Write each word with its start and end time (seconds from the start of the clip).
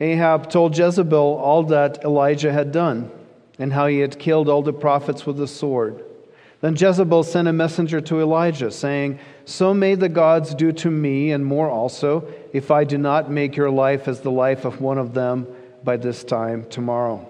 Ahab 0.00 0.48
told 0.48 0.76
Jezebel 0.76 1.36
all 1.36 1.62
that 1.64 2.02
Elijah 2.04 2.52
had 2.52 2.72
done 2.72 3.10
and 3.58 3.72
how 3.72 3.86
he 3.86 3.98
had 3.98 4.18
killed 4.18 4.48
all 4.48 4.62
the 4.62 4.72
prophets 4.72 5.26
with 5.26 5.36
the 5.36 5.46
sword. 5.46 6.02
Then 6.62 6.76
Jezebel 6.76 7.22
sent 7.22 7.48
a 7.48 7.52
messenger 7.52 8.00
to 8.02 8.20
Elijah, 8.20 8.70
saying, 8.70 9.18
So 9.44 9.72
may 9.72 9.94
the 9.94 10.08
gods 10.08 10.54
do 10.54 10.72
to 10.72 10.90
me, 10.90 11.32
and 11.32 11.44
more 11.44 11.70
also, 11.70 12.26
if 12.52 12.70
I 12.70 12.84
do 12.84 12.98
not 12.98 13.30
make 13.30 13.56
your 13.56 13.70
life 13.70 14.08
as 14.08 14.20
the 14.20 14.30
life 14.30 14.64
of 14.64 14.80
one 14.80 14.98
of 14.98 15.14
them 15.14 15.46
by 15.82 15.96
this 15.96 16.22
time 16.24 16.66
tomorrow. 16.68 17.26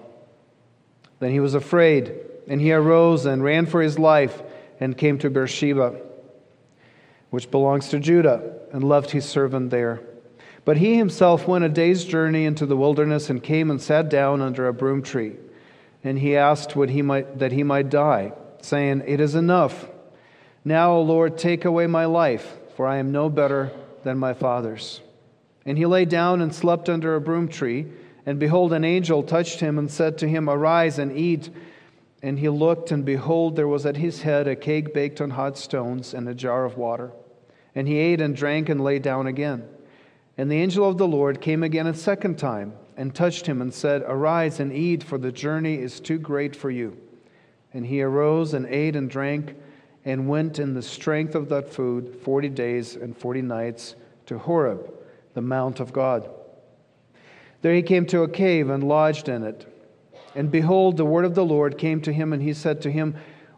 Then 1.19 1.31
he 1.31 1.39
was 1.39 1.53
afraid, 1.53 2.13
and 2.47 2.59
he 2.59 2.73
arose 2.73 3.25
and 3.25 3.43
ran 3.43 3.65
for 3.67 3.81
his 3.81 3.97
life 3.99 4.41
and 4.79 4.97
came 4.97 5.17
to 5.19 5.29
Beersheba, 5.29 5.95
which 7.29 7.51
belongs 7.51 7.89
to 7.89 7.99
Judah, 7.99 8.57
and 8.73 8.83
left 8.83 9.11
his 9.11 9.25
servant 9.25 9.69
there. 9.69 10.01
But 10.63 10.77
he 10.77 10.95
himself 10.95 11.47
went 11.47 11.63
a 11.63 11.69
day's 11.69 12.05
journey 12.05 12.45
into 12.45 12.65
the 12.65 12.77
wilderness 12.77 13.29
and 13.29 13.41
came 13.41 13.71
and 13.71 13.81
sat 13.81 14.09
down 14.09 14.41
under 14.41 14.67
a 14.67 14.73
broom 14.73 15.01
tree. 15.01 15.35
And 16.03 16.19
he 16.19 16.35
asked 16.35 16.75
what 16.75 16.89
he 16.89 17.01
might, 17.01 17.39
that 17.39 17.51
he 17.51 17.63
might 17.63 17.89
die 17.89 18.33
saying, 18.65 19.03
It 19.05 19.19
is 19.19 19.35
enough. 19.35 19.87
Now, 20.63 20.93
O 20.93 21.01
Lord, 21.01 21.37
take 21.37 21.65
away 21.65 21.87
my 21.87 22.05
life, 22.05 22.57
for 22.75 22.87
I 22.87 22.97
am 22.97 23.11
no 23.11 23.29
better 23.29 23.71
than 24.03 24.17
my 24.17 24.33
fathers. 24.33 25.01
And 25.65 25.77
he 25.77 25.85
lay 25.85 26.05
down 26.05 26.41
and 26.41 26.53
slept 26.53 26.89
under 26.89 27.15
a 27.15 27.21
broom 27.21 27.47
tree. 27.47 27.87
And 28.25 28.39
behold, 28.39 28.73
an 28.73 28.83
angel 28.83 29.23
touched 29.23 29.59
him 29.59 29.77
and 29.77 29.89
said 29.89 30.17
to 30.19 30.27
him, 30.27 30.49
Arise 30.49 30.99
and 30.99 31.15
eat. 31.15 31.49
And 32.23 32.37
he 32.37 32.49
looked, 32.49 32.91
and 32.91 33.03
behold, 33.03 33.55
there 33.55 33.67
was 33.67 33.85
at 33.85 33.97
his 33.97 34.21
head 34.21 34.47
a 34.47 34.55
cake 34.55 34.93
baked 34.93 35.21
on 35.21 35.31
hot 35.31 35.57
stones 35.57 36.13
and 36.13 36.29
a 36.29 36.35
jar 36.35 36.65
of 36.65 36.77
water. 36.77 37.11
And 37.73 37.87
he 37.87 37.97
ate 37.97 38.21
and 38.21 38.35
drank 38.35 38.69
and 38.69 38.83
lay 38.83 38.99
down 38.99 39.27
again. 39.27 39.67
And 40.41 40.49
the 40.49 40.59
angel 40.59 40.89
of 40.89 40.97
the 40.97 41.07
Lord 41.07 41.39
came 41.39 41.61
again 41.61 41.85
a 41.85 41.93
second 41.93 42.39
time 42.39 42.73
and 42.97 43.13
touched 43.13 43.45
him 43.45 43.61
and 43.61 43.71
said, 43.71 44.01
Arise 44.07 44.59
and 44.59 44.73
eat, 44.73 45.03
for 45.03 45.19
the 45.19 45.31
journey 45.31 45.75
is 45.75 45.99
too 45.99 46.17
great 46.17 46.55
for 46.55 46.71
you. 46.71 46.97
And 47.75 47.85
he 47.85 48.01
arose 48.01 48.55
and 48.55 48.65
ate 48.65 48.95
and 48.95 49.07
drank 49.07 49.55
and 50.03 50.27
went 50.27 50.57
in 50.57 50.73
the 50.73 50.81
strength 50.81 51.35
of 51.35 51.47
that 51.49 51.71
food 51.71 52.15
forty 52.23 52.49
days 52.49 52.95
and 52.95 53.15
forty 53.15 53.43
nights 53.43 53.93
to 54.25 54.39
Horeb, 54.39 54.91
the 55.35 55.43
mount 55.43 55.79
of 55.79 55.93
God. 55.93 56.27
There 57.61 57.75
he 57.75 57.83
came 57.83 58.07
to 58.07 58.23
a 58.23 58.27
cave 58.27 58.71
and 58.71 58.83
lodged 58.83 59.29
in 59.29 59.43
it. 59.43 59.71
And 60.33 60.49
behold, 60.49 60.97
the 60.97 61.05
word 61.05 61.25
of 61.25 61.35
the 61.35 61.45
Lord 61.45 61.77
came 61.77 62.01
to 62.01 62.11
him, 62.11 62.33
and 62.33 62.41
he 62.41 62.55
said 62.55 62.81
to 62.81 62.91
him, 62.91 63.15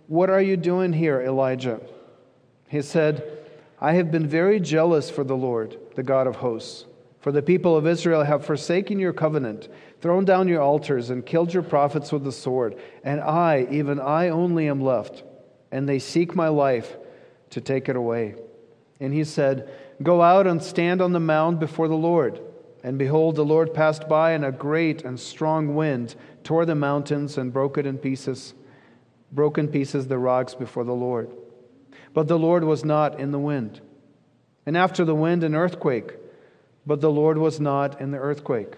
What 0.07 0.29
are 0.29 0.41
you 0.41 0.57
doing 0.57 0.91
here, 0.91 1.21
Elijah? 1.21 1.79
He 2.67 2.81
said, 2.81 3.42
I 3.83 3.93
have 3.93 4.09
been 4.09 4.25
very 4.25 4.59
jealous 4.59 5.11
for 5.11 5.23
the 5.23 5.37
Lord, 5.37 5.77
the 5.93 6.01
God 6.01 6.25
of 6.25 6.37
hosts. 6.37 6.85
For 7.19 7.31
the 7.31 7.43
people 7.43 7.77
of 7.77 7.85
Israel 7.85 8.23
have 8.23 8.45
forsaken 8.45 8.97
your 8.97 9.13
covenant 9.13 9.69
thrown 10.03 10.25
down 10.25 10.49
your 10.49 10.61
altars, 10.61 11.09
and 11.09 11.25
killed 11.25 11.53
your 11.53 11.63
prophets 11.63 12.11
with 12.11 12.25
the 12.25 12.31
sword. 12.33 12.75
And 13.05 13.21
I, 13.21 13.65
even 13.71 14.01
I 14.01 14.27
only, 14.27 14.67
am 14.67 14.81
left, 14.81 15.23
and 15.71 15.87
they 15.87 15.97
seek 15.97 16.35
my 16.35 16.49
life 16.49 16.97
to 17.51 17.61
take 17.61 17.87
it 17.87 17.95
away. 17.95 18.35
And 18.99 19.13
he 19.13 19.23
said, 19.23 19.71
Go 20.03 20.21
out 20.21 20.45
and 20.45 20.61
stand 20.61 21.01
on 21.01 21.13
the 21.13 21.21
mound 21.21 21.61
before 21.61 21.87
the 21.87 21.95
Lord. 21.95 22.41
And 22.83 22.97
behold, 22.97 23.37
the 23.37 23.45
Lord 23.45 23.73
passed 23.73 24.09
by, 24.09 24.31
and 24.31 24.43
a 24.43 24.51
great 24.51 25.05
and 25.05 25.17
strong 25.17 25.73
wind 25.73 26.15
tore 26.43 26.65
the 26.65 26.75
mountains 26.75 27.37
and 27.37 27.53
broke 27.53 27.77
it 27.77 27.85
in 27.85 27.97
pieces, 27.97 28.53
broke 29.31 29.57
in 29.57 29.69
pieces 29.69 30.07
the 30.07 30.17
rocks 30.17 30.53
before 30.53 30.83
the 30.83 30.91
Lord. 30.91 31.31
But 32.13 32.27
the 32.27 32.39
Lord 32.39 32.63
was 32.63 32.85
not 32.85 33.19
in 33.19 33.31
the 33.31 33.39
wind. 33.39 33.81
And 34.65 34.77
after 34.77 35.03
the 35.03 35.15
wind, 35.15 35.43
an 35.43 35.55
earthquake, 35.55 36.13
but 36.85 37.01
the 37.01 37.11
Lord 37.11 37.37
was 37.37 37.59
not 37.59 37.99
in 37.99 38.11
the 38.11 38.19
earthquake 38.19 38.75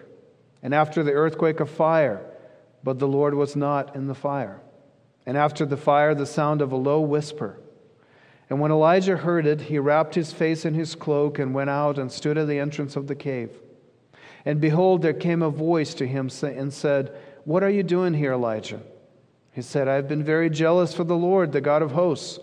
and 0.66 0.74
after 0.74 1.04
the 1.04 1.12
earthquake, 1.12 1.60
a 1.60 1.68
fire, 1.68 2.26
but 2.84 2.98
the 2.98 3.08
Lord 3.08 3.36
was 3.36 3.56
not 3.56 3.96
in 3.96 4.08
the 4.08 4.16
fire. 4.16 4.60
And 5.24 5.38
after 5.38 5.64
the 5.64 5.78
fire, 5.78 6.16
the 6.16 6.26
sound 6.26 6.60
of 6.60 6.72
a 6.72 6.76
low 6.76 7.02
whisper. 7.02 7.60
And 8.50 8.60
when 8.60 8.72
Elijah 8.72 9.18
heard 9.18 9.46
it, 9.46 9.62
he 9.62 9.78
wrapped 9.78 10.16
his 10.16 10.34
face 10.34 10.66
in 10.66 10.74
his 10.74 10.96
cloak 10.96 11.38
and 11.38 11.54
went 11.54 11.70
out 11.70 12.00
and 12.00 12.12
stood 12.12 12.40
at 12.40 12.48
the 12.48 12.58
entrance 12.58 12.96
of 12.96 13.06
the 13.06 13.14
cave. 13.14 13.52
And 14.44 14.60
behold, 14.60 15.04
there 15.04 15.14
came 15.14 15.44
a 15.44 15.52
voice 15.52 15.94
to 15.94 16.08
him 16.08 16.32
and 16.42 16.74
said, 16.74 17.16
What 17.44 17.62
are 17.62 17.70
you 17.70 17.84
doing 17.84 18.16
here, 18.16 18.34
Elijah? 18.34 18.82
He 19.52 19.62
said, 19.62 19.88
I 19.88 19.94
have 19.94 20.08
been 20.08 20.24
very 20.24 20.50
jealous 20.50 20.96
for 20.96 21.04
the 21.04 21.16
Lord, 21.16 21.52
the 21.52 21.62
God 21.62 21.84
of 21.84 21.92
hosts. 21.92 22.40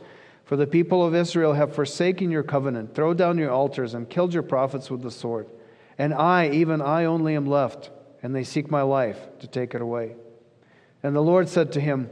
For 0.52 0.56
the 0.56 0.66
people 0.66 1.02
of 1.02 1.14
Israel 1.14 1.54
have 1.54 1.74
forsaken 1.74 2.30
your 2.30 2.42
covenant, 2.42 2.94
thrown 2.94 3.16
down 3.16 3.38
your 3.38 3.50
altars, 3.50 3.94
and 3.94 4.06
killed 4.06 4.34
your 4.34 4.42
prophets 4.42 4.90
with 4.90 5.00
the 5.00 5.10
sword. 5.10 5.48
And 5.96 6.12
I, 6.12 6.50
even 6.50 6.82
I 6.82 7.06
only, 7.06 7.36
am 7.36 7.46
left 7.46 7.88
and 8.22 8.36
they 8.36 8.44
seek 8.44 8.70
my 8.70 8.82
life 8.82 9.18
to 9.38 9.46
take 9.46 9.74
it 9.74 9.80
away. 9.80 10.14
And 11.02 11.16
the 11.16 11.22
Lord 11.22 11.48
said 11.48 11.72
to 11.72 11.80
him, 11.80 12.10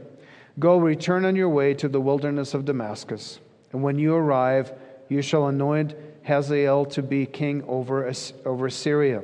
Go, 0.57 0.79
return 0.79 1.23
on 1.23 1.35
your 1.35 1.49
way 1.49 1.75
to 1.75 1.87
the 1.87 2.01
wilderness 2.01 2.55
of 2.55 2.65
Damascus, 2.65 3.39
and 3.73 3.83
when 3.83 3.99
you 3.99 4.15
arrive, 4.15 4.73
you 5.07 5.21
shall 5.21 5.45
anoint 5.45 5.93
Hazael 6.23 6.85
to 6.85 7.03
be 7.03 7.27
king 7.27 7.63
over, 7.67 8.11
over 8.43 8.69
Syria, 8.71 9.21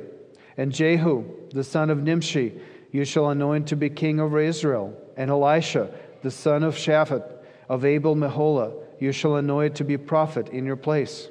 and 0.56 0.70
Jehu, 0.70 1.24
the 1.50 1.64
son 1.64 1.90
of 1.90 2.04
Nimshi, 2.04 2.60
you 2.92 3.04
shall 3.04 3.30
anoint 3.30 3.66
to 3.66 3.74
be 3.74 3.90
king 3.90 4.20
over 4.20 4.38
Israel, 4.38 4.96
and 5.16 5.28
Elisha, 5.28 5.90
the 6.22 6.30
son 6.30 6.62
of 6.62 6.76
Shaphat, 6.76 7.28
of 7.68 7.84
Abel 7.84 8.14
Meholah, 8.14 8.84
you 8.98 9.12
shall 9.12 9.36
anoint 9.36 9.76
to 9.76 9.84
be 9.84 9.96
prophet 9.96 10.48
in 10.48 10.64
your 10.66 10.76
place. 10.76 11.28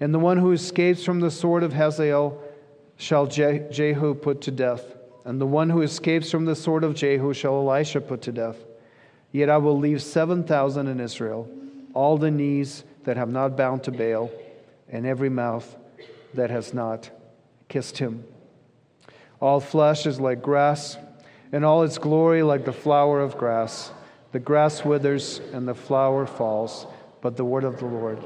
And 0.00 0.12
the 0.12 0.18
one 0.18 0.38
who 0.38 0.52
escapes 0.52 1.04
from 1.04 1.20
the 1.20 1.30
sword 1.30 1.62
of 1.62 1.72
Hazael 1.72 2.42
shall 2.96 3.26
Jehu 3.26 4.14
put 4.14 4.40
to 4.42 4.50
death, 4.50 4.96
and 5.24 5.40
the 5.40 5.46
one 5.46 5.70
who 5.70 5.82
escapes 5.82 6.30
from 6.30 6.44
the 6.44 6.56
sword 6.56 6.84
of 6.84 6.94
Jehu 6.94 7.32
shall 7.32 7.54
Elisha 7.56 8.00
put 8.00 8.22
to 8.22 8.32
death. 8.32 8.56
Yet 9.30 9.48
I 9.48 9.58
will 9.58 9.78
leave 9.78 10.02
7,000 10.02 10.86
in 10.86 11.00
Israel, 11.00 11.48
all 11.94 12.18
the 12.18 12.30
knees 12.30 12.84
that 13.04 13.16
have 13.16 13.30
not 13.30 13.56
bowed 13.56 13.84
to 13.84 13.90
Baal, 13.90 14.30
and 14.88 15.06
every 15.06 15.30
mouth 15.30 15.76
that 16.34 16.50
has 16.50 16.74
not 16.74 17.10
kissed 17.68 17.98
him. 17.98 18.24
All 19.40 19.58
flesh 19.58 20.06
is 20.06 20.20
like 20.20 20.42
grass, 20.42 20.96
and 21.50 21.64
all 21.64 21.82
its 21.82 21.98
glory 21.98 22.42
like 22.42 22.64
the 22.64 22.72
flower 22.72 23.20
of 23.20 23.38
grass. 23.38 23.90
The 24.32 24.40
grass 24.40 24.84
withers 24.84 25.40
and 25.52 25.68
the 25.68 25.74
flower 25.74 26.24
falls, 26.26 26.86
but 27.20 27.36
the 27.36 27.44
word 27.44 27.64
of 27.64 27.78
the 27.78 27.84
Lord 27.84 28.18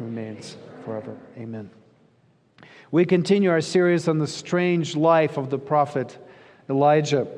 remains 0.00 0.56
forever. 0.84 1.16
Amen. 1.38 1.70
We 2.90 3.04
continue 3.04 3.48
our 3.48 3.60
series 3.60 4.08
on 4.08 4.18
the 4.18 4.26
strange 4.26 4.96
life 4.96 5.38
of 5.38 5.50
the 5.50 5.58
prophet 5.58 6.18
Elijah. 6.68 7.28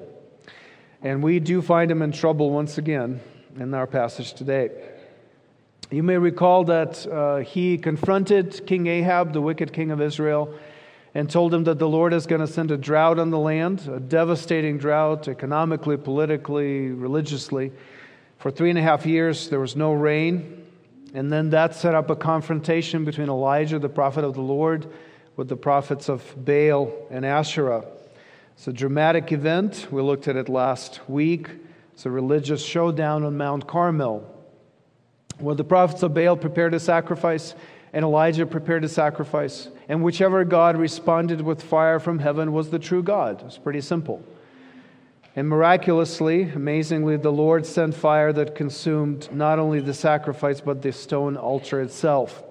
And 1.02 1.22
we 1.22 1.38
do 1.38 1.60
find 1.60 1.90
him 1.90 2.00
in 2.00 2.12
trouble 2.12 2.50
once 2.50 2.78
again 2.78 3.20
in 3.60 3.74
our 3.74 3.86
passage 3.86 4.32
today. 4.32 4.70
You 5.90 6.02
may 6.02 6.16
recall 6.16 6.64
that 6.64 7.06
uh, 7.06 7.36
he 7.36 7.76
confronted 7.76 8.66
King 8.66 8.86
Ahab, 8.86 9.34
the 9.34 9.42
wicked 9.42 9.72
king 9.72 9.90
of 9.90 10.00
Israel, 10.00 10.52
and 11.14 11.30
told 11.30 11.52
him 11.52 11.64
that 11.64 11.78
the 11.78 11.88
Lord 11.88 12.14
is 12.14 12.26
going 12.26 12.40
to 12.40 12.46
send 12.46 12.70
a 12.70 12.78
drought 12.78 13.18
on 13.18 13.30
the 13.30 13.38
land, 13.38 13.86
a 13.86 14.00
devastating 14.00 14.78
drought, 14.78 15.28
economically, 15.28 15.98
politically, 15.98 16.88
religiously. 16.88 17.70
For 18.38 18.50
three 18.50 18.70
and 18.70 18.78
a 18.78 18.82
half 18.82 19.06
years, 19.06 19.48
there 19.48 19.60
was 19.60 19.76
no 19.76 19.92
rain. 19.92 20.66
And 21.14 21.32
then 21.32 21.50
that 21.50 21.74
set 21.74 21.94
up 21.94 22.10
a 22.10 22.16
confrontation 22.16 23.04
between 23.04 23.28
Elijah, 23.28 23.78
the 23.78 23.88
prophet 23.88 24.24
of 24.24 24.34
the 24.34 24.40
Lord, 24.40 24.86
with 25.36 25.48
the 25.48 25.56
prophets 25.56 26.08
of 26.08 26.34
Baal 26.36 26.92
and 27.10 27.24
Asherah. 27.24 27.84
It's 28.54 28.68
a 28.68 28.72
dramatic 28.72 29.32
event. 29.32 29.88
We 29.90 30.02
looked 30.02 30.28
at 30.28 30.36
it 30.36 30.48
last 30.48 31.00
week. 31.08 31.50
It's 31.92 32.06
a 32.06 32.10
religious 32.10 32.64
showdown 32.64 33.24
on 33.24 33.36
Mount 33.36 33.66
Carmel 33.66 34.30
where 35.38 35.54
the 35.54 35.64
prophets 35.64 36.02
of 36.02 36.14
Baal 36.14 36.36
prepared 36.36 36.74
a 36.74 36.80
sacrifice 36.80 37.54
and 37.92 38.04
Elijah 38.04 38.46
prepared 38.46 38.84
a 38.84 38.88
sacrifice. 38.88 39.68
And 39.88 40.02
whichever 40.02 40.44
God 40.44 40.76
responded 40.76 41.40
with 41.40 41.62
fire 41.62 42.00
from 42.00 42.18
heaven 42.18 42.52
was 42.52 42.70
the 42.70 42.78
true 42.78 43.02
God. 43.02 43.42
It's 43.46 43.58
pretty 43.58 43.80
simple. 43.80 44.22
And 45.36 45.48
miraculously, 45.48 46.42
amazingly, 46.42 47.16
the 47.16 47.32
Lord 47.32 47.66
sent 47.66 47.94
fire 47.94 48.32
that 48.32 48.54
consumed 48.54 49.28
not 49.32 49.58
only 49.58 49.80
the 49.80 49.94
sacrifice, 49.94 50.60
but 50.60 50.80
the 50.80 50.92
stone 50.92 51.36
altar 51.36 51.80
itself. 51.80 52.44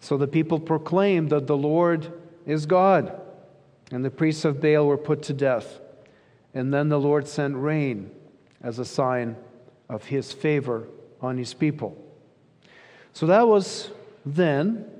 So 0.00 0.18
the 0.18 0.28
people 0.28 0.60
proclaimed 0.60 1.30
that 1.30 1.46
the 1.46 1.56
Lord 1.56 2.12
is 2.44 2.66
God. 2.66 3.20
And 3.90 4.04
the 4.04 4.10
priests 4.10 4.44
of 4.44 4.60
Baal 4.60 4.86
were 4.86 4.98
put 4.98 5.22
to 5.24 5.32
death. 5.32 5.80
And 6.52 6.72
then 6.72 6.90
the 6.90 7.00
Lord 7.00 7.26
sent 7.26 7.56
rain 7.56 8.10
as 8.62 8.78
a 8.78 8.84
sign 8.84 9.36
of 9.88 10.04
his 10.04 10.32
favor 10.32 10.88
on 11.22 11.38
his 11.38 11.54
people. 11.54 11.96
So 13.14 13.26
that 13.26 13.46
was 13.48 13.90
then. 14.26 14.90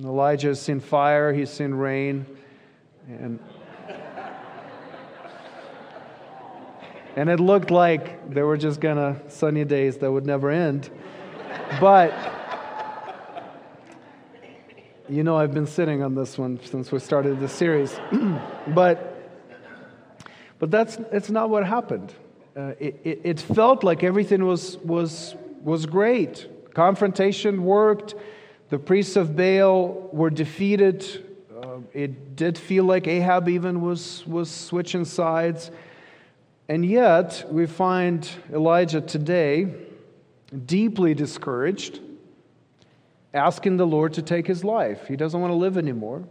Elijah 0.00 0.48
has 0.48 0.60
seen 0.60 0.80
fire, 0.80 1.32
he's 1.32 1.50
seen 1.50 1.72
rain, 1.72 2.26
and, 3.08 3.38
and 7.16 7.28
it 7.28 7.40
looked 7.40 7.70
like 7.70 8.30
there 8.30 8.46
were 8.46 8.56
just 8.56 8.80
gonna 8.80 9.20
sunny 9.28 9.64
days 9.64 9.96
that 9.98 10.12
would 10.12 10.26
never 10.26 10.50
end. 10.50 10.90
But 11.80 12.12
You 15.08 15.22
know, 15.22 15.36
I've 15.36 15.54
been 15.54 15.68
sitting 15.68 16.02
on 16.02 16.16
this 16.16 16.36
one 16.36 16.58
since 16.64 16.90
we 16.90 16.98
started 16.98 17.38
the 17.38 17.48
series. 17.48 17.96
but, 18.74 19.30
but 20.58 20.72
that's 20.72 20.98
it's 21.12 21.30
not 21.30 21.48
what 21.48 21.64
happened. 21.64 22.12
Uh, 22.56 22.72
it, 22.80 23.00
it, 23.04 23.20
it 23.22 23.40
felt 23.40 23.84
like 23.84 24.02
everything 24.02 24.44
was, 24.44 24.78
was, 24.78 25.36
was 25.62 25.86
great. 25.86 26.48
Confrontation 26.74 27.62
worked. 27.62 28.16
The 28.70 28.80
priests 28.80 29.14
of 29.14 29.36
Baal 29.36 30.08
were 30.12 30.30
defeated. 30.30 31.04
Uh, 31.62 31.78
it 31.92 32.34
did 32.34 32.58
feel 32.58 32.82
like 32.82 33.06
Ahab 33.06 33.48
even 33.48 33.82
was, 33.82 34.26
was 34.26 34.50
switching 34.50 35.04
sides. 35.04 35.70
And 36.68 36.84
yet, 36.84 37.44
we 37.48 37.66
find 37.66 38.28
Elijah 38.52 39.00
today 39.00 39.72
deeply 40.66 41.14
discouraged 41.14 42.00
asking 43.32 43.76
the 43.76 43.86
Lord 43.86 44.14
to 44.14 44.22
take 44.22 44.46
his 44.46 44.64
life. 44.64 45.06
He 45.06 45.14
doesn't 45.14 45.40
want 45.40 45.52
to 45.52 45.56
live 45.56 45.76
anymore. 45.76 46.24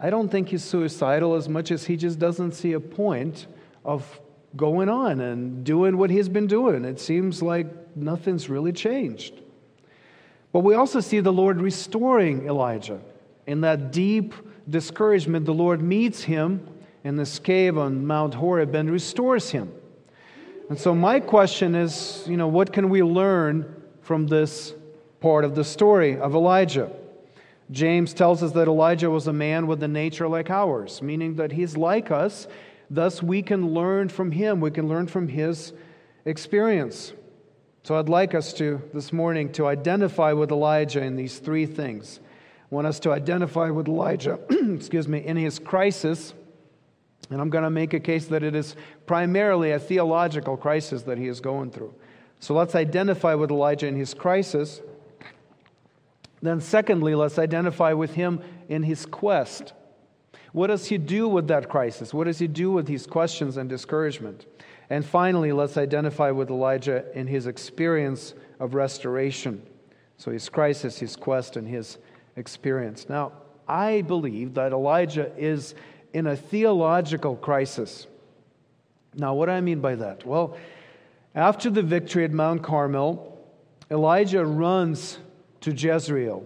I 0.00 0.10
don't 0.10 0.28
think 0.28 0.48
he's 0.48 0.64
suicidal 0.64 1.34
as 1.34 1.48
much 1.48 1.70
as 1.70 1.84
he 1.84 1.96
just 1.96 2.18
doesn't 2.18 2.52
see 2.52 2.72
a 2.72 2.80
point 2.80 3.46
of 3.84 4.20
going 4.56 4.88
on 4.88 5.20
and 5.20 5.64
doing 5.64 5.98
what 5.98 6.10
he's 6.10 6.28
been 6.28 6.46
doing. 6.46 6.84
It 6.84 6.98
seems 6.98 7.42
like 7.42 7.66
nothing's 7.96 8.48
really 8.48 8.72
changed. 8.72 9.34
But 10.52 10.60
we 10.60 10.74
also 10.74 11.00
see 11.00 11.20
the 11.20 11.32
Lord 11.32 11.60
restoring 11.60 12.46
Elijah. 12.46 13.00
In 13.46 13.60
that 13.60 13.92
deep 13.92 14.34
discouragement, 14.68 15.44
the 15.46 15.54
Lord 15.54 15.82
meets 15.82 16.22
him 16.22 16.66
in 17.06 17.16
this 17.16 17.38
cave 17.38 17.78
on 17.78 18.04
Mount 18.04 18.34
Horeb 18.34 18.74
and 18.74 18.90
restores 18.90 19.50
him. 19.50 19.72
And 20.68 20.78
so, 20.78 20.94
my 20.94 21.20
question 21.20 21.74
is 21.74 22.24
you 22.26 22.36
know, 22.36 22.48
what 22.48 22.72
can 22.72 22.88
we 22.88 23.02
learn 23.02 23.82
from 24.02 24.26
this 24.26 24.74
part 25.20 25.44
of 25.44 25.54
the 25.54 25.64
story 25.64 26.16
of 26.18 26.34
Elijah. 26.34 26.90
James 27.70 28.14
tells 28.14 28.42
us 28.42 28.52
that 28.52 28.68
Elijah 28.68 29.10
was 29.10 29.26
a 29.26 29.32
man 29.32 29.66
with 29.66 29.82
a 29.82 29.88
nature 29.88 30.28
like 30.28 30.50
ours, 30.50 31.02
meaning 31.02 31.34
that 31.34 31.50
he's 31.50 31.76
like 31.76 32.10
us. 32.10 32.46
Thus, 32.90 33.22
we 33.22 33.42
can 33.42 33.74
learn 33.74 34.08
from 34.08 34.30
him. 34.30 34.60
We 34.60 34.70
can 34.70 34.88
learn 34.88 35.08
from 35.08 35.26
his 35.26 35.72
experience. 36.24 37.12
So, 37.82 37.96
I'd 37.96 38.08
like 38.08 38.34
us 38.34 38.52
to, 38.54 38.82
this 38.94 39.12
morning, 39.12 39.52
to 39.52 39.66
identify 39.66 40.32
with 40.32 40.50
Elijah 40.50 41.02
in 41.02 41.16
these 41.16 41.38
three 41.38 41.66
things. 41.66 42.20
I 42.70 42.74
want 42.74 42.86
us 42.86 43.00
to 43.00 43.12
identify 43.12 43.70
with 43.70 43.88
Elijah, 43.88 44.38
excuse 44.50 45.08
me, 45.08 45.24
in 45.24 45.36
his 45.36 45.58
crisis. 45.58 46.34
And 47.30 47.40
I'm 47.40 47.50
going 47.50 47.64
to 47.64 47.70
make 47.70 47.92
a 47.92 48.00
case 48.00 48.26
that 48.26 48.42
it 48.42 48.54
is 48.54 48.76
primarily 49.06 49.72
a 49.72 49.78
theological 49.78 50.56
crisis 50.56 51.02
that 51.02 51.18
he 51.18 51.26
is 51.26 51.40
going 51.40 51.70
through. 51.70 51.94
So 52.40 52.54
let's 52.54 52.74
identify 52.74 53.34
with 53.34 53.50
Elijah 53.50 53.86
in 53.86 53.96
his 53.96 54.14
crisis. 54.14 54.80
Then, 56.42 56.60
secondly, 56.60 57.14
let's 57.14 57.38
identify 57.38 57.92
with 57.92 58.14
him 58.14 58.40
in 58.68 58.82
his 58.82 59.06
quest. 59.06 59.72
What 60.52 60.68
does 60.68 60.86
he 60.86 60.98
do 60.98 61.28
with 61.28 61.48
that 61.48 61.68
crisis? 61.68 62.14
What 62.14 62.24
does 62.24 62.38
he 62.38 62.46
do 62.46 62.70
with 62.70 62.86
these 62.86 63.06
questions 63.06 63.56
and 63.56 63.68
discouragement? 63.68 64.46
And 64.88 65.04
finally, 65.04 65.52
let's 65.52 65.76
identify 65.76 66.30
with 66.30 66.50
Elijah 66.50 67.04
in 67.18 67.26
his 67.26 67.46
experience 67.46 68.34
of 68.60 68.74
restoration. 68.74 69.62
So, 70.18 70.30
his 70.30 70.48
crisis, 70.48 70.98
his 70.98 71.16
quest, 71.16 71.56
and 71.56 71.66
his 71.66 71.98
experience. 72.36 73.08
Now, 73.08 73.32
I 73.66 74.02
believe 74.02 74.54
that 74.54 74.72
Elijah 74.72 75.32
is 75.36 75.74
in 76.16 76.26
a 76.26 76.34
theological 76.34 77.36
crisis. 77.36 78.06
Now, 79.14 79.34
what 79.34 79.46
do 79.46 79.52
I 79.52 79.60
mean 79.60 79.80
by 79.80 79.96
that? 79.96 80.24
Well, 80.24 80.56
after 81.34 81.68
the 81.68 81.82
victory 81.82 82.24
at 82.24 82.32
Mount 82.32 82.62
Carmel, 82.62 83.38
Elijah 83.90 84.42
runs 84.42 85.18
to 85.60 85.72
Jezreel. 85.72 86.42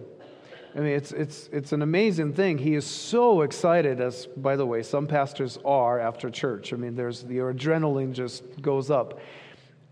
I 0.75 0.79
mean, 0.79 0.87
it's, 0.87 1.13
it's, 1.13 1.47
it's 1.53 1.71
an 1.71 1.83
amazing 1.83 2.33
thing. 2.33 2.57
He 2.57 2.75
is 2.75 2.85
so 2.85 3.43
excited, 3.43 4.01
as, 4.01 4.25
by 4.25 4.57
the 4.57 4.65
way, 4.65 4.83
some 4.83 5.07
pastors 5.07 5.57
are 5.63 6.01
after 6.01 6.29
church. 6.29 6.73
I 6.73 6.75
mean, 6.75 6.97
there's, 6.97 7.23
your 7.23 7.53
adrenaline 7.53 8.11
just 8.11 8.43
goes 8.61 8.91
up. 8.91 9.21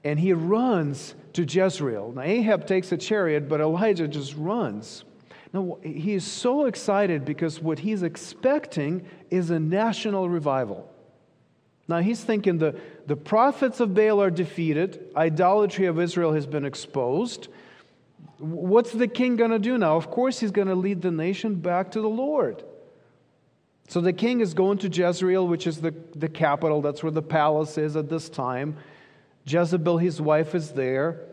And 0.04 0.20
he 0.20 0.34
runs 0.34 1.16
to 1.32 1.44
Jezreel. 1.44 2.12
Now, 2.18 2.24
Ahab 2.24 2.68
takes 2.68 2.92
a 2.92 2.98
chariot, 2.98 3.48
but 3.48 3.62
Elijah 3.62 4.10
just 4.10 4.36
runs. 4.36 5.06
Now, 5.52 5.80
he 5.82 6.14
is 6.14 6.24
so 6.24 6.66
excited 6.66 7.26
because 7.26 7.60
what 7.60 7.80
he's 7.80 8.04
expecting 8.04 9.06
is 9.32 9.50
a 9.50 9.60
national 9.60 10.30
revival. 10.30 10.88
Now, 11.88 12.00
he's 12.00 12.24
thinking 12.24 12.60
the, 12.60 12.80
the 13.08 13.16
prophets 13.16 13.80
of 13.80 13.96
Baal 13.96 14.22
are 14.22 14.30
defeated, 14.30 15.12
idolatry 15.16 15.88
of 15.88 16.00
Israel 16.00 16.34
has 16.34 16.46
been 16.46 16.66
exposed. 16.66 17.48
What's 18.38 18.92
the 18.92 19.08
king 19.08 19.38
going 19.38 19.50
to 19.50 19.60
do 19.60 19.78
now? 19.78 19.98
Of 19.98 20.12
course, 20.12 20.40
he's 20.40 20.52
going 20.52 20.68
to 20.68 20.76
lead 20.76 21.02
the 21.02 21.12
nation 21.12 21.56
back 21.56 21.92
to 21.92 22.02
the 22.02 22.10
Lord. 22.10 22.64
So 23.88 24.02
the 24.02 24.14
king 24.14 24.40
is 24.42 24.54
going 24.54 24.78
to 24.80 24.88
Jezreel, 24.88 25.48
which 25.48 25.66
is 25.66 25.82
the, 25.82 25.96
the 26.16 26.30
capital. 26.30 26.80
That's 26.84 27.02
where 27.02 27.12
the 27.12 27.24
palace 27.24 27.76
is 27.80 27.96
at 27.96 28.08
this 28.08 28.30
time. 28.30 28.78
Jezebel, 29.48 29.98
his 29.98 30.22
wife, 30.22 30.54
is 30.54 30.74
there. 30.74 31.26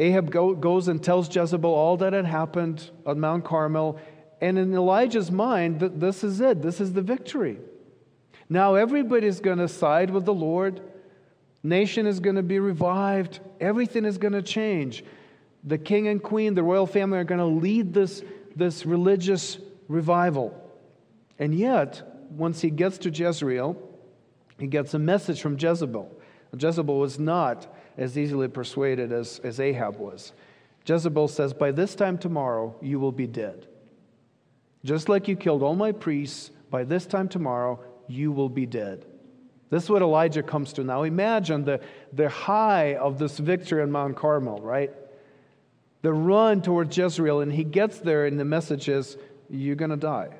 Ahab 0.00 0.30
go, 0.30 0.54
goes 0.54 0.88
and 0.88 1.02
tells 1.02 1.34
Jezebel 1.34 1.72
all 1.72 1.98
that 1.98 2.14
had 2.14 2.24
happened 2.24 2.90
on 3.04 3.20
Mount 3.20 3.44
Carmel. 3.44 4.00
And 4.40 4.58
in 4.58 4.72
Elijah's 4.72 5.30
mind, 5.30 5.80
th- 5.80 5.92
this 5.94 6.24
is 6.24 6.40
it. 6.40 6.62
This 6.62 6.80
is 6.80 6.94
the 6.94 7.02
victory. 7.02 7.58
Now 8.48 8.76
everybody's 8.76 9.40
going 9.40 9.58
to 9.58 9.68
side 9.68 10.10
with 10.10 10.24
the 10.24 10.32
Lord. 10.32 10.80
Nation 11.62 12.06
is 12.06 12.18
going 12.18 12.36
to 12.36 12.42
be 12.42 12.58
revived. 12.58 13.40
Everything 13.60 14.06
is 14.06 14.16
going 14.16 14.32
to 14.32 14.42
change 14.42 15.04
the 15.62 15.76
king 15.76 16.08
and 16.08 16.22
queen, 16.22 16.54
the 16.54 16.62
royal 16.62 16.86
family, 16.86 17.18
are 17.18 17.24
going 17.24 17.38
to 17.38 17.44
lead 17.44 17.92
this, 17.92 18.22
this 18.56 18.86
religious 18.86 19.58
revival. 19.88 20.58
And 21.38 21.54
yet, 21.54 22.02
once 22.30 22.62
he 22.62 22.70
gets 22.70 22.96
to 22.98 23.10
Jezreel, 23.10 23.76
he 24.58 24.66
gets 24.66 24.94
a 24.94 24.98
message 24.98 25.42
from 25.42 25.58
Jezebel. 25.58 26.10
Jezebel 26.58 26.98
was 26.98 27.18
not 27.18 27.66
as 28.00 28.18
easily 28.18 28.48
persuaded 28.48 29.12
as, 29.12 29.38
as 29.44 29.60
Ahab 29.60 29.98
was. 29.98 30.32
Jezebel 30.84 31.28
says, 31.28 31.52
By 31.52 31.70
this 31.70 31.94
time 31.94 32.18
tomorrow, 32.18 32.74
you 32.82 32.98
will 32.98 33.12
be 33.12 33.28
dead. 33.28 33.68
Just 34.84 35.08
like 35.08 35.28
you 35.28 35.36
killed 35.36 35.62
all 35.62 35.76
my 35.76 35.92
priests, 35.92 36.50
by 36.70 36.82
this 36.82 37.06
time 37.06 37.28
tomorrow, 37.28 37.78
you 38.08 38.32
will 38.32 38.48
be 38.48 38.66
dead. 38.66 39.06
This 39.68 39.84
is 39.84 39.90
what 39.90 40.02
Elijah 40.02 40.42
comes 40.42 40.72
to 40.72 40.82
now. 40.82 41.04
Imagine 41.04 41.64
the, 41.64 41.80
the 42.12 42.28
high 42.28 42.96
of 42.96 43.20
this 43.20 43.38
victory 43.38 43.82
on 43.82 43.92
Mount 43.92 44.16
Carmel, 44.16 44.60
right? 44.60 44.90
the 46.02 46.12
run 46.12 46.62
towards 46.62 46.96
Jezreel, 46.96 47.40
and 47.40 47.52
he 47.52 47.64
gets 47.64 47.98
there, 47.98 48.26
and 48.26 48.38
the 48.38 48.44
message 48.44 48.88
is, 48.88 49.16
You're 49.48 49.76
going 49.76 49.90
to 49.90 49.96
die. 49.96 50.30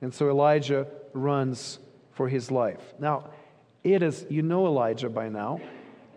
And 0.00 0.14
so 0.14 0.30
Elijah 0.30 0.86
runs 1.12 1.78
for 2.12 2.28
his 2.28 2.50
life. 2.50 2.80
Now, 2.98 3.30
it 3.84 4.02
is, 4.02 4.24
you 4.30 4.42
know 4.42 4.66
Elijah 4.66 5.08
by 5.08 5.28
now, 5.28 5.60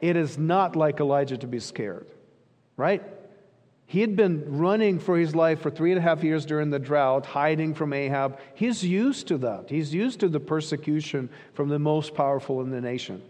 it 0.03 0.17
is 0.17 0.37
not 0.37 0.75
like 0.75 0.99
Elijah 0.99 1.37
to 1.37 1.47
be 1.47 1.61
scared, 1.61 2.05
right? 2.75 3.01
He 3.85 4.01
had 4.01 4.17
been 4.17 4.57
running 4.57 4.99
for 4.99 5.17
his 5.17 5.33
life 5.33 5.61
for 5.61 5.71
three 5.71 5.91
and 5.91 5.97
a 5.97 6.01
half 6.01 6.25
years 6.25 6.45
during 6.45 6.71
the 6.71 6.77
drought, 6.77 7.25
hiding 7.25 7.73
from 7.73 7.93
Ahab. 7.93 8.37
He's 8.53 8.83
used 8.83 9.29
to 9.29 9.37
that. 9.37 9.69
He's 9.69 9.93
used 9.93 10.19
to 10.19 10.27
the 10.27 10.41
persecution 10.41 11.29
from 11.53 11.69
the 11.69 11.79
most 11.79 12.15
powerful 12.15 12.59
in 12.59 12.69
the 12.69 12.81
nation. 12.81 13.21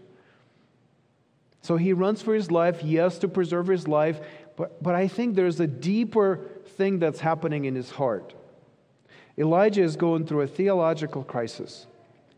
So 1.62 1.76
he 1.76 1.92
runs 1.92 2.22
for 2.22 2.34
his 2.34 2.50
life, 2.50 2.82
yes, 2.82 3.18
to 3.18 3.28
preserve 3.28 3.68
his 3.68 3.86
life, 3.86 4.20
but, 4.56 4.82
but 4.82 4.96
I 4.96 5.06
think 5.06 5.36
there's 5.36 5.60
a 5.60 5.68
deeper 5.68 6.40
thing 6.76 6.98
that's 6.98 7.20
happening 7.20 7.66
in 7.66 7.76
his 7.76 7.92
heart. 7.92 8.34
Elijah 9.38 9.82
is 9.82 9.94
going 9.94 10.26
through 10.26 10.40
a 10.40 10.48
theological 10.48 11.22
crisis. 11.22 11.86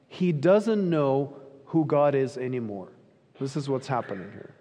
He 0.08 0.30
doesn't 0.32 0.90
know 0.90 1.38
who 1.66 1.86
God 1.86 2.14
is 2.14 2.36
anymore. 2.36 2.88
This 3.40 3.56
is 3.56 3.68
what's 3.68 3.86
happening 3.86 4.30
here. 4.32 4.54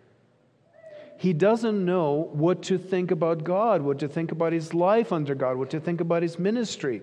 He 1.18 1.32
doesn't 1.32 1.86
know 1.86 2.30
what 2.34 2.62
to 2.64 2.78
think 2.78 3.12
about 3.12 3.44
God, 3.44 3.82
what 3.82 4.00
to 4.00 4.08
think 4.08 4.32
about 4.32 4.52
his 4.52 4.74
life 4.74 5.14
under 5.14 5.34
God, 5.34 5.58
what 5.58 5.70
to 5.70 5.80
think 5.80 6.02
about 6.02 6.22
his 6.22 6.38
ministry. 6.38 7.02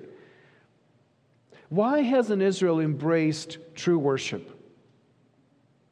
Why 1.70 2.00
hasn't 2.00 2.42
Israel 2.42 2.80
embraced 2.80 3.56
true 3.74 3.98
worship? 3.98 4.50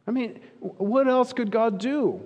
I 0.06 0.10
mean, 0.10 0.40
what 0.58 1.08
else 1.08 1.32
could 1.32 1.50
God 1.50 1.78
do? 1.78 2.20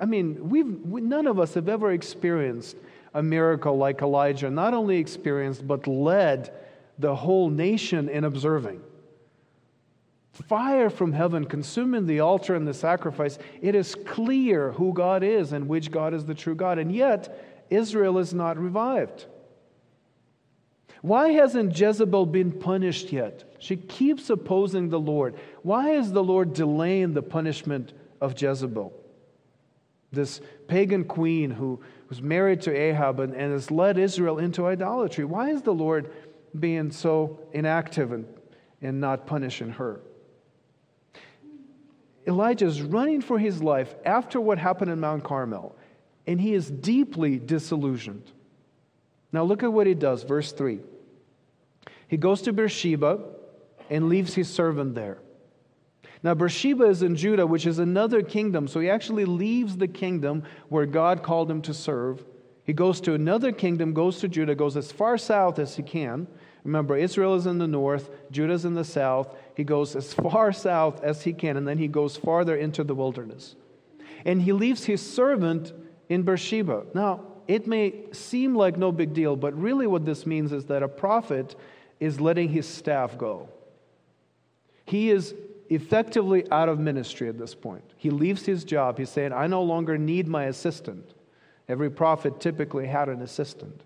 I 0.00 0.06
mean, 0.06 0.48
we've, 0.48 0.66
we, 0.66 1.00
none 1.00 1.26
of 1.26 1.40
us 1.40 1.54
have 1.54 1.68
ever 1.68 1.92
experienced 1.92 2.76
a 3.14 3.22
miracle 3.22 3.76
like 3.76 4.02
Elijah, 4.02 4.50
not 4.50 4.74
only 4.74 4.98
experienced, 4.98 5.66
but 5.66 5.86
led 5.86 6.52
the 6.98 7.14
whole 7.14 7.50
nation 7.50 8.08
in 8.08 8.24
observing. 8.24 8.80
Fire 10.32 10.88
from 10.88 11.12
heaven 11.12 11.44
consuming 11.44 12.06
the 12.06 12.20
altar 12.20 12.54
and 12.54 12.66
the 12.66 12.74
sacrifice. 12.74 13.38
It 13.60 13.74
is 13.74 13.94
clear 13.94 14.72
who 14.72 14.92
God 14.92 15.22
is 15.22 15.52
and 15.52 15.68
which 15.68 15.90
God 15.90 16.14
is 16.14 16.24
the 16.24 16.34
true 16.34 16.54
God. 16.54 16.78
And 16.78 16.94
yet, 16.94 17.66
Israel 17.70 18.18
is 18.18 18.32
not 18.32 18.58
revived. 18.58 19.26
Why 21.02 21.30
hasn't 21.30 21.78
Jezebel 21.78 22.26
been 22.26 22.52
punished 22.52 23.12
yet? 23.12 23.44
She 23.58 23.76
keeps 23.76 24.30
opposing 24.30 24.88
the 24.88 25.00
Lord. 25.00 25.34
Why 25.62 25.90
is 25.90 26.12
the 26.12 26.24
Lord 26.24 26.54
delaying 26.54 27.12
the 27.12 27.22
punishment 27.22 27.92
of 28.20 28.40
Jezebel? 28.40 28.92
this 30.12 30.40
pagan 30.68 31.04
queen 31.04 31.50
who, 31.50 31.80
was 32.08 32.20
married 32.20 32.60
to 32.60 32.76
Ahab 32.76 33.20
and, 33.20 33.34
and 33.34 33.52
has 33.52 33.70
led 33.70 33.96
Israel 33.96 34.38
into 34.38 34.66
idolatry. 34.66 35.24
Why 35.24 35.48
is 35.48 35.62
the 35.62 35.72
Lord 35.72 36.12
being 36.60 36.90
so 36.90 37.40
inactive 37.54 38.12
and, 38.12 38.26
and 38.82 39.00
not 39.00 39.26
punishing 39.26 39.70
her? 39.70 40.02
Elijah 42.26 42.66
is 42.66 42.82
running 42.82 43.20
for 43.20 43.38
his 43.38 43.62
life 43.62 43.94
after 44.04 44.40
what 44.40 44.58
happened 44.58 44.90
in 44.90 45.00
Mount 45.00 45.24
Carmel, 45.24 45.76
and 46.26 46.40
he 46.40 46.54
is 46.54 46.70
deeply 46.70 47.38
disillusioned. 47.38 48.30
Now, 49.32 49.44
look 49.44 49.62
at 49.62 49.72
what 49.72 49.86
he 49.86 49.94
does, 49.94 50.22
verse 50.22 50.52
3. 50.52 50.80
He 52.06 52.16
goes 52.16 52.42
to 52.42 52.52
Beersheba 52.52 53.20
and 53.88 54.08
leaves 54.08 54.34
his 54.34 54.48
servant 54.48 54.94
there. 54.94 55.18
Now, 56.22 56.34
Beersheba 56.34 56.84
is 56.84 57.02
in 57.02 57.16
Judah, 57.16 57.46
which 57.46 57.66
is 57.66 57.78
another 57.78 58.22
kingdom. 58.22 58.68
So 58.68 58.78
he 58.78 58.88
actually 58.88 59.24
leaves 59.24 59.76
the 59.76 59.88
kingdom 59.88 60.44
where 60.68 60.86
God 60.86 61.22
called 61.22 61.50
him 61.50 61.62
to 61.62 61.74
serve. 61.74 62.24
He 62.64 62.72
goes 62.72 63.00
to 63.02 63.14
another 63.14 63.50
kingdom, 63.50 63.92
goes 63.92 64.20
to 64.20 64.28
Judah, 64.28 64.54
goes 64.54 64.76
as 64.76 64.92
far 64.92 65.18
south 65.18 65.58
as 65.58 65.74
he 65.74 65.82
can. 65.82 66.28
Remember, 66.62 66.96
Israel 66.96 67.34
is 67.34 67.46
in 67.46 67.58
the 67.58 67.66
north, 67.66 68.08
Judah's 68.30 68.64
in 68.64 68.74
the 68.74 68.84
south. 68.84 69.34
He 69.54 69.64
goes 69.64 69.94
as 69.96 70.14
far 70.14 70.52
south 70.52 71.02
as 71.02 71.22
he 71.22 71.32
can, 71.32 71.56
and 71.56 71.68
then 71.68 71.78
he 71.78 71.88
goes 71.88 72.16
farther 72.16 72.56
into 72.56 72.84
the 72.84 72.94
wilderness. 72.94 73.54
And 74.24 74.42
he 74.42 74.52
leaves 74.52 74.84
his 74.84 75.02
servant 75.02 75.72
in 76.08 76.22
Beersheba. 76.22 76.84
Now, 76.94 77.20
it 77.48 77.66
may 77.66 77.94
seem 78.12 78.54
like 78.54 78.78
no 78.78 78.92
big 78.92 79.12
deal, 79.14 79.36
but 79.36 79.58
really 79.58 79.86
what 79.86 80.04
this 80.04 80.26
means 80.26 80.52
is 80.52 80.66
that 80.66 80.82
a 80.82 80.88
prophet 80.88 81.56
is 82.00 82.20
letting 82.20 82.48
his 82.48 82.66
staff 82.66 83.18
go. 83.18 83.48
He 84.86 85.10
is 85.10 85.34
effectively 85.68 86.50
out 86.50 86.68
of 86.68 86.78
ministry 86.78 87.28
at 87.28 87.38
this 87.38 87.54
point. 87.54 87.84
He 87.96 88.10
leaves 88.10 88.44
his 88.44 88.64
job. 88.64 88.98
He's 88.98 89.10
saying, 89.10 89.32
I 89.32 89.46
no 89.46 89.62
longer 89.62 89.96
need 89.96 90.28
my 90.28 90.44
assistant. 90.44 91.14
Every 91.68 91.90
prophet 91.90 92.40
typically 92.40 92.86
had 92.86 93.08
an 93.08 93.22
assistant. 93.22 93.82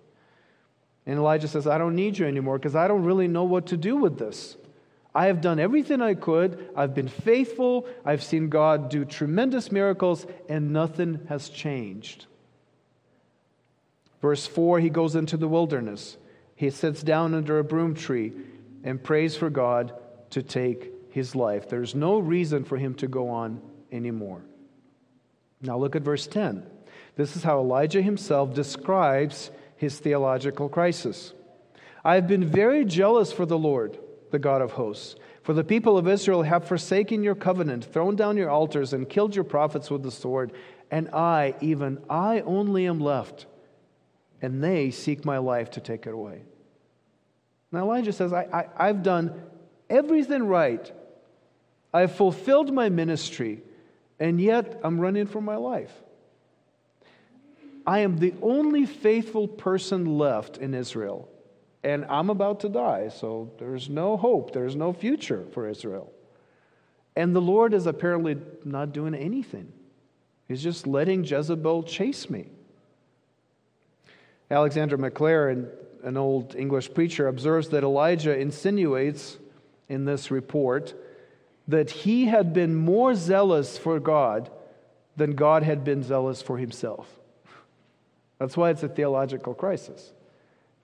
And 1.07 1.19
Elijah 1.19 1.47
says, 1.47 1.67
I 1.67 1.79
don't 1.79 1.95
need 1.95 2.19
you 2.19 2.27
anymore 2.27 2.59
because 2.59 2.75
I 2.75 2.89
don't 2.89 3.05
really 3.05 3.29
know 3.29 3.45
what 3.45 3.67
to 3.69 3.77
do 3.77 3.97
with 3.97 4.19
this. 4.19 4.57
I 5.17 5.29
have 5.29 5.41
done 5.41 5.59
everything 5.59 6.03
I 6.03 6.13
could. 6.13 6.69
I've 6.77 6.95
been 6.95 7.09
faithful. 7.09 7.89
I've 8.05 8.23
seen 8.23 8.51
God 8.51 8.91
do 8.91 9.07
tremendous 9.07 9.73
miracles, 9.73 10.27
and 10.47 10.75
nothing 10.75 11.21
has 11.31 11.49
changed. 11.49 12.27
Verse 14.21 14.47
4 14.47 14.79
he 14.79 14.91
goes 14.91 15.17
into 15.17 15.39
the 15.39 15.49
wilderness. 15.49 16.19
He 16.55 16.69
sits 16.69 17.03
down 17.03 17.33
under 17.33 17.59
a 17.59 17.65
broom 17.65 17.95
tree 17.95 18.35
and 18.85 19.03
prays 19.03 19.35
for 19.35 19.49
God 19.49 19.95
to 20.31 20.43
take 20.43 20.93
his 21.13 21.35
life. 21.35 21.67
There's 21.71 21.95
no 21.95 22.19
reason 22.19 22.65
for 22.65 22.77
him 22.77 22.93
to 22.97 23.09
go 23.09 23.31
on 23.31 23.63
anymore. 23.91 24.43
Now 25.63 25.79
look 25.79 25.97
at 25.97 26.03
verse 26.03 26.27
10. 26.27 26.63
This 27.17 27.37
is 27.37 27.43
how 27.43 27.61
Elijah 27.61 28.03
himself 28.03 28.53
describes 28.53 29.51
his 29.79 29.99
theological 29.99 30.69
crisis. 30.69 31.33
I 32.05 32.17
have 32.17 32.29
been 32.29 32.45
very 32.45 32.85
jealous 32.85 33.33
for 33.33 33.47
the 33.47 33.57
Lord, 33.57 33.99
the 34.37 34.41
God 34.41 34.61
of 34.61 34.73
hosts. 34.73 35.17
For 35.43 35.55
the 35.55 35.65
people 35.65 35.97
of 35.97 36.07
Israel 36.07 36.43
have 36.43 36.69
forsaken 36.69 37.23
your 37.23 37.35
covenant, 37.35 37.87
thrown 37.87 38.17
down 38.17 38.37
your 38.37 38.51
altars, 38.51 38.93
and 38.93 39.09
killed 39.09 39.35
your 39.35 39.45
prophets 39.45 39.91
with 39.91 40.03
the 40.03 40.11
sword. 40.11 40.53
And 40.91 41.09
I, 41.09 41.55
even 41.63 41.99
I 42.11 42.41
only, 42.41 42.87
am 42.87 43.01
left, 43.01 43.47
and 44.43 44.63
they 44.63 44.91
seek 44.91 45.25
my 45.25 45.39
life 45.39 45.71
to 45.71 45.81
take 45.81 46.07
it 46.07 46.13
away. 46.13 46.43
Now 47.73 47.85
Elijah 47.85 48.13
says, 48.13 48.35
I, 48.35 48.69
I, 48.79 48.89
have 48.89 49.03
done 49.03 49.43
everything 49.89 50.47
right 50.47 50.93
I've 51.95 52.15
fulfilled 52.15 52.75
my 52.75 52.91
ministry, 52.91 53.63
and 54.21 54.39
yet 54.39 54.81
I'm 54.85 55.01
running 55.01 55.27
for 55.27 55.41
my 55.41 55.57
life. 55.57 55.95
I 57.87 58.01
am 58.01 58.19
the 58.19 58.35
only 58.43 58.85
faithful 58.85 59.49
person 59.49 60.19
left 60.19 60.59
in 60.59 60.75
Israel, 60.75 61.27
and 61.87 62.05
I'm 62.07 62.31
about 62.31 62.59
to 62.61 62.69
die, 62.69 63.11
so 63.11 63.49
there's 63.61 63.89
no 63.89 64.17
hope, 64.17 64.53
there's 64.53 64.75
no 64.75 64.93
future 64.93 65.45
for 65.53 65.69
Israel. 65.69 66.13
And 67.15 67.35
the 67.35 67.41
Lord 67.41 67.73
is 67.73 67.87
apparently 67.87 68.37
not 68.65 68.93
doing 68.93 69.15
anything, 69.15 69.73
He's 70.49 70.63
just 70.63 70.87
letting 70.87 71.23
Jezebel 71.25 71.85
chase 71.85 72.29
me. 72.29 72.47
Alexander 74.51 74.99
Maclaren, 74.99 75.69
an 76.03 76.17
old 76.17 76.57
English 76.57 76.93
preacher, 76.93 77.29
observes 77.29 77.69
that 77.69 77.85
Elijah 77.85 78.37
insinuates 78.37 79.39
in 79.89 80.05
this 80.05 80.31
report 80.33 80.95
that 81.69 81.91
he 81.91 82.27
had 82.27 82.53
been 82.53 82.75
more 82.75 83.15
zealous 83.15 83.79
for 83.79 84.01
God 84.01 84.51
than 85.17 85.37
God 85.37 85.63
had 85.63 85.85
been 85.85 86.03
zealous 86.03 86.43
for 86.43 86.59
himself. 86.59 87.09
That's 88.39 88.57
why 88.57 88.71
it's 88.71 88.83
a 88.83 88.89
theological 88.89 89.55
crisis. 89.55 90.13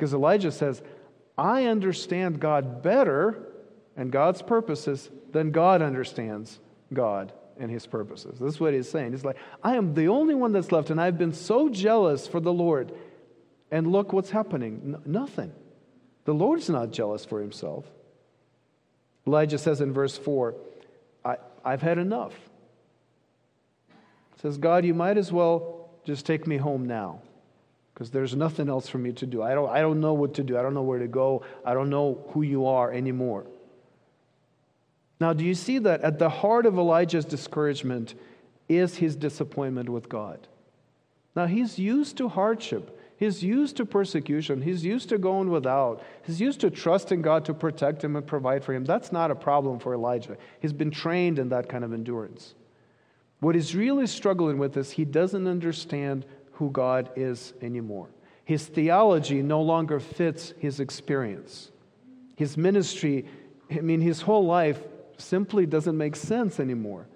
Because 0.03 0.15
Elijah 0.15 0.51
says, 0.51 0.83
I 1.39 1.67
understand 1.67 2.41
God 2.41 2.83
better 2.83 3.41
and 3.97 4.11
God's 4.11 4.43
purposes 4.43 5.09
than 5.31 5.53
God 5.53 5.81
understands 5.81 6.59
God 6.93 7.33
and 7.57 7.71
his 7.71 7.87
purposes. 7.87 8.37
This 8.41 8.55
is 8.55 8.61
what 8.61 8.75
he's 8.75 8.91
saying. 8.91 9.13
He's 9.13 9.25
like, 9.25 9.37
I 9.63 9.77
am 9.77 9.95
the 9.95 10.09
only 10.09 10.35
one 10.35 10.51
that's 10.51 10.73
left, 10.73 10.91
and 10.91 11.01
I've 11.01 11.19
been 11.19 11.33
so 11.33 11.69
jealous 11.69 12.27
for 12.27 12.41
the 12.41 12.53
Lord. 12.53 12.91
And 13.71 13.93
look 13.93 14.13
what's 14.13 14.31
happening 14.31 14.97
N- 14.97 15.13
nothing. 15.13 15.53
The 16.25 16.35
Lord's 16.35 16.69
not 16.69 16.91
jealous 16.91 17.25
for 17.25 17.41
himself. 17.41 17.85
Elijah 19.25 19.57
says 19.57 19.81
in 19.81 19.93
verse 19.93 20.19
4, 20.19 20.57
I, 21.25 21.37
I've 21.65 21.83
had 21.83 21.99
enough. 21.99 22.35
Says, 24.41 24.59
God, 24.59 24.85
you 24.85 24.95
might 24.95 25.17
as 25.17 25.31
well 25.31 25.91
just 26.05 26.27
take 26.27 26.45
me 26.49 26.57
home 26.57 26.87
now 26.87 27.21
because 27.93 28.11
there's 28.11 28.35
nothing 28.35 28.69
else 28.69 28.89
for 28.89 28.99
me 28.99 29.13
to 29.13 29.27
do. 29.27 29.43
I 29.43 29.55
don't, 29.55 29.69
I 29.69 29.81
don't 29.81 30.01
know 30.01 30.15
what 30.15 30.35
to 30.35 30.43
do. 30.43 30.59
I 30.59 30.63
don't 30.63 30.75
know 30.75 30.83
where 30.83 30.99
to 30.99 31.09
go. 31.09 31.45
I 31.65 31.75
don't 31.75 31.91
know 31.91 32.25
who 32.31 32.43
you 32.43 32.67
are 32.67 32.93
anymore. 32.93 33.47
Now, 35.21 35.33
do 35.33 35.45
you 35.45 35.55
see 35.55 35.79
that 35.79 36.01
at 36.01 36.19
the 36.19 36.29
heart 36.29 36.67
of 36.67 36.79
Elijah's 36.79 37.25
discouragement 37.25 38.15
is 38.69 38.97
his 38.97 39.15
disappointment 39.15 39.89
with 39.89 40.09
God? 40.09 40.49
Now, 41.37 41.47
he's 41.47 41.79
used 41.79 42.17
to 42.17 42.29
hardship. 42.29 42.99
He's 43.17 43.41
used 43.41 43.77
to 43.77 43.87
persecution. 43.87 44.63
He's 44.63 44.85
used 44.85 45.11
to 45.11 45.19
going 45.19 45.51
without. 45.51 46.03
He's 46.25 46.41
used 46.41 46.61
to 46.63 46.71
trusting 46.71 47.23
God 47.23 47.45
to 47.45 47.55
protect 47.55 48.03
him 48.03 48.17
and 48.17 48.27
provide 48.27 48.65
for 48.65 48.75
him. 48.75 48.85
That's 48.85 49.13
not 49.13 49.31
a 49.31 49.37
problem 49.37 49.79
for 49.79 49.95
Elijah. 49.95 50.37
He's 50.59 50.73
been 50.73 50.91
trained 50.91 51.39
in 51.39 51.51
that 51.51 51.69
kind 51.69 51.85
of 51.85 51.93
endurance. 51.93 52.55
What 53.39 53.55
he's 53.55 53.77
really 53.77 54.09
struggling 54.09 54.59
with 54.59 54.77
is 54.77 54.91
he 54.91 55.05
doesn't 55.05 55.47
understand 55.47 56.27
who 56.53 56.71
God 56.71 57.11
is 57.17 57.53
anymore. 57.63 58.09
His 58.45 58.67
theology 58.67 59.43
no 59.43 59.63
longer 59.63 60.01
fits 60.01 60.55
his 60.59 60.81
experience. 60.81 61.71
His 62.37 62.57
ministry, 62.57 63.27
I 63.71 63.81
mean, 63.81 64.01
his 64.01 64.21
whole 64.21 64.45
life 64.45 64.81
simply 65.17 65.67
doesn't 65.67 65.97
make 65.97 66.17
sense 66.17 66.59
anymore. 66.59 67.07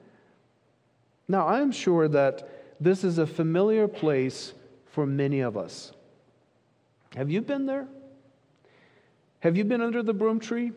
Now, 1.28 1.48
I'm 1.48 1.72
sure 1.72 2.08
that 2.08 2.76
this 2.80 3.04
is 3.04 3.18
a 3.18 3.26
familiar 3.26 3.88
place 3.88 4.52
for 4.86 5.06
many 5.06 5.40
of 5.40 5.56
us. 5.56 5.92
Have 7.16 7.30
you 7.30 7.40
been 7.40 7.66
there? 7.66 7.88
Have 9.40 9.56
you 9.56 9.64
been 9.64 9.80
under 9.80 10.02
the 10.02 10.14
broom 10.14 10.40
tree? 10.40 10.72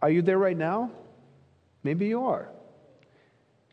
Are 0.00 0.10
you 0.10 0.22
there 0.22 0.38
right 0.38 0.56
now? 0.56 0.90
Maybe 1.82 2.06
you 2.06 2.26
are. 2.26 2.48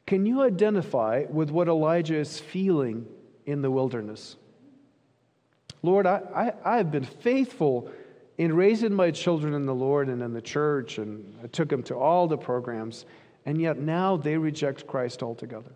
Can 0.05 0.25
you 0.25 0.41
identify 0.41 1.25
with 1.29 1.51
what 1.51 1.67
Elijah 1.67 2.17
is 2.17 2.39
feeling 2.39 3.05
in 3.51 3.61
the 3.61 3.71
wilderness? 3.71 4.35
Lord, 5.83 6.05
I, 6.05 6.21
I, 6.35 6.73
I 6.73 6.77
have 6.77 6.91
been 6.91 7.05
faithful 7.05 7.91
in 8.37 8.55
raising 8.55 8.93
my 8.93 9.11
children 9.11 9.53
in 9.53 9.65
the 9.65 9.75
Lord 9.75 10.07
and 10.09 10.21
in 10.21 10.33
the 10.33 10.41
church, 10.41 10.97
and 10.97 11.37
I 11.43 11.47
took 11.47 11.69
them 11.69 11.83
to 11.83 11.95
all 11.95 12.27
the 12.27 12.37
programs, 12.37 13.05
and 13.45 13.61
yet 13.61 13.77
now 13.77 14.17
they 14.17 14.37
reject 14.37 14.87
Christ 14.87 15.21
altogether. 15.21 15.71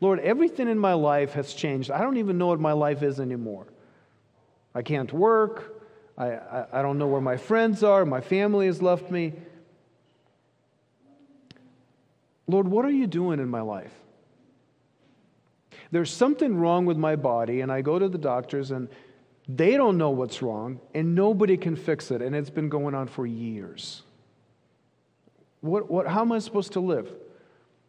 Lord, 0.00 0.18
everything 0.20 0.68
in 0.68 0.78
my 0.78 0.94
life 0.94 1.32
has 1.34 1.54
changed. 1.54 1.90
I 1.90 2.00
don't 2.00 2.16
even 2.16 2.36
know 2.36 2.48
what 2.48 2.60
my 2.60 2.72
life 2.72 3.02
is 3.02 3.20
anymore. 3.20 3.66
I 4.74 4.82
can't 4.82 5.12
work. 5.12 5.80
I, 6.18 6.26
I, 6.26 6.66
I, 6.72 6.82
don't 6.82 6.98
know 6.98 7.06
where 7.06 7.20
my 7.20 7.36
friends 7.36 7.82
are. 7.82 8.04
My 8.04 8.20
family 8.20 8.66
has 8.66 8.82
left 8.82 9.10
me. 9.10 9.32
Lord, 12.46 12.66
what 12.66 12.84
are 12.84 12.90
you 12.90 13.06
doing 13.06 13.38
in 13.38 13.48
my 13.48 13.60
life? 13.60 13.92
There's 15.92 16.12
something 16.12 16.56
wrong 16.56 16.84
with 16.86 16.96
my 16.96 17.14
body, 17.14 17.60
and 17.60 17.70
I 17.70 17.82
go 17.82 17.98
to 17.98 18.08
the 18.08 18.18
doctors, 18.18 18.72
and 18.72 18.88
they 19.46 19.76
don't 19.76 19.98
know 19.98 20.10
what's 20.10 20.42
wrong, 20.42 20.80
and 20.94 21.14
nobody 21.14 21.56
can 21.56 21.76
fix 21.76 22.10
it, 22.10 22.20
and 22.20 22.34
it's 22.34 22.50
been 22.50 22.68
going 22.68 22.94
on 22.94 23.06
for 23.06 23.26
years. 23.26 24.02
What, 25.60 25.88
what, 25.90 26.08
how 26.08 26.22
am 26.22 26.32
I 26.32 26.40
supposed 26.40 26.72
to 26.72 26.80
live? 26.80 27.14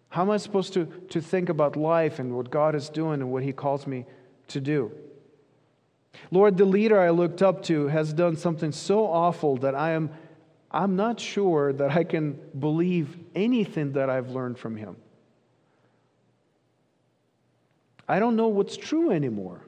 How 0.10 0.22
am 0.22 0.30
I 0.30 0.38
supposed 0.38 0.74
to, 0.74 0.86
to 1.10 1.22
think 1.22 1.50
about 1.50 1.76
life 1.76 2.20
and 2.20 2.36
what 2.36 2.52
God 2.52 2.76
is 2.76 2.90
doing 2.90 3.22
and 3.22 3.32
what 3.32 3.42
He 3.42 3.54
calls 3.54 3.88
me 3.88 4.06
to 4.50 4.62
do? 4.62 4.92
Lord, 6.30 6.58
the 6.58 6.66
leader 6.66 7.00
I 7.00 7.10
looked 7.10 7.42
up 7.42 7.64
to 7.64 7.88
has 7.88 8.14
done 8.14 8.38
something 8.38 8.72
so 8.72 9.08
awful 9.08 9.58
that 9.58 9.74
I 9.74 9.92
am 9.92 10.12
I'm 10.74 10.96
not 10.96 11.20
sure 11.20 11.72
that 11.74 11.92
I 11.92 12.04
can 12.04 12.40
believe 12.58 13.16
anything 13.36 13.94
that 13.94 14.10
I've 14.10 14.32
learned 14.32 14.58
from 14.58 14.76
him. 14.76 14.96
I 18.08 18.20
don't 18.20 18.36
know 18.36 18.48
what's 18.48 18.78
true 18.78 19.12
anymore. 19.12 19.62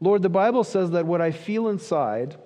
Lord, 0.00 0.22
the 0.22 0.28
Bible 0.28 0.64
says 0.64 0.90
that 0.90 1.06
what 1.06 1.20
I 1.20 1.30
feel 1.30 1.68
inside, 1.68 2.36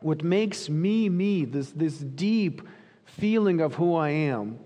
what 0.00 0.22
makes 0.22 0.68
me 0.68 1.08
me, 1.08 1.44
this, 1.44 1.70
this 1.70 1.96
deep 1.96 2.62
feeling 3.04 3.60
of 3.60 3.74
who 3.74 3.94
I 3.94 4.10
am, 4.10 4.58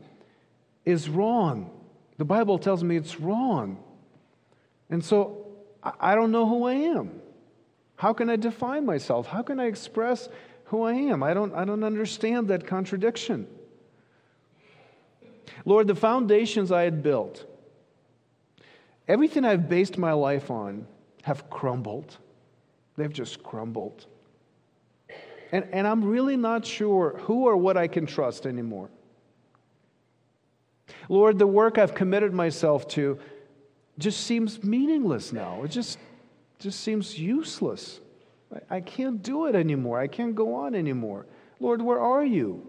is 0.84 1.08
wrong. 1.08 1.70
The 2.18 2.24
Bible 2.24 2.58
tells 2.58 2.82
me 2.82 2.96
it's 2.96 3.20
wrong. 3.20 3.78
And 4.88 5.04
so 5.04 5.46
I 5.82 6.14
don't 6.14 6.32
know 6.32 6.46
who 6.46 6.64
I 6.64 6.74
am. 6.74 7.20
How 7.96 8.12
can 8.12 8.30
I 8.30 8.36
define 8.36 8.86
myself? 8.86 9.26
How 9.26 9.42
can 9.42 9.60
I 9.60 9.66
express 9.66 10.28
who 10.64 10.82
I 10.82 10.94
am? 10.94 11.22
I 11.22 11.34
don't, 11.34 11.54
I 11.54 11.64
don't 11.64 11.84
understand 11.84 12.48
that 12.48 12.66
contradiction. 12.66 13.46
Lord, 15.64 15.86
the 15.86 15.94
foundations 15.94 16.72
I 16.72 16.82
had 16.82 17.02
built, 17.02 17.44
everything 19.10 19.44
I've 19.44 19.68
based 19.68 19.98
my 19.98 20.12
life 20.12 20.50
on, 20.52 20.86
have 21.24 21.50
crumbled. 21.50 22.16
They've 22.96 23.12
just 23.12 23.42
crumbled. 23.42 24.06
And, 25.50 25.66
and 25.72 25.84
I'm 25.86 26.04
really 26.04 26.36
not 26.36 26.64
sure 26.64 27.18
who 27.22 27.46
or 27.48 27.56
what 27.56 27.76
I 27.76 27.88
can 27.88 28.06
trust 28.06 28.46
anymore. 28.46 28.88
Lord, 31.08 31.40
the 31.40 31.46
work 31.46 31.76
I've 31.76 31.94
committed 31.94 32.32
myself 32.32 32.86
to 32.88 33.18
just 33.98 34.20
seems 34.20 34.62
meaningless 34.62 35.32
now. 35.32 35.64
It 35.64 35.72
just, 35.72 35.98
just 36.60 36.80
seems 36.80 37.18
useless. 37.18 37.98
I, 38.54 38.76
I 38.76 38.80
can't 38.80 39.20
do 39.24 39.46
it 39.46 39.56
anymore. 39.56 39.98
I 39.98 40.06
can't 40.06 40.36
go 40.36 40.54
on 40.54 40.76
anymore. 40.76 41.26
Lord, 41.58 41.82
where 41.82 41.98
are 41.98 42.24
you? 42.24 42.64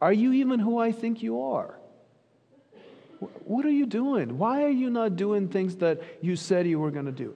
Are 0.00 0.12
you 0.12 0.32
even 0.32 0.58
who 0.58 0.78
I 0.78 0.90
think 0.90 1.22
you 1.22 1.40
are? 1.40 1.78
What 3.44 3.64
are 3.64 3.70
you 3.70 3.86
doing? 3.86 4.38
Why 4.38 4.64
are 4.64 4.70
you 4.70 4.90
not 4.90 5.16
doing 5.16 5.48
things 5.48 5.76
that 5.76 6.02
you 6.20 6.36
said 6.36 6.66
you 6.66 6.78
were 6.78 6.90
going 6.90 7.06
to 7.06 7.12
do? 7.12 7.34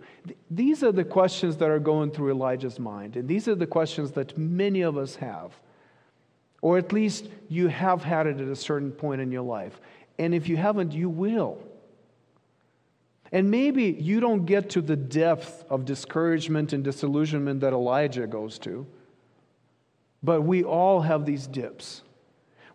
These 0.50 0.82
are 0.82 0.92
the 0.92 1.04
questions 1.04 1.56
that 1.58 1.68
are 1.68 1.78
going 1.78 2.10
through 2.10 2.30
Elijah's 2.30 2.78
mind, 2.78 3.16
and 3.16 3.28
these 3.28 3.48
are 3.48 3.54
the 3.54 3.66
questions 3.66 4.12
that 4.12 4.36
many 4.36 4.82
of 4.82 4.96
us 4.96 5.16
have. 5.16 5.52
Or 6.60 6.76
at 6.78 6.92
least 6.92 7.28
you 7.48 7.68
have 7.68 8.02
had 8.02 8.26
it 8.26 8.40
at 8.40 8.48
a 8.48 8.56
certain 8.56 8.90
point 8.90 9.20
in 9.20 9.30
your 9.30 9.42
life. 9.42 9.80
And 10.18 10.34
if 10.34 10.48
you 10.48 10.56
haven't, 10.56 10.92
you 10.92 11.08
will. 11.08 11.62
And 13.30 13.50
maybe 13.50 13.84
you 13.84 14.20
don't 14.20 14.46
get 14.46 14.70
to 14.70 14.80
the 14.80 14.96
depth 14.96 15.64
of 15.70 15.84
discouragement 15.84 16.72
and 16.72 16.82
disillusionment 16.82 17.60
that 17.60 17.72
Elijah 17.72 18.26
goes 18.26 18.58
to, 18.60 18.86
but 20.22 20.42
we 20.42 20.64
all 20.64 21.02
have 21.02 21.26
these 21.26 21.46
dips 21.46 22.02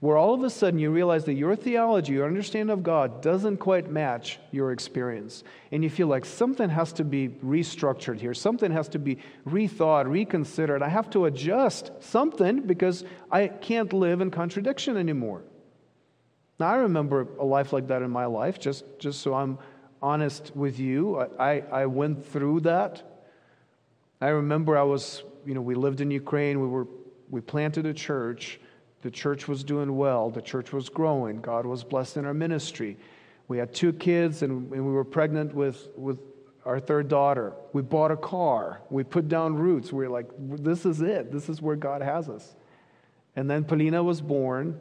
where 0.03 0.17
all 0.17 0.33
of 0.33 0.43
a 0.43 0.49
sudden 0.49 0.77
you 0.77 0.91
realize 0.91 1.23
that 1.23 1.35
your 1.35 1.55
theology, 1.55 2.11
your 2.11 2.27
understanding 2.27 2.73
of 2.73 2.83
God, 2.83 3.21
doesn't 3.21 3.55
quite 3.55 3.89
match 3.89 4.37
your 4.51 4.73
experience. 4.73 5.45
And 5.71 5.81
you 5.81 5.89
feel 5.89 6.07
like 6.07 6.25
something 6.25 6.67
has 6.67 6.91
to 6.93 7.05
be 7.05 7.29
restructured 7.29 8.19
here, 8.19 8.33
something 8.33 8.69
has 8.69 8.89
to 8.89 8.99
be 8.99 9.19
rethought, 9.47 10.11
reconsidered. 10.11 10.83
I 10.83 10.89
have 10.89 11.09
to 11.11 11.23
adjust 11.23 11.91
something 12.01 12.63
because 12.63 13.05
I 13.31 13.47
can't 13.47 13.93
live 13.93 14.19
in 14.19 14.29
contradiction 14.29 14.97
anymore. 14.97 15.43
Now, 16.59 16.67
I 16.67 16.75
remember 16.79 17.25
a 17.39 17.45
life 17.45 17.71
like 17.71 17.87
that 17.87 18.01
in 18.01 18.11
my 18.11 18.25
life, 18.25 18.59
just, 18.59 18.83
just 18.99 19.21
so 19.21 19.33
I'm 19.33 19.57
honest 20.01 20.51
with 20.53 20.79
you. 20.79 21.17
I, 21.39 21.63
I 21.71 21.85
went 21.85 22.25
through 22.25 22.59
that. 22.59 23.23
I 24.19 24.27
remember 24.27 24.77
I 24.77 24.83
was, 24.83 25.23
you 25.45 25.53
know, 25.53 25.61
we 25.61 25.75
lived 25.75 26.01
in 26.01 26.11
Ukraine, 26.11 26.59
we, 26.59 26.67
were, 26.67 26.87
we 27.29 27.39
planted 27.39 27.85
a 27.85 27.93
church. 27.93 28.59
The 29.03 29.11
church 29.11 29.49
was 29.49 29.63
doing 29.63 29.97
well, 29.97 30.29
the 30.29 30.41
church 30.41 30.71
was 30.71 30.87
growing, 30.89 31.41
God 31.41 31.65
was 31.65 31.83
blessing 31.83 32.25
our 32.25 32.33
ministry. 32.33 32.97
We 33.49 33.57
had 33.57 33.73
two 33.73 33.91
kids, 33.91 34.41
and, 34.41 34.71
and 34.71 34.85
we 34.85 34.93
were 34.93 35.03
pregnant 35.03 35.53
with, 35.53 35.89
with 35.97 36.17
our 36.65 36.79
third 36.79 37.09
daughter. 37.09 37.53
We 37.73 37.81
bought 37.81 38.11
a 38.11 38.17
car. 38.17 38.81
We 38.89 39.03
put 39.03 39.27
down 39.27 39.55
roots. 39.55 39.91
We 39.91 40.05
were 40.05 40.09
like, 40.09 40.29
this 40.39 40.85
is 40.85 41.01
it. 41.01 41.31
This 41.33 41.49
is 41.49 41.61
where 41.61 41.75
God 41.75 42.01
has 42.01 42.29
us. 42.29 42.55
And 43.35 43.49
then 43.49 43.65
Polina 43.65 44.01
was 44.01 44.21
born, 44.21 44.79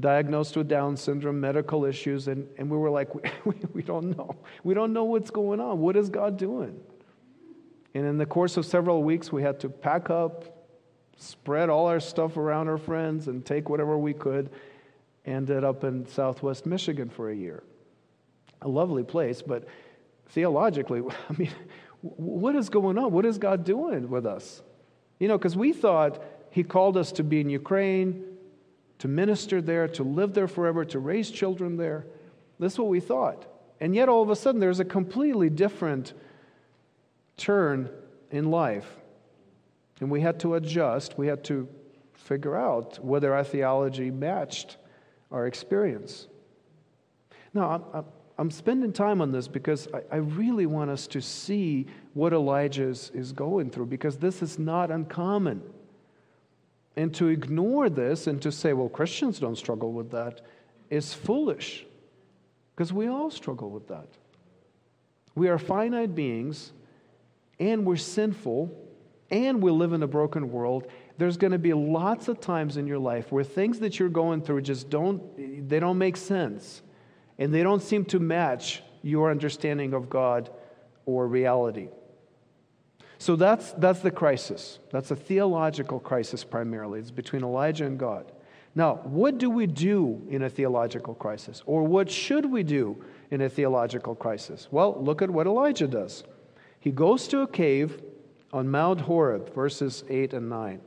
diagnosed 0.00 0.56
with 0.56 0.66
Down 0.66 0.96
syndrome, 0.96 1.40
medical 1.40 1.84
issues, 1.84 2.26
and, 2.26 2.48
and 2.58 2.68
we 2.68 2.76
were 2.76 2.90
like, 2.90 3.14
we, 3.46 3.54
we 3.72 3.82
don't 3.82 4.16
know. 4.16 4.34
We 4.64 4.74
don't 4.74 4.92
know 4.92 5.04
what's 5.04 5.30
going 5.30 5.60
on. 5.60 5.78
What 5.78 5.96
is 5.96 6.08
God 6.08 6.36
doing? 6.36 6.80
And 7.94 8.06
in 8.06 8.18
the 8.18 8.26
course 8.26 8.56
of 8.56 8.66
several 8.66 9.04
weeks, 9.04 9.30
we 9.30 9.42
had 9.42 9.60
to 9.60 9.68
pack 9.68 10.10
up, 10.10 10.51
spread 11.22 11.70
all 11.70 11.86
our 11.86 12.00
stuff 12.00 12.36
around 12.36 12.68
our 12.68 12.78
friends 12.78 13.28
and 13.28 13.44
take 13.44 13.68
whatever 13.68 13.96
we 13.96 14.12
could. 14.12 14.50
Ended 15.24 15.62
up 15.64 15.84
in 15.84 16.06
southwest 16.06 16.66
Michigan 16.66 17.08
for 17.08 17.30
a 17.30 17.34
year. 17.34 17.62
A 18.62 18.68
lovely 18.68 19.04
place, 19.04 19.40
but 19.40 19.66
theologically, 20.28 21.02
I 21.30 21.32
mean, 21.36 21.52
what 22.00 22.56
is 22.56 22.68
going 22.68 22.98
on? 22.98 23.12
What 23.12 23.24
is 23.24 23.38
God 23.38 23.64
doing 23.64 24.10
with 24.10 24.26
us? 24.26 24.62
You 25.20 25.28
know, 25.28 25.38
because 25.38 25.56
we 25.56 25.72
thought 25.72 26.22
He 26.50 26.64
called 26.64 26.96
us 26.96 27.12
to 27.12 27.24
be 27.24 27.40
in 27.40 27.48
Ukraine, 27.48 28.24
to 28.98 29.08
minister 29.08 29.62
there, 29.62 29.86
to 29.88 30.02
live 30.02 30.34
there 30.34 30.48
forever, 30.48 30.84
to 30.86 30.98
raise 30.98 31.30
children 31.30 31.76
there. 31.76 32.06
That's 32.58 32.78
what 32.78 32.88
we 32.88 33.00
thought. 33.00 33.46
And 33.80 33.94
yet, 33.94 34.08
all 34.08 34.22
of 34.22 34.30
a 34.30 34.36
sudden, 34.36 34.60
there's 34.60 34.80
a 34.80 34.84
completely 34.84 35.50
different 35.50 36.12
turn 37.36 37.88
in 38.30 38.50
life. 38.50 38.86
And 40.02 40.10
we 40.10 40.20
had 40.20 40.40
to 40.40 40.56
adjust, 40.56 41.16
we 41.16 41.28
had 41.28 41.44
to 41.44 41.68
figure 42.12 42.56
out 42.56 42.98
whether 43.04 43.36
our 43.36 43.44
theology 43.44 44.10
matched 44.10 44.76
our 45.30 45.46
experience. 45.46 46.26
Now, 47.54 48.04
I'm, 48.36 48.50
spending 48.50 48.92
time 48.92 49.20
on 49.20 49.30
this 49.30 49.46
because 49.46 49.86
I, 49.94 50.16
I 50.16 50.16
really 50.16 50.66
want 50.66 50.90
us 50.90 51.06
to 51.06 51.20
see 51.20 51.86
what 52.14 52.32
Elijah 52.32 52.88
is, 52.88 53.12
is 53.14 53.30
going 53.30 53.70
through 53.70 53.86
because 53.86 54.16
this 54.16 54.42
is 54.42 54.58
not 54.58 54.90
uncommon. 54.90 55.62
And 56.96 57.14
to 57.14 57.28
ignore 57.28 57.88
this 57.88 58.26
and 58.26 58.42
to 58.42 58.50
say, 58.50 58.72
well, 58.72 58.88
Christians 58.88 59.38
don't 59.38 59.56
struggle 59.56 59.92
with 59.92 60.10
that 60.10 60.40
is 60.90 61.14
foolish 61.14 61.86
because 62.74 62.92
we 62.92 63.06
all 63.06 63.30
struggle 63.30 63.70
with 63.70 63.86
that. 63.86 64.08
We 65.36 65.48
are 65.48 65.58
finite 65.58 66.16
beings 66.16 66.72
and 67.60 67.86
we're 67.86 67.94
sinful 67.94 68.81
and 69.32 69.62
we 69.62 69.70
live 69.70 69.94
in 69.94 70.02
a 70.02 70.06
broken 70.06 70.52
world, 70.52 70.86
there's 71.16 71.36
going 71.36 71.52
to 71.52 71.58
be 71.58 71.72
lots 71.72 72.28
of 72.28 72.40
times 72.40 72.76
in 72.76 72.86
your 72.86 72.98
life 72.98 73.32
where 73.32 73.42
things 73.42 73.80
that 73.80 73.98
you're 73.98 74.08
going 74.08 74.42
through 74.42 74.60
just 74.60 74.90
don't 74.90 75.68
they 75.68 75.80
don't 75.80 75.98
make 75.98 76.16
sense 76.16 76.82
and 77.38 77.52
they 77.52 77.62
don't 77.62 77.82
seem 77.82 78.04
to 78.04 78.20
match 78.20 78.82
your 79.02 79.30
understanding 79.30 79.94
of 79.94 80.08
God 80.08 80.50
or 81.06 81.26
reality. 81.26 81.88
So 83.18 83.36
that's 83.36 83.72
that's 83.72 84.00
the 84.00 84.10
crisis. 84.10 84.78
That's 84.90 85.10
a 85.10 85.16
theological 85.16 85.98
crisis 85.98 86.44
primarily. 86.44 87.00
It's 87.00 87.10
between 87.10 87.42
Elijah 87.42 87.86
and 87.86 87.98
God. 87.98 88.30
Now, 88.74 88.96
what 89.04 89.38
do 89.38 89.50
we 89.50 89.66
do 89.66 90.26
in 90.30 90.42
a 90.42 90.50
theological 90.50 91.14
crisis? 91.14 91.62
Or 91.66 91.82
what 91.82 92.10
should 92.10 92.46
we 92.46 92.62
do 92.62 93.04
in 93.30 93.42
a 93.42 93.48
theological 93.48 94.14
crisis? 94.14 94.68
Well, 94.70 94.96
look 95.02 95.20
at 95.20 95.30
what 95.30 95.46
Elijah 95.46 95.86
does. 95.86 96.24
He 96.80 96.90
goes 96.90 97.28
to 97.28 97.40
a 97.40 97.46
cave 97.46 98.02
on 98.52 98.68
Mount 98.68 99.02
Horeb, 99.02 99.54
verses 99.54 100.04
8 100.08 100.34
and 100.34 100.48
9. 100.48 100.80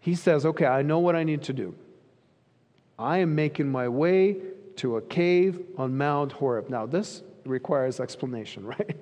He 0.00 0.14
says, 0.14 0.44
Okay, 0.44 0.66
I 0.66 0.82
know 0.82 0.98
what 0.98 1.16
I 1.16 1.24
need 1.24 1.42
to 1.44 1.52
do. 1.52 1.74
I 2.98 3.18
am 3.18 3.34
making 3.34 3.70
my 3.70 3.88
way 3.88 4.36
to 4.76 4.96
a 4.96 5.02
cave 5.02 5.60
on 5.76 5.96
Mount 5.96 6.32
Horeb. 6.32 6.68
Now, 6.68 6.86
this 6.86 7.22
requires 7.44 8.00
explanation, 8.00 8.66
right? 8.78 8.96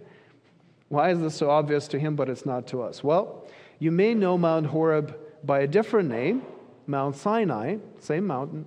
Why 0.89 1.11
is 1.11 1.21
this 1.21 1.35
so 1.35 1.51
obvious 1.51 1.89
to 1.89 1.99
him, 1.99 2.15
but 2.15 2.29
it's 2.29 2.47
not 2.47 2.67
to 2.69 2.83
us? 2.83 3.03
Well, 3.03 3.47
you 3.79 3.91
may 3.91 4.15
know 4.15 4.39
Mount 4.39 4.67
Horeb 4.67 5.17
by 5.43 5.61
a 5.61 5.67
different 5.67 6.09
name, 6.09 6.43
Mount 6.87 7.17
Sinai, 7.17 7.79
same 7.99 8.27
mountain. 8.27 8.67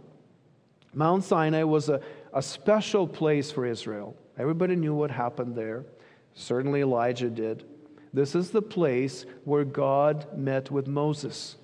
Mount 0.93 1.23
Sinai 1.23 1.63
was 1.63 1.89
a, 1.89 2.01
a 2.33 2.41
special 2.41 3.07
place 3.07 3.51
for 3.51 3.65
Israel. 3.65 4.15
Everybody 4.37 4.75
knew 4.75 4.93
what 4.93 5.11
happened 5.11 5.55
there. 5.55 5.85
Certainly 6.33 6.81
Elijah 6.81 7.29
did. 7.29 7.63
This 8.13 8.35
is 8.35 8.51
the 8.51 8.61
place 8.61 9.25
where 9.43 9.63
God 9.63 10.37
met 10.37 10.71
with 10.71 10.87
Moses. 10.87 11.57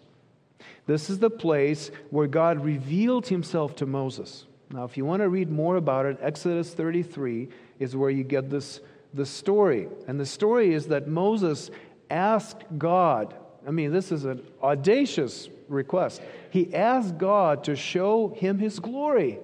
This 0.85 1.09
is 1.09 1.19
the 1.19 1.29
place 1.29 1.91
where 2.09 2.27
God 2.27 2.63
revealed 2.63 3.27
himself 3.27 3.75
to 3.77 3.85
Moses. 3.85 4.45
Now, 4.69 4.83
if 4.83 4.97
you 4.97 5.05
want 5.05 5.21
to 5.21 5.29
read 5.29 5.49
more 5.49 5.75
about 5.75 6.05
it, 6.05 6.17
Exodus 6.21 6.73
33 6.73 7.47
is 7.79 7.95
where 7.95 8.09
you 8.09 8.23
get 8.23 8.49
this, 8.49 8.81
this 9.13 9.29
story. 9.29 9.87
And 10.07 10.19
the 10.19 10.25
story 10.25 10.73
is 10.73 10.87
that 10.87 11.07
Moses 11.07 11.69
asked 12.09 12.63
God, 12.77 13.35
I 13.67 13.71
mean, 13.71 13.91
this 13.91 14.11
is 14.11 14.25
an 14.25 14.45
audacious 14.61 15.49
request. 15.69 16.21
He 16.49 16.73
asked 16.73 17.17
God 17.17 17.63
to 17.65 17.75
show 17.75 18.29
him 18.29 18.59
his 18.59 18.79
glory, 18.79 19.39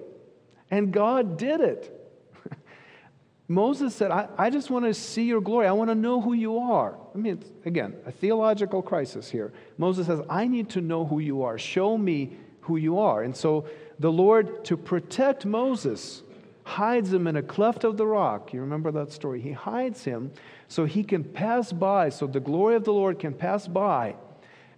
and 0.70 0.92
God 0.92 1.38
did 1.38 1.60
it. 1.60 1.96
Moses 3.50 3.96
said, 3.96 4.12
I, 4.12 4.28
I 4.38 4.48
just 4.48 4.70
want 4.70 4.84
to 4.84 4.94
see 4.94 5.24
your 5.24 5.40
glory. 5.40 5.66
I 5.66 5.72
want 5.72 5.90
to 5.90 5.96
know 5.96 6.20
who 6.20 6.34
you 6.34 6.56
are. 6.56 6.96
I 7.12 7.18
mean, 7.18 7.42
again, 7.64 7.96
a 8.06 8.12
theological 8.12 8.80
crisis 8.80 9.28
here. 9.28 9.52
Moses 9.76 10.06
says, 10.06 10.20
I 10.30 10.46
need 10.46 10.70
to 10.70 10.80
know 10.80 11.04
who 11.04 11.18
you 11.18 11.42
are. 11.42 11.58
Show 11.58 11.98
me 11.98 12.36
who 12.60 12.76
you 12.76 13.00
are. 13.00 13.24
And 13.24 13.36
so 13.36 13.66
the 13.98 14.12
Lord, 14.12 14.64
to 14.66 14.76
protect 14.76 15.46
Moses, 15.46 16.22
hides 16.62 17.12
him 17.12 17.26
in 17.26 17.34
a 17.34 17.42
cleft 17.42 17.82
of 17.82 17.96
the 17.96 18.06
rock. 18.06 18.52
You 18.52 18.60
remember 18.60 18.92
that 18.92 19.10
story? 19.10 19.40
He 19.40 19.50
hides 19.50 20.04
him 20.04 20.30
so 20.68 20.84
he 20.84 21.02
can 21.02 21.24
pass 21.24 21.72
by, 21.72 22.10
so 22.10 22.28
the 22.28 22.38
glory 22.38 22.76
of 22.76 22.84
the 22.84 22.92
Lord 22.92 23.18
can 23.18 23.34
pass 23.34 23.66
by. 23.66 24.14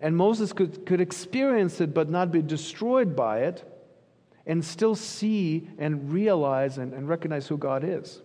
And 0.01 0.17
Moses 0.17 0.55
could, 0.55 0.87
could 0.87 1.03
experience 1.03 1.83
it 1.83 1.93
but 1.93 2.09
not 2.09 2.33
be 2.33 2.41
destroyed 2.41 3.15
by 3.15 3.41
it 3.41 3.71
and 4.47 4.65
still 4.65 4.95
see 4.95 5.69
and 5.77 6.11
realize 6.11 6.79
and, 6.79 6.95
and 6.95 7.07
recognize 7.07 7.47
who 7.47 7.59
God 7.59 7.85
is. 7.85 8.23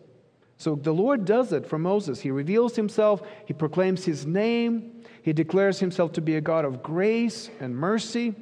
So 0.58 0.76
the 0.76 0.94
Lord 0.94 1.26
does 1.26 1.54
it 1.54 1.68
for 1.68 1.78
Moses. 1.78 2.20
He 2.20 2.32
reveals 2.32 2.76
himself, 2.76 3.22
he 3.46 3.54
proclaims 3.54 4.06
his 4.06 4.26
name, 4.26 5.04
he 5.22 5.34
declares 5.34 5.80
himself 5.80 6.14
to 6.14 6.22
be 6.22 6.36
a 6.36 6.42
God 6.42 6.66
of 6.66 6.82
grace 6.82 7.50
and 7.60 7.76
mercy. 7.76 8.34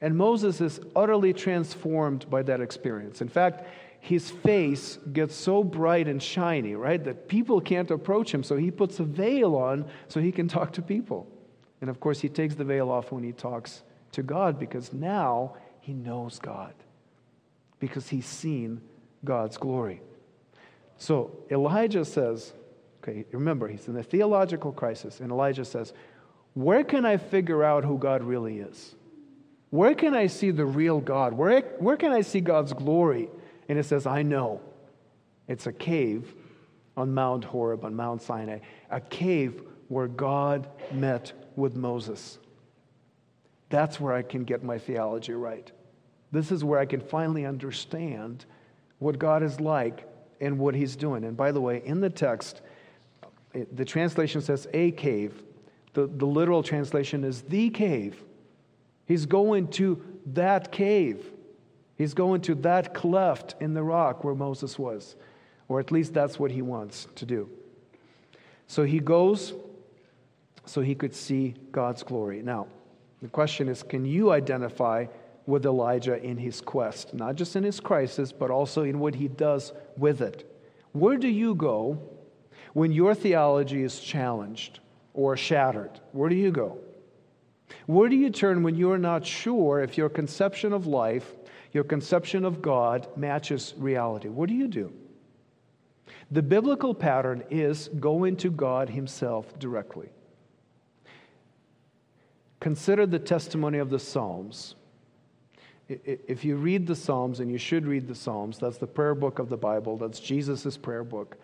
And 0.00 0.16
Moses 0.16 0.60
is 0.60 0.80
utterly 0.96 1.32
transformed 1.34 2.30
by 2.30 2.42
that 2.44 2.60
experience. 2.60 3.20
In 3.20 3.28
fact, 3.28 3.66
his 4.00 4.30
face 4.30 4.98
gets 5.12 5.34
so 5.34 5.62
bright 5.62 6.08
and 6.08 6.22
shiny, 6.22 6.74
right, 6.74 7.02
that 7.04 7.28
people 7.28 7.60
can't 7.60 7.90
approach 7.90 8.32
him. 8.32 8.42
So 8.42 8.56
he 8.56 8.70
puts 8.70 8.98
a 8.98 9.04
veil 9.04 9.56
on 9.56 9.84
so 10.08 10.20
he 10.20 10.32
can 10.32 10.48
talk 10.56 10.72
to 10.74 10.82
people. 10.82 11.26
And 11.82 11.90
of 11.90 12.00
course, 12.00 12.20
he 12.20 12.28
takes 12.28 12.54
the 12.54 12.64
veil 12.64 12.90
off 12.90 13.12
when 13.12 13.22
he 13.22 13.32
talks 13.32 13.82
to 14.12 14.22
God 14.22 14.58
because 14.58 14.92
now 14.92 15.56
he 15.80 15.92
knows 15.92 16.38
God, 16.38 16.74
because 17.78 18.08
he's 18.08 18.26
seen 18.26 18.80
God's 19.24 19.56
glory. 19.56 20.00
So 21.00 21.30
Elijah 21.50 22.04
says, 22.04 22.52
okay, 23.02 23.24
remember, 23.32 23.66
he's 23.66 23.88
in 23.88 23.96
a 23.96 24.02
theological 24.02 24.70
crisis, 24.70 25.20
and 25.20 25.32
Elijah 25.32 25.64
says, 25.64 25.94
Where 26.52 26.84
can 26.84 27.06
I 27.06 27.16
figure 27.16 27.64
out 27.64 27.84
who 27.84 27.96
God 27.96 28.22
really 28.22 28.58
is? 28.58 28.94
Where 29.70 29.94
can 29.94 30.14
I 30.14 30.26
see 30.26 30.50
the 30.50 30.66
real 30.66 31.00
God? 31.00 31.32
Where, 31.32 31.62
where 31.78 31.96
can 31.96 32.12
I 32.12 32.20
see 32.20 32.40
God's 32.40 32.74
glory? 32.74 33.30
And 33.66 33.78
it 33.78 33.84
says, 33.84 34.06
I 34.06 34.22
know. 34.22 34.60
It's 35.48 35.66
a 35.66 35.72
cave 35.72 36.34
on 36.98 37.14
Mount 37.14 37.44
Horeb, 37.44 37.86
on 37.86 37.96
Mount 37.96 38.20
Sinai, 38.20 38.58
a 38.90 39.00
cave 39.00 39.62
where 39.88 40.06
God 40.06 40.68
met 40.92 41.32
with 41.56 41.76
Moses. 41.76 42.38
That's 43.70 43.98
where 43.98 44.12
I 44.12 44.20
can 44.20 44.44
get 44.44 44.62
my 44.62 44.76
theology 44.76 45.32
right. 45.32 45.72
This 46.30 46.52
is 46.52 46.62
where 46.62 46.78
I 46.78 46.84
can 46.84 47.00
finally 47.00 47.46
understand 47.46 48.44
what 48.98 49.18
God 49.18 49.42
is 49.42 49.60
like 49.60 50.06
and 50.40 50.58
what 50.58 50.74
he's 50.74 50.96
doing. 50.96 51.24
And 51.24 51.36
by 51.36 51.52
the 51.52 51.60
way, 51.60 51.82
in 51.84 52.00
the 52.00 52.10
text, 52.10 52.62
the 53.72 53.84
translation 53.84 54.40
says 54.40 54.66
a 54.72 54.92
cave. 54.92 55.42
The, 55.92 56.06
the 56.06 56.26
literal 56.26 56.62
translation 56.62 57.24
is 57.24 57.42
the 57.42 57.70
cave. 57.70 58.22
He's 59.06 59.26
going 59.26 59.68
to 59.68 60.00
that 60.26 60.70
cave. 60.70 61.32
He's 61.96 62.14
going 62.14 62.40
to 62.42 62.54
that 62.56 62.94
cleft 62.94 63.56
in 63.60 63.74
the 63.74 63.82
rock 63.82 64.24
where 64.24 64.34
Moses 64.34 64.78
was. 64.78 65.16
Or 65.68 65.80
at 65.80 65.90
least 65.90 66.14
that's 66.14 66.38
what 66.38 66.50
he 66.50 66.62
wants 66.62 67.06
to 67.16 67.26
do. 67.26 67.50
So 68.66 68.84
he 68.84 69.00
goes 69.00 69.52
so 70.64 70.80
he 70.80 70.94
could 70.94 71.14
see 71.14 71.54
God's 71.72 72.02
glory. 72.04 72.42
Now, 72.42 72.68
the 73.20 73.28
question 73.28 73.68
is 73.68 73.82
can 73.82 74.04
you 74.04 74.30
identify 74.30 75.06
with 75.50 75.66
Elijah 75.66 76.22
in 76.22 76.38
his 76.38 76.60
quest, 76.60 77.12
not 77.12 77.34
just 77.34 77.56
in 77.56 77.64
his 77.64 77.80
crisis, 77.80 78.32
but 78.32 78.50
also 78.50 78.82
in 78.84 78.98
what 79.00 79.16
he 79.16 79.28
does 79.28 79.72
with 79.96 80.22
it. 80.22 80.50
Where 80.92 81.18
do 81.18 81.28
you 81.28 81.54
go 81.54 82.00
when 82.72 82.92
your 82.92 83.14
theology 83.14 83.82
is 83.82 84.00
challenged 84.00 84.80
or 85.12 85.36
shattered? 85.36 86.00
Where 86.12 86.30
do 86.30 86.36
you 86.36 86.50
go? 86.50 86.78
Where 87.86 88.08
do 88.08 88.16
you 88.16 88.30
turn 88.30 88.62
when 88.62 88.76
you're 88.76 88.98
not 88.98 89.26
sure 89.26 89.80
if 89.80 89.98
your 89.98 90.08
conception 90.08 90.72
of 90.72 90.86
life, 90.86 91.34
your 91.72 91.84
conception 91.84 92.44
of 92.44 92.62
God 92.62 93.08
matches 93.16 93.74
reality? 93.76 94.28
What 94.28 94.48
do 94.48 94.54
you 94.54 94.68
do? 94.68 94.92
The 96.30 96.42
biblical 96.42 96.94
pattern 96.94 97.42
is 97.50 97.88
going 97.98 98.36
to 98.36 98.50
God 98.50 98.88
Himself 98.88 99.58
directly. 99.58 100.08
Consider 102.60 103.06
the 103.06 103.18
testimony 103.18 103.78
of 103.78 103.90
the 103.90 103.98
Psalms 103.98 104.74
if 106.04 106.44
you 106.44 106.56
read 106.56 106.86
the 106.86 106.94
Psalms, 106.94 107.40
and 107.40 107.50
you 107.50 107.58
should 107.58 107.86
read 107.86 108.06
the 108.06 108.14
Psalms, 108.14 108.58
that's 108.58 108.78
the 108.78 108.86
prayer 108.86 109.14
book 109.14 109.38
of 109.38 109.48
the 109.48 109.56
Bible, 109.56 109.96
that's 109.96 110.20
Jesus' 110.20 110.76
prayer 110.76 111.04
book. 111.04 111.36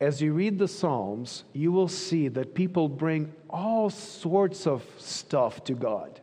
As 0.00 0.22
you 0.22 0.32
read 0.32 0.58
the 0.58 0.68
Psalms, 0.68 1.44
you 1.52 1.72
will 1.72 1.88
see 1.88 2.28
that 2.28 2.54
people 2.54 2.88
bring 2.88 3.32
all 3.50 3.90
sorts 3.90 4.66
of 4.66 4.84
stuff 4.98 5.64
to 5.64 5.74
God, 5.74 6.20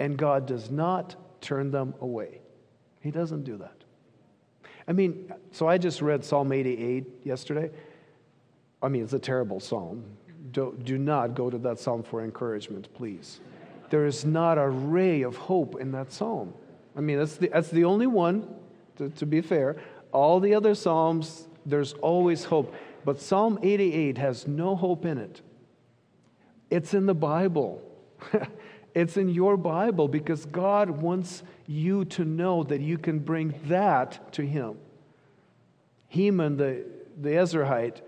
and 0.00 0.16
God 0.16 0.46
does 0.46 0.70
not 0.70 1.14
turn 1.40 1.70
them 1.70 1.94
away. 2.00 2.40
He 3.00 3.12
doesn't 3.12 3.44
do 3.44 3.56
that. 3.58 3.84
I 4.88 4.92
mean, 4.92 5.32
so 5.52 5.68
I 5.68 5.78
just 5.78 6.02
read 6.02 6.24
Psalm 6.24 6.50
88 6.50 7.04
yesterday. 7.22 7.70
I 8.82 8.88
mean, 8.88 9.04
it's 9.04 9.12
a 9.12 9.18
terrible 9.18 9.60
psalm. 9.60 10.02
Do, 10.50 10.76
do 10.82 10.98
not 10.98 11.34
go 11.34 11.50
to 11.50 11.58
that 11.58 11.78
psalm 11.78 12.02
for 12.02 12.24
encouragement, 12.24 12.92
please. 12.94 13.40
There 13.90 14.06
is 14.06 14.24
not 14.24 14.58
a 14.58 14.68
ray 14.68 15.22
of 15.22 15.36
hope 15.36 15.80
in 15.80 15.92
that 15.92 16.12
psalm. 16.12 16.54
I 16.98 17.00
mean, 17.00 17.18
that's 17.18 17.36
the, 17.36 17.48
that's 17.48 17.70
the 17.70 17.84
only 17.84 18.08
one, 18.08 18.52
to, 18.96 19.08
to 19.08 19.24
be 19.24 19.40
fair. 19.40 19.76
All 20.12 20.40
the 20.40 20.54
other 20.54 20.74
Psalms, 20.74 21.46
there's 21.64 21.92
always 21.94 22.44
hope. 22.44 22.74
But 23.04 23.20
Psalm 23.20 23.60
88 23.62 24.18
has 24.18 24.48
no 24.48 24.74
hope 24.74 25.04
in 25.04 25.16
it. 25.16 25.40
It's 26.70 26.94
in 26.94 27.06
the 27.06 27.14
Bible. 27.14 27.80
it's 28.94 29.16
in 29.16 29.28
your 29.28 29.56
Bible 29.56 30.08
because 30.08 30.44
God 30.44 30.90
wants 30.90 31.44
you 31.68 32.04
to 32.06 32.24
know 32.24 32.64
that 32.64 32.80
you 32.80 32.98
can 32.98 33.20
bring 33.20 33.54
that 33.66 34.32
to 34.32 34.42
Him. 34.42 34.76
Heman, 36.08 36.56
the, 36.56 36.84
the 37.16 37.30
Ezrahite, 37.30 38.00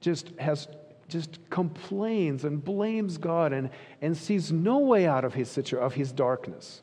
just 0.00 0.30
has 0.40 0.66
just 1.06 1.38
complains 1.50 2.44
and 2.44 2.64
blames 2.64 3.18
God 3.18 3.52
and, 3.52 3.70
and 4.00 4.16
sees 4.16 4.50
no 4.50 4.78
way 4.78 5.06
out 5.06 5.24
of 5.24 5.34
his, 5.34 5.50
situ- 5.50 5.76
of 5.76 5.94
his 5.94 6.10
darkness. 6.12 6.80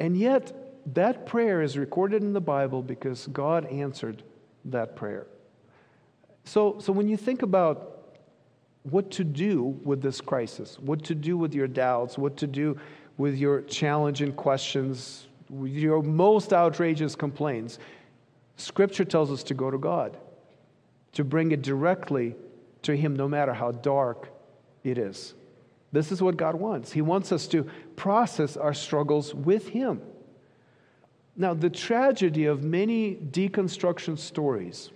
And 0.00 0.16
yet, 0.16 0.52
that 0.94 1.26
prayer 1.26 1.62
is 1.62 1.76
recorded 1.76 2.22
in 2.22 2.32
the 2.32 2.40
Bible 2.40 2.82
because 2.82 3.26
God 3.28 3.66
answered 3.66 4.22
that 4.66 4.94
prayer. 4.94 5.26
So, 6.44 6.78
so 6.78 6.92
when 6.92 7.08
you 7.08 7.16
think 7.16 7.42
about 7.42 7.96
what 8.84 9.10
to 9.12 9.24
do 9.24 9.80
with 9.82 10.00
this 10.00 10.20
crisis, 10.20 10.78
what 10.78 11.02
to 11.04 11.14
do 11.14 11.36
with 11.36 11.54
your 11.54 11.66
doubts, 11.66 12.16
what 12.16 12.36
to 12.36 12.46
do 12.46 12.78
with 13.16 13.36
your 13.36 13.62
challenging 13.62 14.32
questions, 14.32 15.26
with 15.50 15.72
your 15.72 16.02
most 16.02 16.52
outrageous 16.52 17.16
complaints, 17.16 17.78
Scripture 18.56 19.04
tells 19.04 19.30
us 19.30 19.42
to 19.44 19.54
go 19.54 19.70
to 19.70 19.78
God, 19.78 20.16
to 21.12 21.24
bring 21.24 21.50
it 21.50 21.62
directly 21.62 22.36
to 22.82 22.96
Him, 22.96 23.16
no 23.16 23.28
matter 23.28 23.52
how 23.52 23.72
dark 23.72 24.28
it 24.84 24.98
is. 24.98 25.34
This 25.96 26.12
is 26.12 26.20
what 26.20 26.36
God 26.36 26.56
wants. 26.56 26.92
He 26.92 27.00
wants 27.00 27.32
us 27.32 27.46
to 27.48 27.64
process 27.96 28.58
our 28.58 28.74
struggles 28.74 29.34
with 29.34 29.68
Him. 29.68 30.02
Now, 31.34 31.54
the 31.54 31.70
tragedy 31.70 32.44
of 32.44 32.62
many 32.62 33.14
deconstruction 33.14 34.18
stories 34.18 34.90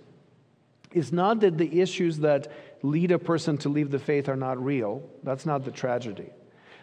is 0.91 1.11
not 1.11 1.39
that 1.39 1.57
the 1.57 1.81
issues 1.81 2.19
that 2.19 2.51
lead 2.83 3.11
a 3.11 3.17
person 3.17 3.57
to 3.59 3.69
leave 3.69 3.89
the 3.89 3.97
faith 3.97 4.29
are 4.29 4.35
not 4.35 4.63
real. 4.63 5.01
That's 5.23 5.43
not 5.43 5.65
the 5.65 5.71
tragedy. 5.71 6.29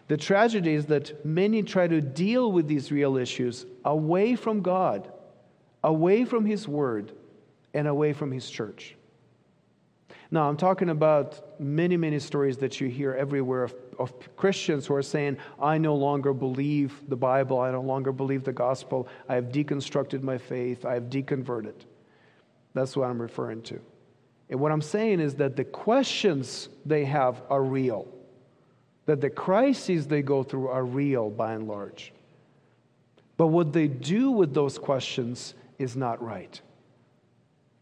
The 0.09 0.17
tragedy 0.17 0.75
is 0.75 0.87
that 0.87 1.25
many 1.25 1.63
try 1.63 1.87
to 1.87 2.01
deal 2.01 2.51
with 2.51 2.67
these 2.67 2.91
real 2.91 3.17
issues 3.17 3.67
away 3.85 4.35
from 4.35 4.63
God, 4.63 5.13
away 5.85 6.25
from 6.25 6.45
His 6.45 6.67
Word, 6.67 7.13
and 7.73 7.87
away 7.87 8.13
from 8.15 8.33
His 8.33 8.51
church. 8.51 8.97
Now, 10.31 10.49
I'm 10.49 10.57
talking 10.57 10.89
about 10.91 11.61
many, 11.61 11.97
many 11.97 12.19
stories 12.19 12.59
that 12.59 12.81
you 12.81 12.89
hear 12.89 13.15
everywhere 13.15 13.65
of, 13.65 13.75
of, 13.99 14.13
Christians 14.37 14.87
who 14.87 14.95
are 14.95 15.03
saying, 15.03 15.37
I 15.61 15.79
no 15.79 15.95
longer 15.95 16.33
believe 16.33 17.03
the 17.09 17.17
Bible, 17.17 17.61
I 17.61 17.71
no 17.71 17.81
longer 17.81 18.13
believe 18.13 18.45
the 18.45 18.53
gospel, 18.53 19.09
I 19.29 19.35
have 19.35 19.47
deconstructed 19.47 20.23
my 20.23 20.39
faith, 20.39 20.85
I 20.85 20.95
have 20.95 21.05
deconverted. 21.05 21.75
That's 22.75 22.97
what 22.97 23.09
I'm 23.09 23.21
referring 23.21 23.63
to. 23.63 23.81
And 24.51 24.61
what 24.61 24.73
I'm 24.73 24.83
saying 24.83 25.21
is 25.21 25.35
that 25.37 25.57
the 25.57 25.65
questions 25.65 26.69
they 26.87 27.05
have 27.05 27.43
are 27.51 27.63
real, 27.63 28.07
that 29.07 29.21
the 29.21 29.31
crises 29.31 30.07
they 30.07 30.23
go 30.23 30.43
through 30.43 30.69
are 30.69 30.85
real 30.85 31.31
by 31.31 31.53
and 31.53 31.69
large. 31.69 32.13
But 33.37 33.49
what 33.49 33.73
they 33.73 33.89
do 33.89 34.31
with 34.31 34.55
those 34.55 34.79
questions 34.79 35.55
is 35.79 35.97
not 35.97 36.23
right. 36.23 36.61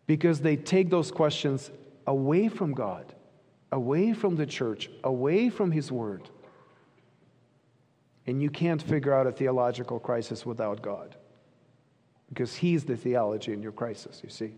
Because 0.06 0.40
they 0.40 0.56
take 0.56 0.90
those 0.90 1.10
questions 1.10 1.70
away 2.06 2.48
from 2.48 2.72
God, 2.72 3.14
away 3.72 4.12
from 4.12 4.36
the 4.36 4.46
church, 4.46 4.90
away 5.04 5.48
from 5.48 5.70
His 5.70 5.90
Word. 5.90 6.28
And 8.26 8.42
you 8.42 8.50
can't 8.50 8.82
figure 8.82 9.14
out 9.14 9.26
a 9.26 9.32
theological 9.32 10.00
crisis 10.00 10.44
without 10.44 10.82
God 10.82 11.16
because 12.28 12.54
He's 12.54 12.84
the 12.84 12.96
theology 12.96 13.52
in 13.52 13.62
your 13.62 13.72
crisis, 13.72 14.20
you 14.24 14.30
see. 14.30 14.54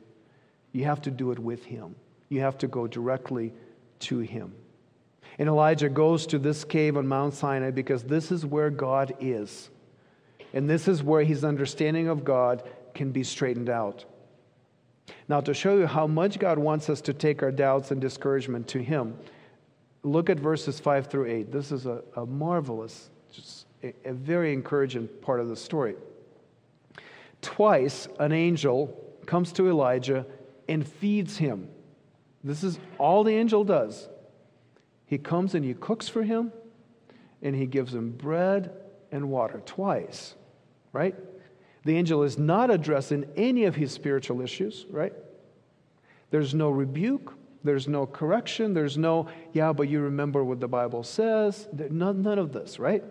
You 0.73 0.85
have 0.85 1.03
to 1.03 1.11
do 1.11 1.33
it 1.33 1.39
with 1.39 1.65
Him, 1.65 1.95
you 2.29 2.41
have 2.41 2.59
to 2.59 2.67
go 2.67 2.87
directly 2.87 3.53
to 4.01 4.19
Him. 4.21 4.55
And 5.39 5.49
Elijah 5.49 5.89
goes 5.89 6.27
to 6.29 6.39
this 6.39 6.65
cave 6.65 6.97
on 6.97 7.07
Mount 7.07 7.35
Sinai 7.35 7.71
because 7.71 8.03
this 8.03 8.33
is 8.33 8.45
where 8.45 8.71
God 8.71 9.15
is. 9.21 9.71
And 10.53 10.69
this 10.69 10.89
is 10.89 11.03
where 11.03 11.23
his 11.23 11.45
understanding 11.45 12.09
of 12.09 12.25
God 12.25 12.69
can 12.95 13.13
be 13.13 13.23
straightened 13.23 13.69
out. 13.69 14.05
Now, 15.29 15.41
to 15.41 15.55
show 15.55 15.77
you 15.77 15.87
how 15.87 16.07
much 16.07 16.39
God 16.39 16.59
wants 16.59 16.89
us 16.91 17.01
to 17.03 17.13
take 17.13 17.43
our 17.43 17.51
doubts 17.51 17.91
and 17.91 18.01
discouragement 18.01 18.69
to 18.69 18.83
Him, 18.83 19.17
look 20.03 20.31
at 20.31 20.39
verses 20.39 20.81
5 20.81 21.07
through 21.07 21.27
8. 21.27 21.53
This 21.53 21.73
is 21.73 21.87
a, 21.87 22.03
a 22.17 22.27
marvelous, 22.27 23.11
just 23.33 23.67
a, 23.83 23.95
a 24.05 24.13
very 24.13 24.53
encouraging 24.53 25.09
part 25.23 25.41
of 25.41 25.49
the 25.49 25.57
story. 25.57 25.95
Twice, 27.43 28.09
an 28.19 28.33
angel 28.33 28.97
comes 29.27 29.53
to 29.53 29.69
Elijah 29.69 30.27
and 30.69 30.87
feeds 30.87 31.37
him. 31.37 31.69
This 32.45 32.63
is 32.63 32.79
all 32.99 33.25
the 33.25 33.35
angel 33.35 33.65
does. 33.65 34.09
He 35.07 35.19
comes 35.19 35.55
and 35.55 35.65
he 35.65 35.75
cooks 35.75 36.09
for 36.09 36.23
him, 36.23 36.53
and 37.43 37.55
he 37.55 37.67
gives 37.67 37.95
him 37.95 38.13
bread 38.13 38.73
and 39.11 39.31
water 39.31 39.63
twice, 39.65 40.35
right? 40.93 41.15
The 41.89 41.97
angel 41.97 42.23
is 42.23 42.37
not 42.37 42.71
addressing 42.71 43.25
any 43.35 43.65
of 43.65 43.75
his 43.75 43.93
spiritual 43.93 44.43
issues, 44.43 44.85
right? 44.91 45.15
There's 46.31 46.53
no 46.53 46.69
rebuke, 46.69 47.33
there's 47.65 47.89
no 47.89 48.05
correction, 48.05 48.75
there's 48.75 48.99
no, 48.99 49.29
yeah, 49.55 49.73
but 49.73 49.89
you 49.89 50.01
remember 50.01 50.45
what 50.45 50.61
the 50.61 50.69
Bible 50.69 51.03
says. 51.03 51.67
None, 51.73 52.21
none 52.21 52.39
of 52.39 52.53
this, 52.53 52.79
right? 52.79 53.03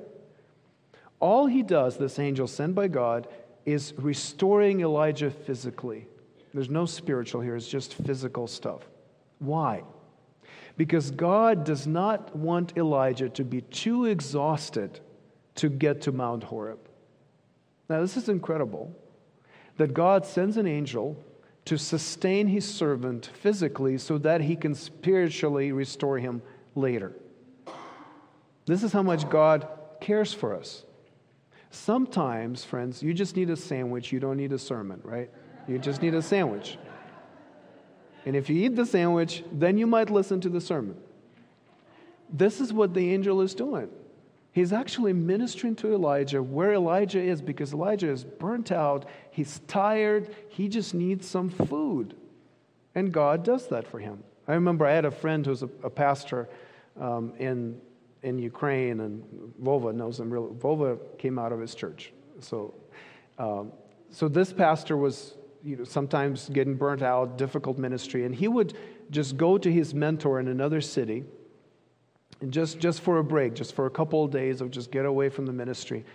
All 1.20 1.48
he 1.48 1.64
does, 1.64 1.98
this 1.98 2.20
angel 2.20 2.46
sent 2.46 2.76
by 2.76 2.88
God, 2.88 3.28
is 3.66 3.96
restoring 3.98 4.82
Elijah 4.82 5.32
physically. 5.32 6.06
There's 6.54 6.70
no 6.70 6.86
spiritual 6.86 7.42
here, 7.42 7.56
it's 7.56 7.68
just 7.68 7.96
physical 7.96 8.46
stuff. 8.46 8.84
Why? 9.40 9.82
Because 10.78 11.10
God 11.10 11.64
does 11.64 11.88
not 11.88 12.36
want 12.36 12.78
Elijah 12.78 13.30
to 13.30 13.44
be 13.44 13.62
too 13.62 14.06
exhausted 14.06 15.00
to 15.56 15.68
get 15.68 16.02
to 16.02 16.12
Mount 16.12 16.44
Horeb. 16.44 16.87
Now, 17.90 18.02
this 18.02 18.18
is 18.18 18.30
incredible 18.30 18.96
that 19.78 19.94
God 19.94 20.26
sends 20.26 20.58
an 20.58 20.68
angel 20.68 21.18
to 21.66 21.78
sustain 21.78 22.48
his 22.48 22.66
servant 22.66 23.30
physically 23.42 23.98
so 23.98 24.18
that 24.20 24.42
he 24.42 24.56
can 24.56 24.74
spiritually 24.74 25.72
restore 25.72 26.18
him 26.18 26.42
later. 26.76 27.14
This 28.66 28.84
is 28.84 28.92
how 28.92 29.04
much 29.04 29.30
God 29.30 29.68
cares 30.02 30.34
for 30.34 30.56
us. 30.56 30.84
Sometimes, 31.72 32.64
friends, 32.64 33.04
you 33.04 33.14
just 33.14 33.36
need 33.36 33.50
a 33.50 33.56
sandwich, 33.56 34.12
you 34.12 34.20
don't 34.20 34.38
need 34.38 34.54
a 34.54 34.60
sermon, 34.60 35.02
right? 35.04 35.30
You 35.68 35.78
just 35.78 36.02
need 36.02 36.14
a 36.14 36.22
sandwich. 36.22 36.78
And 38.26 38.36
if 38.36 38.50
you 38.50 38.66
eat 38.66 38.76
the 38.76 38.86
sandwich, 38.86 39.44
then 39.52 39.78
you 39.78 39.88
might 39.88 40.10
listen 40.10 40.42
to 40.42 40.50
the 40.50 40.62
sermon. 40.62 40.98
This 42.30 42.60
is 42.60 42.74
what 42.74 42.94
the 42.94 43.14
angel 43.14 43.42
is 43.42 43.54
doing. 43.54 43.90
He's 44.58 44.74
actually 44.74 45.14
ministering 45.14 45.76
to 45.76 45.94
Elijah 45.94 46.42
where 46.42 46.74
Elijah 46.74 47.22
is 47.22 47.44
because 47.44 47.74
Elijah 47.74 48.10
is 48.10 48.24
burnt 48.24 48.72
out, 48.72 49.06
he's 49.30 49.60
tired, 49.68 50.36
he 50.50 50.68
just 50.68 50.96
needs 50.96 51.30
some 51.30 51.48
food. 51.48 52.16
And 52.96 53.14
God 53.14 53.44
does 53.44 53.68
that 53.68 53.86
for 53.86 54.00
him. 54.00 54.24
I 54.48 54.54
remember 54.54 54.88
I 54.88 54.94
had 54.94 55.06
a 55.06 55.12
friend 55.12 55.46
who's 55.46 55.62
a, 55.62 55.70
a 55.84 55.92
pastor 55.92 56.50
um, 57.00 57.34
in, 57.38 57.80
in 58.24 58.40
Ukraine, 58.40 59.02
and 59.02 59.22
Vova 59.62 59.94
knows 59.94 60.20
him 60.20 60.32
really. 60.32 60.50
Vova 60.56 60.98
came 61.20 61.38
out 61.38 61.52
of 61.52 61.60
his 61.60 61.76
church. 61.76 62.12
So, 62.40 62.74
um, 63.38 63.72
so 64.10 64.28
this 64.28 64.52
pastor 64.52 64.98
was 64.98 65.36
you 65.64 65.76
know, 65.76 65.84
sometimes 65.84 66.50
getting 66.50 66.74
burnt 66.74 67.04
out, 67.04 67.38
difficult 67.38 67.78
ministry, 67.78 68.26
and 68.26 68.34
he 68.34 68.48
would 68.48 68.76
just 69.12 69.38
go 69.38 69.60
to 69.60 69.72
his 69.72 69.94
mentor 69.94 70.40
in 70.40 70.48
another 70.48 70.82
city 70.82 71.26
and 72.42 72.52
just, 72.52 72.80
just 72.80 73.02
for 73.02 73.18
a 73.18 73.24
break, 73.24 73.54
just 73.54 73.74
for 73.74 73.86
a 73.86 73.90
couple 73.90 74.24
of 74.24 74.32
days 74.32 74.62
of 74.62 74.72
just 74.72 74.92
get 74.92 75.06
away 75.06 75.30
from 75.30 75.46
the 75.46 75.54
ministry. 75.54 76.06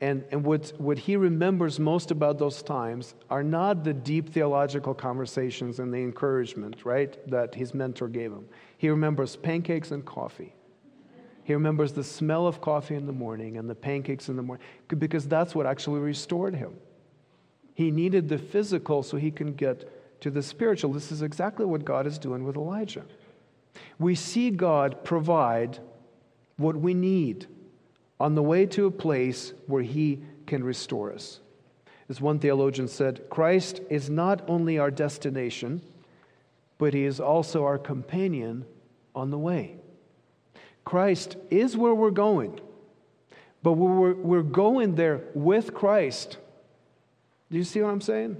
And, 0.00 0.24
and 0.32 0.44
what, 0.44 0.72
what 0.78 0.98
he 0.98 1.16
remembers 1.16 1.78
most 1.78 2.10
about 2.10 2.38
those 2.38 2.60
times 2.60 3.14
are 3.30 3.44
not 3.44 3.84
the 3.84 3.94
deep 3.94 4.30
theological 4.30 4.94
conversations 4.94 5.78
and 5.78 5.94
the 5.94 5.98
encouragement, 5.98 6.84
right, 6.84 7.16
that 7.30 7.54
his 7.54 7.72
mentor 7.72 8.08
gave 8.08 8.32
him. 8.32 8.46
He 8.78 8.88
remembers 8.88 9.36
pancakes 9.36 9.92
and 9.92 10.04
coffee. 10.04 10.54
He 11.44 11.54
remembers 11.54 11.92
the 11.92 12.04
smell 12.04 12.46
of 12.46 12.60
coffee 12.60 12.96
in 12.96 13.06
the 13.06 13.12
morning 13.12 13.56
and 13.58 13.70
the 13.70 13.74
pancakes 13.74 14.28
in 14.28 14.36
the 14.36 14.42
morning 14.42 14.64
because 14.88 15.26
that's 15.26 15.54
what 15.54 15.66
actually 15.66 16.00
restored 16.00 16.54
him. 16.54 16.74
He 17.74 17.90
needed 17.90 18.28
the 18.28 18.38
physical 18.38 19.02
so 19.02 19.16
he 19.16 19.30
can 19.30 19.54
get 19.54 20.20
to 20.20 20.30
the 20.30 20.42
spiritual. 20.42 20.92
This 20.92 21.10
is 21.10 21.22
exactly 21.22 21.64
what 21.64 21.84
God 21.84 22.06
is 22.06 22.18
doing 22.18 22.44
with 22.44 22.56
Elijah. 22.56 23.04
We 23.98 24.14
see 24.14 24.50
God 24.50 25.04
provide 25.04 25.78
what 26.56 26.76
we 26.76 26.94
need 26.94 27.46
on 28.20 28.34
the 28.34 28.42
way 28.42 28.66
to 28.66 28.86
a 28.86 28.90
place 28.90 29.52
where 29.66 29.82
He 29.82 30.22
can 30.46 30.62
restore 30.62 31.12
us. 31.12 31.40
As 32.08 32.20
one 32.20 32.38
theologian 32.38 32.88
said, 32.88 33.28
Christ 33.30 33.80
is 33.88 34.10
not 34.10 34.48
only 34.48 34.78
our 34.78 34.90
destination, 34.90 35.82
but 36.78 36.94
He 36.94 37.04
is 37.04 37.20
also 37.20 37.64
our 37.64 37.78
companion 37.78 38.64
on 39.14 39.30
the 39.30 39.38
way. 39.38 39.76
Christ 40.84 41.36
is 41.50 41.76
where 41.76 41.94
we're 41.94 42.10
going, 42.10 42.60
but 43.62 43.74
we're, 43.74 44.14
we're 44.14 44.42
going 44.42 44.94
there 44.94 45.22
with 45.34 45.72
Christ. 45.74 46.38
Do 47.50 47.56
you 47.56 47.64
see 47.64 47.80
what 47.80 47.90
I'm 47.90 48.00
saying? 48.00 48.36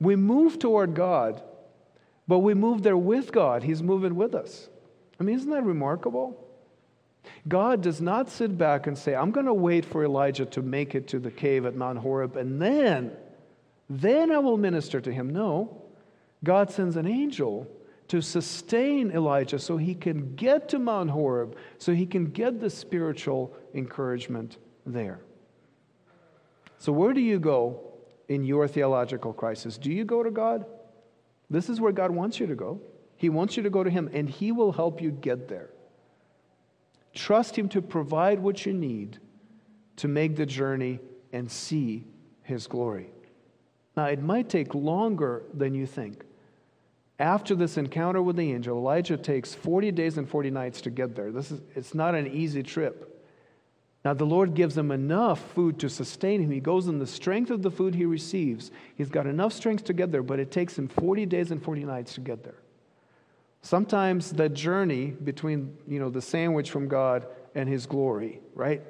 We 0.00 0.16
move 0.16 0.58
toward 0.58 0.94
God, 0.94 1.42
but 2.28 2.40
we 2.40 2.54
move 2.54 2.82
there 2.82 2.96
with 2.96 3.32
God. 3.32 3.62
He's 3.62 3.82
moving 3.82 4.14
with 4.14 4.34
us. 4.34 4.68
I 5.18 5.24
mean, 5.24 5.36
isn't 5.36 5.50
that 5.50 5.64
remarkable? 5.64 6.44
God 7.48 7.82
does 7.82 8.00
not 8.00 8.30
sit 8.30 8.56
back 8.56 8.86
and 8.86 8.96
say, 8.96 9.14
I'm 9.14 9.30
going 9.30 9.46
to 9.46 9.54
wait 9.54 9.84
for 9.84 10.04
Elijah 10.04 10.46
to 10.46 10.62
make 10.62 10.94
it 10.94 11.08
to 11.08 11.18
the 11.18 11.30
cave 11.30 11.66
at 11.66 11.74
Mount 11.74 11.98
Horeb 11.98 12.36
and 12.36 12.60
then, 12.60 13.12
then 13.90 14.30
I 14.30 14.38
will 14.38 14.58
minister 14.58 15.00
to 15.00 15.12
him. 15.12 15.30
No. 15.30 15.82
God 16.44 16.70
sends 16.70 16.96
an 16.96 17.06
angel 17.06 17.66
to 18.08 18.20
sustain 18.20 19.10
Elijah 19.10 19.58
so 19.58 19.76
he 19.76 19.94
can 19.94 20.34
get 20.34 20.68
to 20.70 20.78
Mount 20.78 21.10
Horeb, 21.10 21.56
so 21.78 21.92
he 21.92 22.06
can 22.06 22.26
get 22.26 22.60
the 22.60 22.70
spiritual 22.70 23.54
encouragement 23.74 24.58
there. 24.86 25.20
So, 26.78 26.92
where 26.92 27.12
do 27.12 27.20
you 27.20 27.38
go 27.38 27.92
in 28.28 28.44
your 28.44 28.68
theological 28.68 29.32
crisis? 29.32 29.76
Do 29.76 29.92
you 29.92 30.04
go 30.04 30.22
to 30.22 30.30
God? 30.30 30.64
This 31.50 31.68
is 31.68 31.80
where 31.80 31.92
God 31.92 32.10
wants 32.10 32.38
you 32.40 32.46
to 32.46 32.54
go. 32.54 32.80
He 33.16 33.28
wants 33.28 33.56
you 33.56 33.62
to 33.62 33.70
go 33.70 33.82
to 33.82 33.90
Him, 33.90 34.10
and 34.12 34.28
He 34.28 34.52
will 34.52 34.72
help 34.72 35.00
you 35.00 35.10
get 35.10 35.48
there. 35.48 35.70
Trust 37.14 37.56
Him 37.56 37.68
to 37.70 37.82
provide 37.82 38.38
what 38.38 38.64
you 38.64 38.72
need 38.72 39.18
to 39.96 40.08
make 40.08 40.36
the 40.36 40.46
journey 40.46 41.00
and 41.32 41.50
see 41.50 42.04
His 42.42 42.66
glory. 42.66 43.10
Now, 43.96 44.06
it 44.06 44.22
might 44.22 44.48
take 44.48 44.74
longer 44.74 45.42
than 45.52 45.74
you 45.74 45.86
think. 45.86 46.24
After 47.18 47.56
this 47.56 47.76
encounter 47.76 48.22
with 48.22 48.36
the 48.36 48.52
angel, 48.52 48.76
Elijah 48.78 49.16
takes 49.16 49.52
40 49.52 49.90
days 49.90 50.18
and 50.18 50.28
40 50.28 50.50
nights 50.50 50.80
to 50.82 50.90
get 50.90 51.16
there. 51.16 51.32
This 51.32 51.50
is, 51.50 51.60
it's 51.74 51.94
not 51.94 52.14
an 52.14 52.28
easy 52.28 52.62
trip. 52.62 53.17
Now, 54.04 54.14
the 54.14 54.24
Lord 54.24 54.54
gives 54.54 54.78
him 54.78 54.90
enough 54.90 55.40
food 55.54 55.78
to 55.80 55.90
sustain 55.90 56.40
him. 56.40 56.50
He 56.50 56.60
goes 56.60 56.86
in 56.86 56.98
the 56.98 57.06
strength 57.06 57.50
of 57.50 57.62
the 57.62 57.70
food 57.70 57.94
he 57.94 58.04
receives. 58.04 58.70
He's 58.94 59.08
got 59.08 59.26
enough 59.26 59.52
strength 59.52 59.84
to 59.84 59.92
get 59.92 60.12
there, 60.12 60.22
but 60.22 60.38
it 60.38 60.50
takes 60.50 60.78
him 60.78 60.88
40 60.88 61.26
days 61.26 61.50
and 61.50 61.62
40 61.62 61.84
nights 61.84 62.14
to 62.14 62.20
get 62.20 62.44
there. 62.44 62.62
Sometimes 63.62 64.30
that 64.32 64.54
journey 64.54 65.06
between, 65.06 65.76
you 65.88 65.98
know, 65.98 66.10
the 66.10 66.22
sandwich 66.22 66.70
from 66.70 66.86
God 66.86 67.26
and 67.56 67.68
his 67.68 67.86
glory, 67.86 68.40
right? 68.54 68.82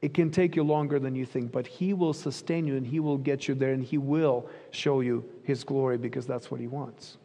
It 0.00 0.14
can 0.14 0.30
take 0.30 0.54
you 0.54 0.62
longer 0.62 1.00
than 1.00 1.16
you 1.16 1.26
think, 1.26 1.50
but 1.50 1.66
he 1.66 1.92
will 1.92 2.12
sustain 2.12 2.66
you 2.66 2.76
and 2.76 2.86
he 2.86 3.00
will 3.00 3.18
get 3.18 3.48
you 3.48 3.54
there 3.54 3.72
and 3.72 3.82
he 3.82 3.98
will 3.98 4.48
show 4.70 5.00
you 5.00 5.24
his 5.42 5.64
glory 5.64 5.98
because 5.98 6.26
that's 6.26 6.50
what 6.50 6.60
he 6.60 6.68
wants. 6.68 7.16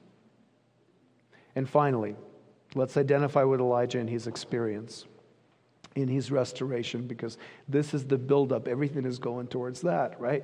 And 1.55 1.69
finally, 1.69 2.15
let's 2.73 2.97
identify 2.97 3.43
with 3.43 3.59
Elijah 3.59 3.99
and 3.99 4.09
his 4.09 4.25
experience 4.25 5.05
in 6.01 6.07
his 6.07 6.31
restoration 6.31 7.07
because 7.07 7.37
this 7.67 7.93
is 7.93 8.05
the 8.05 8.17
buildup. 8.17 8.67
Everything 8.67 9.05
is 9.05 9.19
going 9.19 9.47
towards 9.47 9.81
that, 9.81 10.19
right? 10.19 10.43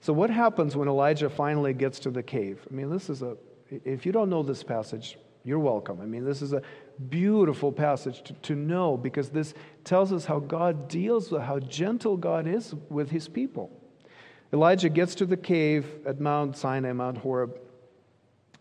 So, 0.00 0.12
what 0.12 0.30
happens 0.30 0.76
when 0.76 0.88
Elijah 0.88 1.28
finally 1.28 1.74
gets 1.74 1.98
to 2.00 2.10
the 2.10 2.22
cave? 2.22 2.66
I 2.70 2.74
mean, 2.74 2.90
this 2.90 3.10
is 3.10 3.22
a, 3.22 3.36
if 3.70 4.06
you 4.06 4.12
don't 4.12 4.30
know 4.30 4.42
this 4.42 4.62
passage, 4.62 5.18
you're 5.44 5.58
welcome. 5.58 6.00
I 6.00 6.06
mean, 6.06 6.24
this 6.24 6.42
is 6.42 6.52
a 6.52 6.62
beautiful 7.08 7.72
passage 7.72 8.22
to, 8.24 8.32
to 8.34 8.54
know 8.54 8.96
because 8.96 9.30
this 9.30 9.54
tells 9.84 10.12
us 10.12 10.24
how 10.24 10.38
God 10.38 10.88
deals 10.88 11.30
with, 11.30 11.42
how 11.42 11.58
gentle 11.58 12.16
God 12.16 12.46
is 12.46 12.74
with 12.88 13.10
his 13.10 13.28
people. 13.28 13.70
Elijah 14.52 14.88
gets 14.88 15.14
to 15.16 15.26
the 15.26 15.36
cave 15.36 15.86
at 16.04 16.20
Mount 16.20 16.56
Sinai, 16.56 16.92
Mount 16.92 17.18
Horeb, 17.18 17.58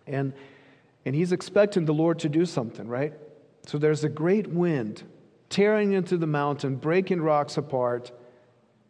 and, 0.08 0.34
and 1.06 1.16
he's 1.16 1.32
expecting 1.32 1.86
the 1.86 1.94
Lord 1.94 2.20
to 2.20 2.30
do 2.30 2.46
something, 2.46 2.88
right? 2.88 3.14
So 3.66 3.78
there's 3.78 4.04
a 4.04 4.10
great 4.10 4.48
wind 4.48 5.04
tearing 5.50 5.94
into 5.94 6.18
the 6.18 6.28
mountain, 6.28 6.76
breaking 6.76 7.22
rocks 7.22 7.58
apart. 7.58 8.12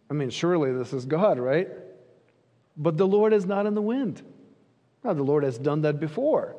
I 0.10 0.14
mean, 0.14 0.30
surely 0.30 0.72
this 0.72 0.94
is 0.94 1.06
God, 1.06 1.40
right? 1.40 1.70
But 2.78 2.98
the 2.98 3.08
Lord 3.08 3.34
is 3.34 3.46
not 3.46 3.66
in 3.66 3.76
the 3.76 3.82
wind. 3.82 4.22
Now, 5.04 5.14
the 5.14 5.24
Lord 5.24 5.44
has 5.44 5.58
done 5.58 5.82
that 5.82 6.00
before. 6.00 6.56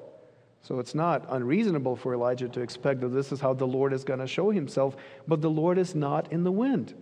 So 0.62 0.78
it's 0.78 0.94
not 0.94 1.24
unreasonable 1.28 1.96
for 1.96 2.14
Elijah 2.14 2.48
to 2.48 2.60
expect 2.60 3.00
that 3.00 3.08
this 3.08 3.32
is 3.32 3.40
how 3.40 3.54
the 3.54 3.66
Lord 3.66 3.92
is 3.92 4.04
going 4.04 4.20
to 4.20 4.26
show 4.26 4.50
himself, 4.50 4.96
but 5.26 5.40
the 5.40 5.50
Lord 5.50 5.78
is 5.78 5.94
not 5.94 6.30
in 6.32 6.44
the 6.44 6.52
wind. 6.52 6.94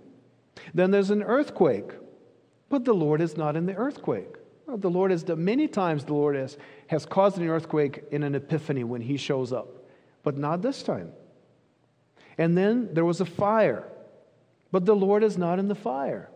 Then 0.75 0.91
there's 0.91 1.11
an 1.11 1.23
earthquake, 1.23 1.91
but 2.69 2.85
the 2.85 2.95
Lord 2.95 3.21
is 3.21 3.37
not 3.37 3.57
in 3.57 3.67
the 3.67 3.75
earthquake. 3.75 4.37
Well, 4.67 4.77
the 4.77 4.91
Lord 4.91 5.11
has 5.11 5.23
done 5.23 5.45
many 5.45 5.67
times 5.67 6.05
the 6.05 6.15
Lord 6.15 6.37
has, 6.37 6.57
has 6.89 7.07
caused 7.07 7.39
an 7.39 7.49
earthquake 7.49 8.05
in 8.11 8.23
an 8.23 8.35
epiphany 8.35 8.85
when 8.85 9.01
he 9.01 9.17
shows 9.17 9.53
up, 9.53 9.87
but 10.23 10.37
not 10.37 10.63
this 10.63 10.83
time. 10.83 11.11
And 12.39 12.57
then 12.57 12.95
there 12.95 13.05
was 13.05 13.21
a 13.21 13.27
fire, 13.27 13.85
but 14.71 14.87
the 14.87 14.95
Lord 14.95 15.25
is 15.25 15.37
not 15.37 15.59
in 15.59 15.69
the 15.69 15.75
fire. 15.75 16.31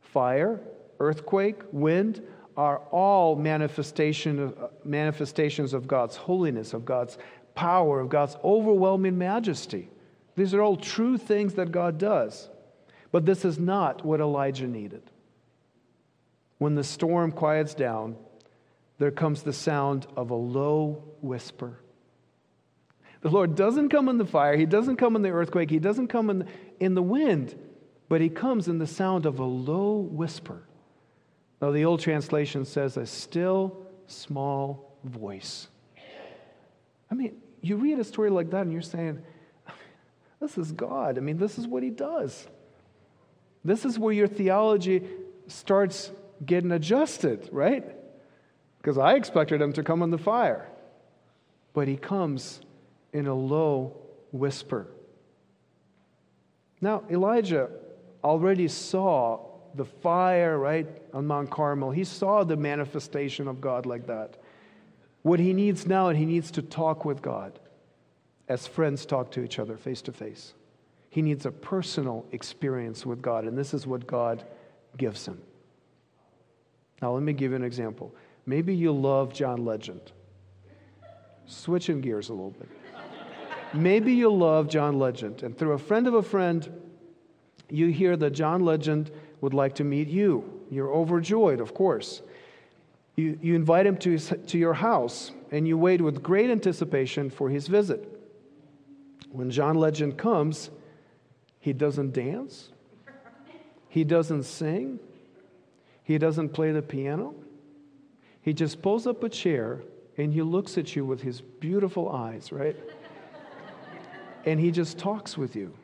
Fire, 0.00 0.60
earthquake, 0.98 1.60
wind 1.70 2.22
are 2.56 2.78
all 2.90 3.36
manifestation 3.36 4.38
of, 4.38 4.58
uh, 4.58 4.68
manifestations 4.84 5.74
of 5.74 5.86
God's 5.86 6.16
holiness, 6.16 6.72
of 6.72 6.84
God's 6.84 7.18
power, 7.54 8.00
of 8.00 8.08
God's 8.08 8.36
overwhelming 8.42 9.18
majesty. 9.18 9.90
These 10.36 10.54
are 10.54 10.62
all 10.62 10.76
true 10.76 11.18
things 11.18 11.54
that 11.54 11.72
God 11.72 11.98
does. 11.98 12.48
But 13.12 13.26
this 13.26 13.44
is 13.44 13.58
not 13.58 14.04
what 14.04 14.20
Elijah 14.20 14.66
needed. 14.66 15.02
When 16.58 16.74
the 16.74 16.84
storm 16.84 17.30
quiets 17.30 17.74
down, 17.74 18.16
there 18.98 19.10
comes 19.10 19.42
the 19.42 19.52
sound 19.52 20.06
of 20.16 20.30
a 20.30 20.34
low 20.34 21.04
whisper. 21.20 21.78
The 23.24 23.30
Lord 23.30 23.54
doesn't 23.54 23.88
come 23.88 24.10
in 24.10 24.18
the 24.18 24.26
fire, 24.26 24.54
He 24.54 24.66
doesn't 24.66 24.96
come 24.96 25.16
in 25.16 25.22
the 25.22 25.30
earthquake, 25.30 25.70
He 25.70 25.78
doesn't 25.78 26.08
come 26.08 26.28
in 26.28 26.40
the, 26.40 26.46
in 26.78 26.94
the 26.94 27.02
wind, 27.02 27.54
but 28.06 28.20
He 28.20 28.28
comes 28.28 28.68
in 28.68 28.76
the 28.76 28.86
sound 28.86 29.24
of 29.24 29.38
a 29.38 29.44
low 29.44 29.96
whisper. 29.96 30.62
Now, 31.62 31.70
the 31.70 31.86
old 31.86 32.00
translation 32.00 32.66
says, 32.66 32.98
a 32.98 33.06
still 33.06 33.86
small 34.08 34.98
voice. 35.04 35.68
I 37.10 37.14
mean, 37.14 37.40
you 37.62 37.76
read 37.76 37.98
a 37.98 38.04
story 38.04 38.28
like 38.28 38.50
that 38.50 38.60
and 38.60 38.72
you're 38.74 38.82
saying, 38.82 39.22
this 40.40 40.58
is 40.58 40.72
God. 40.72 41.16
I 41.16 41.22
mean, 41.22 41.38
this 41.38 41.58
is 41.58 41.66
what 41.66 41.82
He 41.82 41.88
does. 41.88 42.46
This 43.64 43.86
is 43.86 43.98
where 43.98 44.12
your 44.12 44.28
theology 44.28 45.02
starts 45.46 46.10
getting 46.44 46.72
adjusted, 46.72 47.48
right? 47.50 47.86
Because 48.76 48.98
I 48.98 49.14
expected 49.14 49.62
him 49.62 49.72
to 49.72 49.82
come 49.82 50.02
in 50.02 50.10
the 50.10 50.18
fire. 50.18 50.68
But 51.72 51.88
he 51.88 51.96
comes 51.96 52.60
in 53.14 53.26
a 53.26 53.34
low 53.34 53.96
whisper. 54.32 54.88
Now, 56.82 57.04
Elijah 57.10 57.70
already 58.22 58.68
saw 58.68 59.40
the 59.74 59.84
fire, 59.84 60.58
right, 60.58 60.86
on 61.14 61.26
Mount 61.26 61.50
Carmel. 61.50 61.90
He 61.90 62.04
saw 62.04 62.44
the 62.44 62.56
manifestation 62.56 63.48
of 63.48 63.60
God 63.60 63.86
like 63.86 64.06
that. 64.08 64.36
What 65.22 65.40
he 65.40 65.54
needs 65.54 65.86
now, 65.86 66.08
and 66.08 66.18
he 66.18 66.26
needs 66.26 66.50
to 66.52 66.62
talk 66.62 67.04
with 67.04 67.22
God 67.22 67.58
as 68.48 68.66
friends 68.66 69.06
talk 69.06 69.30
to 69.32 69.42
each 69.42 69.58
other 69.58 69.76
face 69.76 70.02
to 70.02 70.12
face. 70.12 70.52
He 71.08 71.22
needs 71.22 71.46
a 71.46 71.50
personal 71.50 72.26
experience 72.32 73.06
with 73.06 73.22
God, 73.22 73.44
and 73.44 73.56
this 73.56 73.72
is 73.72 73.86
what 73.86 74.06
God 74.06 74.44
gives 74.98 75.26
him. 75.26 75.40
Now, 77.00 77.12
let 77.12 77.22
me 77.22 77.32
give 77.32 77.52
you 77.52 77.56
an 77.56 77.64
example. 77.64 78.14
Maybe 78.46 78.74
you 78.74 78.92
love 78.92 79.32
John 79.32 79.64
Legend. 79.64 80.12
Switching 81.46 82.00
gears 82.00 82.28
a 82.28 82.32
little 82.32 82.50
bit. 82.50 82.68
Maybe 83.74 84.12
you'll 84.12 84.38
love 84.38 84.68
John 84.68 84.98
Legend, 84.98 85.42
and 85.42 85.56
through 85.56 85.72
a 85.72 85.78
friend 85.78 86.06
of 86.06 86.14
a 86.14 86.22
friend, 86.22 86.80
you 87.68 87.88
hear 87.88 88.16
that 88.16 88.30
John 88.30 88.64
Legend 88.64 89.10
would 89.40 89.54
like 89.54 89.74
to 89.76 89.84
meet 89.84 90.08
you. 90.08 90.62
You're 90.70 90.92
overjoyed, 90.92 91.60
of 91.60 91.74
course. 91.74 92.22
You, 93.16 93.38
you 93.42 93.54
invite 93.54 93.86
him 93.86 93.96
to, 93.98 94.10
his, 94.10 94.32
to 94.46 94.58
your 94.58 94.74
house, 94.74 95.32
and 95.50 95.66
you 95.66 95.76
wait 95.78 96.00
with 96.00 96.22
great 96.22 96.50
anticipation 96.50 97.30
for 97.30 97.48
his 97.48 97.66
visit. 97.66 98.08
When 99.30 99.50
John 99.50 99.76
Legend 99.76 100.16
comes, 100.16 100.70
he 101.58 101.72
doesn't 101.72 102.12
dance, 102.12 102.70
he 103.88 104.04
doesn't 104.04 104.44
sing, 104.44 105.00
he 106.02 106.18
doesn't 106.18 106.50
play 106.50 106.72
the 106.72 106.82
piano. 106.82 107.34
He 108.42 108.52
just 108.52 108.82
pulls 108.82 109.06
up 109.06 109.24
a 109.24 109.28
chair 109.28 109.82
and 110.18 110.32
he 110.32 110.42
looks 110.42 110.76
at 110.76 110.94
you 110.94 111.04
with 111.04 111.22
his 111.22 111.40
beautiful 111.40 112.10
eyes, 112.10 112.52
right? 112.52 112.76
And 114.44 114.60
he 114.60 114.70
just 114.70 114.98
talks 114.98 115.36
with 115.36 115.56
you. 115.56 115.74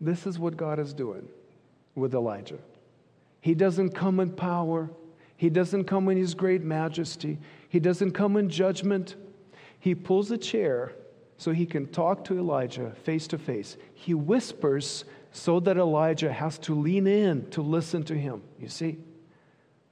This 0.00 0.26
is 0.26 0.38
what 0.38 0.56
God 0.56 0.78
is 0.78 0.92
doing 0.92 1.28
with 1.94 2.14
Elijah. 2.14 2.58
He 3.40 3.54
doesn't 3.54 3.90
come 3.90 4.20
in 4.20 4.30
power, 4.30 4.90
he 5.36 5.50
doesn't 5.50 5.84
come 5.84 6.08
in 6.08 6.16
his 6.16 6.34
great 6.34 6.62
majesty, 6.62 7.38
he 7.68 7.80
doesn't 7.80 8.12
come 8.12 8.36
in 8.36 8.48
judgment. 8.48 9.16
He 9.78 9.94
pulls 9.94 10.30
a 10.30 10.38
chair 10.38 10.92
so 11.36 11.52
he 11.52 11.66
can 11.66 11.86
talk 11.88 12.24
to 12.24 12.38
Elijah 12.38 12.92
face 13.02 13.26
to 13.28 13.38
face. 13.38 13.76
He 13.92 14.14
whispers 14.14 15.04
so 15.30 15.60
that 15.60 15.76
Elijah 15.76 16.32
has 16.32 16.58
to 16.60 16.74
lean 16.74 17.06
in 17.06 17.50
to 17.50 17.60
listen 17.60 18.02
to 18.04 18.14
him. 18.16 18.42
You 18.58 18.68
see? 18.68 18.98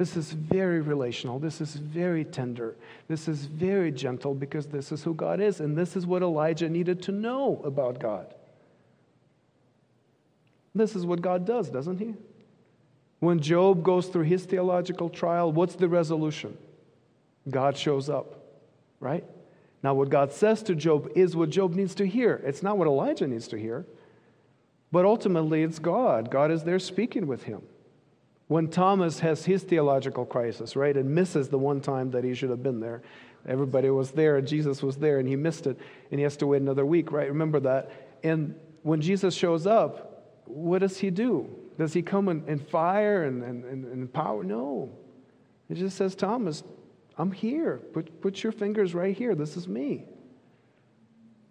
This 0.03 0.17
is 0.17 0.33
very 0.33 0.81
relational. 0.81 1.39
This 1.39 1.61
is 1.61 1.77
very 1.77 2.25
tender. 2.25 2.75
This 3.07 3.29
is 3.29 3.45
very 3.45 3.93
gentle 3.93 4.35
because 4.35 4.67
this 4.67 4.91
is 4.91 5.05
who 5.05 5.15
God 5.15 5.41
is. 5.41 5.61
And 5.61 5.79
this 5.79 5.95
is 5.95 6.05
what 6.09 6.23
Elijah 6.23 6.69
needed 6.69 7.03
to 7.03 7.13
know 7.13 7.63
about 7.65 8.01
God. 8.01 8.35
This 10.75 10.97
is 10.97 11.07
what 11.07 11.23
God 11.23 11.47
does, 11.47 11.71
doesn't 11.71 11.99
he? 11.99 12.15
When 13.21 13.39
Job 13.39 13.85
goes 13.85 14.09
through 14.09 14.25
his 14.25 14.45
theological 14.45 15.09
trial, 15.09 15.53
what's 15.53 15.77
the 15.77 15.89
resolution? 15.89 16.59
God 17.49 17.77
shows 17.77 18.11
up, 18.11 18.43
right? 18.99 19.23
Now, 19.85 19.95
what 19.95 20.09
God 20.09 20.33
says 20.33 20.65
to 20.65 20.75
Job 20.75 21.13
is 21.15 21.37
what 21.37 21.51
Job 21.51 21.77
needs 21.77 21.95
to 21.95 22.09
hear. 22.09 22.43
It's 22.45 22.65
not 22.65 22.77
what 22.77 22.89
Elijah 22.89 23.29
needs 23.29 23.47
to 23.47 23.57
hear. 23.57 23.87
But 24.91 25.05
ultimately, 25.05 25.63
it's 25.63 25.79
God. 25.79 26.29
God 26.29 26.51
is 26.51 26.65
there 26.65 26.81
speaking 26.81 27.29
with 27.29 27.45
him. 27.45 27.63
When 28.49 28.69
Thomas 28.69 29.21
has 29.21 29.45
his 29.45 29.63
theological 29.63 30.27
crisis, 30.27 30.77
right, 30.77 30.97
and 30.97 31.15
misses 31.15 31.49
the 31.49 31.59
one 31.59 31.81
time 31.81 32.11
that 32.11 32.25
he 32.25 32.35
should 32.35 32.51
have 32.51 32.63
been 32.63 32.81
there, 32.81 33.03
everybody 33.47 33.91
was 33.91 34.11
there, 34.11 34.41
Jesus 34.41 34.83
was 34.83 34.97
there, 34.97 35.19
and 35.19 35.29
he 35.29 35.37
missed 35.37 35.67
it, 35.67 35.79
and 36.11 36.19
he 36.19 36.25
has 36.25 36.37
to 36.39 36.47
wait 36.47 36.61
another 36.61 36.85
week, 36.85 37.13
right? 37.13 37.29
Remember 37.29 37.61
that. 37.61 37.91
And 38.23 38.55
when 38.83 39.01
Jesus 39.01 39.35
shows 39.35 39.67
up, 39.67 40.43
what 40.45 40.81
does 40.81 40.99
he 40.99 41.11
do? 41.11 41.49
Does 41.79 41.93
he 41.93 42.03
come 42.03 42.29
in, 42.29 42.47
in 42.47 42.59
fire 42.59 43.25
and, 43.25 43.43
and, 43.43 43.65
and 43.65 44.13
power? 44.13 44.45
No. 44.45 44.91
He 45.69 45.75
just 45.75 45.97
says, 45.97 46.15
Thomas, 46.15 46.63
I'm 47.17 47.33
here. 47.33 47.81
Put, 47.93 48.21
put 48.21 48.43
your 48.43 48.53
fingers 48.53 48.95
right 48.95 49.17
here. 49.17 49.35
This 49.35 49.57
is 49.57 49.67
me. 49.67 50.05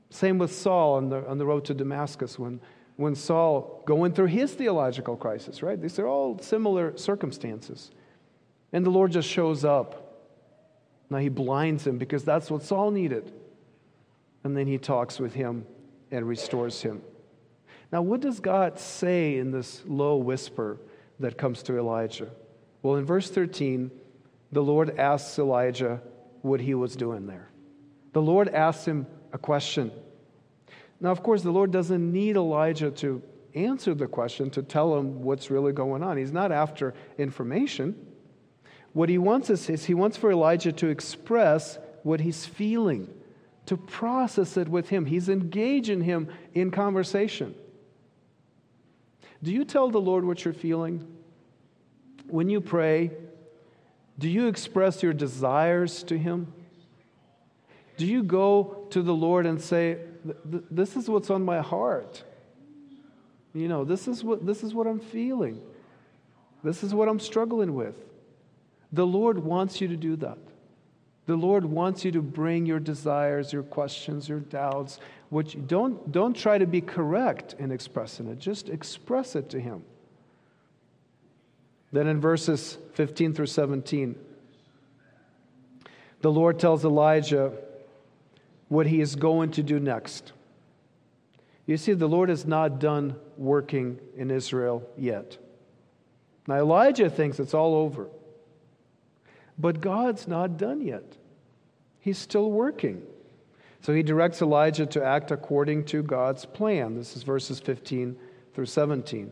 Same 0.09 0.37
with 0.37 0.53
Saul 0.53 0.95
on 0.95 1.09
the, 1.09 1.27
on 1.27 1.37
the 1.37 1.45
road 1.45 1.65
to 1.65 1.73
Damascus 1.73 2.37
when 2.37 2.59
when 3.01 3.15
Saul 3.15 3.83
going 3.85 4.13
through 4.13 4.27
his 4.27 4.53
theological 4.53 5.17
crisis, 5.17 5.61
right? 5.61 5.81
These 5.81 5.99
are 5.99 6.07
all 6.07 6.39
similar 6.39 6.95
circumstances. 6.97 7.91
And 8.71 8.85
the 8.85 8.89
Lord 8.89 9.11
just 9.11 9.27
shows 9.27 9.65
up. 9.65 10.07
Now 11.09 11.17
he 11.17 11.29
blinds 11.29 11.85
him 11.85 11.97
because 11.97 12.23
that's 12.23 12.49
what 12.49 12.63
Saul 12.63 12.91
needed. 12.91 13.33
And 14.43 14.55
then 14.55 14.67
he 14.67 14.77
talks 14.77 15.19
with 15.19 15.33
him 15.33 15.65
and 16.11 16.27
restores 16.27 16.81
him. 16.81 17.01
Now, 17.91 18.01
what 18.01 18.21
does 18.21 18.39
God 18.39 18.79
say 18.79 19.37
in 19.37 19.51
this 19.51 19.81
low 19.85 20.15
whisper 20.15 20.77
that 21.19 21.37
comes 21.37 21.61
to 21.63 21.77
Elijah? 21.77 22.29
Well, 22.81 22.95
in 22.95 23.05
verse 23.05 23.29
13, 23.29 23.91
the 24.51 24.63
Lord 24.63 24.97
asks 24.97 25.37
Elijah 25.37 26.01
what 26.41 26.61
he 26.61 26.73
was 26.73 26.95
doing 26.95 27.27
there. 27.27 27.49
The 28.13 28.21
Lord 28.21 28.47
asks 28.49 28.85
him 28.85 29.05
a 29.33 29.37
question. 29.37 29.91
Now, 31.01 31.09
of 31.09 31.23
course, 31.23 31.41
the 31.41 31.51
Lord 31.51 31.71
doesn't 31.71 32.11
need 32.11 32.37
Elijah 32.37 32.91
to 32.91 33.23
answer 33.55 33.95
the 33.95 34.07
question 34.07 34.51
to 34.51 34.61
tell 34.61 34.95
him 34.95 35.23
what's 35.23 35.49
really 35.49 35.73
going 35.73 36.03
on. 36.03 36.15
He's 36.15 36.31
not 36.31 36.51
after 36.51 36.93
information. 37.17 37.95
What 38.93 39.09
he 39.09 39.17
wants 39.17 39.49
is, 39.49 39.67
is 39.69 39.85
he 39.85 39.95
wants 39.95 40.15
for 40.15 40.31
Elijah 40.31 40.71
to 40.73 40.87
express 40.87 41.79
what 42.03 42.19
he's 42.19 42.45
feeling, 42.45 43.11
to 43.65 43.77
process 43.77 44.57
it 44.57 44.69
with 44.69 44.89
him. 44.89 45.05
He's 45.05 45.27
engaging 45.27 46.01
him 46.01 46.27
in 46.53 46.69
conversation. 46.69 47.55
Do 49.41 49.51
you 49.51 49.65
tell 49.65 49.89
the 49.89 49.99
Lord 49.99 50.23
what 50.23 50.45
you're 50.45 50.53
feeling? 50.53 51.07
When 52.27 52.47
you 52.47 52.61
pray, 52.61 53.11
do 54.19 54.29
you 54.29 54.47
express 54.47 55.01
your 55.01 55.13
desires 55.13 56.03
to 56.03 56.17
him? 56.17 56.53
Do 57.97 58.05
you 58.05 58.21
go 58.21 58.85
to 58.91 59.01
the 59.01 59.13
Lord 59.15 59.47
and 59.47 59.59
say, 59.59 59.97
this 60.23 60.95
is 60.95 61.09
what's 61.09 61.29
on 61.29 61.43
my 61.43 61.61
heart. 61.61 62.23
You 63.53 63.67
know, 63.67 63.83
this 63.83 64.07
is 64.07 64.23
what 64.23 64.45
this 64.45 64.63
is 64.63 64.73
what 64.73 64.87
I'm 64.87 64.99
feeling. 64.99 65.61
This 66.63 66.83
is 66.83 66.93
what 66.93 67.07
I'm 67.07 67.19
struggling 67.19 67.73
with. 67.73 67.95
The 68.91 69.05
Lord 69.05 69.39
wants 69.39 69.81
you 69.81 69.87
to 69.87 69.97
do 69.97 70.15
that. 70.17 70.37
The 71.25 71.35
Lord 71.35 71.65
wants 71.65 72.03
you 72.03 72.11
to 72.11 72.21
bring 72.21 72.65
your 72.65 72.79
desires, 72.79 73.53
your 73.53 73.63
questions, 73.63 74.29
your 74.29 74.39
doubts. 74.39 74.99
Which 75.29 75.57
don't 75.67 76.11
don't 76.11 76.35
try 76.35 76.57
to 76.57 76.67
be 76.67 76.81
correct 76.81 77.55
in 77.57 77.71
expressing 77.71 78.27
it. 78.27 78.37
Just 78.39 78.69
express 78.69 79.35
it 79.35 79.49
to 79.51 79.59
Him. 79.59 79.83
Then 81.91 82.07
in 82.07 82.21
verses 82.21 82.77
15 82.93 83.33
through 83.33 83.47
17, 83.47 84.15
the 86.21 86.31
Lord 86.31 86.57
tells 86.57 86.85
Elijah 86.85 87.51
what 88.71 88.87
he 88.87 89.01
is 89.01 89.17
going 89.17 89.51
to 89.51 89.61
do 89.61 89.81
next. 89.81 90.31
You 91.65 91.75
see, 91.75 91.91
the 91.91 92.07
Lord 92.07 92.29
is 92.29 92.45
not 92.45 92.79
done 92.79 93.17
working 93.35 93.99
in 94.15 94.31
Israel 94.31 94.89
yet. 94.97 95.37
Now, 96.47 96.55
Elijah 96.55 97.09
thinks 97.09 97.37
it's 97.37 97.53
all 97.53 97.75
over. 97.75 98.07
But 99.59 99.81
God's 99.81 100.25
not 100.25 100.55
done 100.57 100.79
yet, 100.79 101.03
He's 101.99 102.17
still 102.17 102.49
working. 102.49 103.03
So 103.81 103.93
he 103.93 104.03
directs 104.03 104.41
Elijah 104.41 104.85
to 104.85 105.03
act 105.03 105.31
according 105.31 105.85
to 105.85 106.01
God's 106.01 106.45
plan. 106.45 106.95
This 106.95 107.17
is 107.17 107.23
verses 107.23 107.59
15 107.59 108.15
through 108.53 108.67
17. 108.67 109.31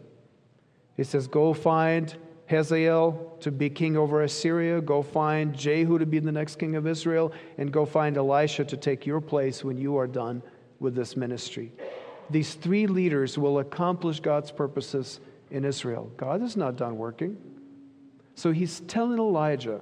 He 0.98 1.04
says, 1.04 1.28
Go 1.28 1.54
find 1.54 2.14
Hazael 2.50 3.38
to 3.42 3.52
be 3.52 3.70
king 3.70 3.96
over 3.96 4.24
Assyria. 4.24 4.82
Go 4.82 5.04
find 5.04 5.56
Jehu 5.56 6.00
to 6.00 6.06
be 6.06 6.18
the 6.18 6.32
next 6.32 6.58
king 6.58 6.76
of 6.76 6.88
Israel. 6.88 7.32
And 7.60 7.72
go 7.72 7.86
find 7.86 8.18
Elisha 8.18 8.66
to 8.66 8.76
take 8.76 9.06
your 9.06 9.22
place 9.22 9.64
when 9.64 9.78
you 9.78 9.98
are 9.98 10.08
done 10.08 10.42
with 10.80 10.96
this 10.96 11.16
ministry. 11.16 11.72
These 12.32 12.56
three 12.56 12.88
leaders 12.88 13.38
will 13.38 13.60
accomplish 13.60 14.20
God's 14.20 14.52
purposes 14.52 15.20
in 15.52 15.64
Israel. 15.64 16.12
God 16.18 16.42
is 16.42 16.58
not 16.58 16.76
done 16.76 16.98
working. 16.98 17.38
So 18.34 18.52
he's 18.52 18.80
telling 18.82 19.20
Elijah 19.20 19.82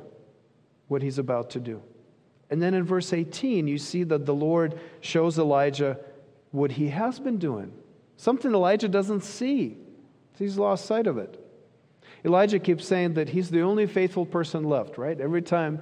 what 0.89 1.01
he's 1.01 1.20
about 1.20 1.49
to 1.51 1.61
do. 1.61 1.82
And 2.49 2.61
then 2.61 2.74
in 2.74 2.84
verse 2.84 3.13
18, 3.13 3.68
you 3.68 3.78
see 3.78 4.03
that 4.03 4.26
the 4.26 4.34
Lord 4.34 4.78
shows 4.99 5.39
Elijah 5.39 5.97
what 6.51 6.72
he 6.72 6.89
has 6.89 7.20
been 7.20 7.38
doing, 7.38 7.72
something 8.18 8.53
Elijah 8.53 8.88
doesn't 8.88 9.24
see. 9.24 9.78
He's 10.38 10.57
lost 10.57 10.86
sight 10.86 11.07
of 11.07 11.18
it. 11.18 11.43
Elijah 12.28 12.59
keeps 12.59 12.86
saying 12.86 13.13
that 13.13 13.30
he's 13.30 13.49
the 13.49 13.61
only 13.61 13.88
faithful 13.88 14.25
person 14.25 14.65
left, 14.65 14.97
right? 14.97 15.19
Every 15.19 15.41
time 15.41 15.82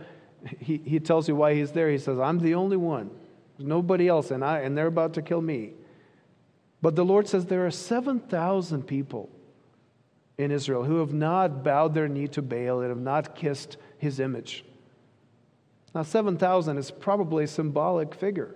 he, 0.59 0.77
he 0.77 0.99
tells 0.99 1.27
you 1.27 1.35
why 1.35 1.55
he's 1.55 1.71
there, 1.71 1.89
he 1.89 1.97
says, 1.97 2.19
I'm 2.19 2.37
the 2.37 2.53
only 2.53 2.77
one. 2.77 3.09
There's 3.57 3.67
nobody 3.67 4.07
else, 4.07 4.29
and, 4.29 4.45
I, 4.45 4.59
and 4.59 4.77
they're 4.77 4.85
about 4.85 5.15
to 5.15 5.23
kill 5.23 5.41
me. 5.41 5.73
But 6.83 6.95
the 6.95 7.03
Lord 7.03 7.27
says 7.27 7.47
there 7.47 7.65
are 7.65 7.71
7,000 7.71 8.83
people 8.83 9.29
in 10.37 10.51
Israel 10.51 10.83
who 10.83 10.99
have 10.99 11.13
not 11.13 11.63
bowed 11.63 11.95
their 11.95 12.07
knee 12.07 12.27
to 12.27 12.43
Baal 12.43 12.81
and 12.81 12.89
have 12.89 12.99
not 12.99 13.35
kissed 13.35 13.77
his 13.97 14.19
image. 14.19 14.63
Now, 15.95 16.03
7,000 16.03 16.77
is 16.77 16.91
probably 16.91 17.45
a 17.45 17.47
symbolic 17.47 18.13
figure, 18.13 18.53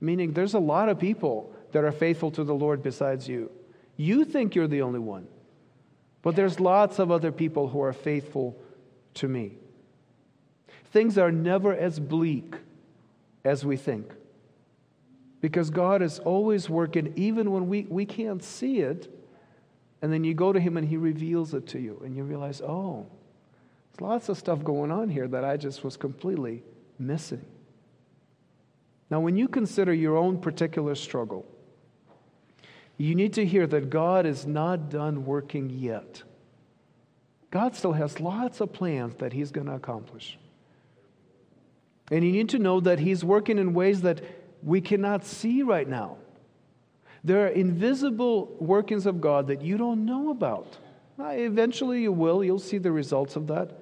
meaning 0.00 0.32
there's 0.32 0.54
a 0.54 0.60
lot 0.60 0.88
of 0.88 0.98
people 0.98 1.52
that 1.72 1.82
are 1.82 1.90
faithful 1.90 2.30
to 2.30 2.44
the 2.44 2.54
Lord 2.54 2.84
besides 2.84 3.26
you. 3.26 3.50
You 3.96 4.24
think 4.24 4.54
you're 4.54 4.68
the 4.68 4.82
only 4.82 5.00
one, 5.00 5.26
but 6.22 6.36
there's 6.36 6.60
lots 6.60 6.98
of 6.98 7.10
other 7.10 7.32
people 7.32 7.68
who 7.68 7.82
are 7.82 7.92
faithful 7.92 8.56
to 9.14 9.28
me. 9.28 9.52
Things 10.92 11.18
are 11.18 11.32
never 11.32 11.74
as 11.74 11.98
bleak 11.98 12.54
as 13.44 13.64
we 13.64 13.76
think 13.76 14.10
because 15.42 15.70
God 15.70 16.00
is 16.00 16.20
always 16.20 16.70
working, 16.70 17.12
even 17.16 17.50
when 17.50 17.68
we, 17.68 17.82
we 17.90 18.06
can't 18.06 18.42
see 18.42 18.78
it. 18.78 19.12
And 20.00 20.12
then 20.12 20.24
you 20.24 20.34
go 20.34 20.52
to 20.52 20.60
Him 20.60 20.76
and 20.76 20.88
He 20.88 20.96
reveals 20.96 21.52
it 21.52 21.66
to 21.68 21.80
you, 21.80 22.00
and 22.04 22.16
you 22.16 22.22
realize, 22.22 22.60
oh, 22.60 23.06
there's 23.92 24.00
lots 24.00 24.28
of 24.28 24.38
stuff 24.38 24.64
going 24.64 24.90
on 24.90 25.08
here 25.08 25.28
that 25.28 25.44
I 25.44 25.56
just 25.56 25.84
was 25.84 25.96
completely 25.96 26.62
missing. 26.98 27.44
Now, 29.10 29.20
when 29.20 29.36
you 29.36 29.48
consider 29.48 29.92
your 29.92 30.16
own 30.16 30.40
particular 30.40 30.94
struggle, 30.94 31.44
you 32.96 33.14
need 33.14 33.32
to 33.34 33.44
hear 33.44 33.66
that 33.66 33.90
God 33.90 34.26
is 34.26 34.46
not 34.46 34.90
done 34.90 35.24
working 35.24 35.70
yet. 35.70 36.22
God 37.50 37.74
still 37.76 37.92
has 37.92 38.20
lots 38.20 38.60
of 38.60 38.72
plans 38.72 39.16
that 39.16 39.32
He's 39.32 39.50
going 39.50 39.66
to 39.66 39.74
accomplish. 39.74 40.38
And 42.10 42.24
you 42.24 42.32
need 42.32 42.48
to 42.50 42.58
know 42.58 42.80
that 42.80 42.98
He's 42.98 43.24
working 43.24 43.58
in 43.58 43.74
ways 43.74 44.02
that 44.02 44.22
we 44.62 44.80
cannot 44.80 45.24
see 45.24 45.62
right 45.62 45.88
now. 45.88 46.16
There 47.24 47.44
are 47.44 47.48
invisible 47.48 48.56
workings 48.58 49.06
of 49.06 49.20
God 49.20 49.46
that 49.48 49.62
you 49.62 49.76
don't 49.76 50.04
know 50.04 50.30
about. 50.30 50.76
Uh, 51.18 51.28
eventually, 51.28 52.02
you 52.02 52.12
will. 52.12 52.42
You'll 52.42 52.58
see 52.58 52.78
the 52.78 52.90
results 52.90 53.36
of 53.36 53.46
that. 53.48 53.78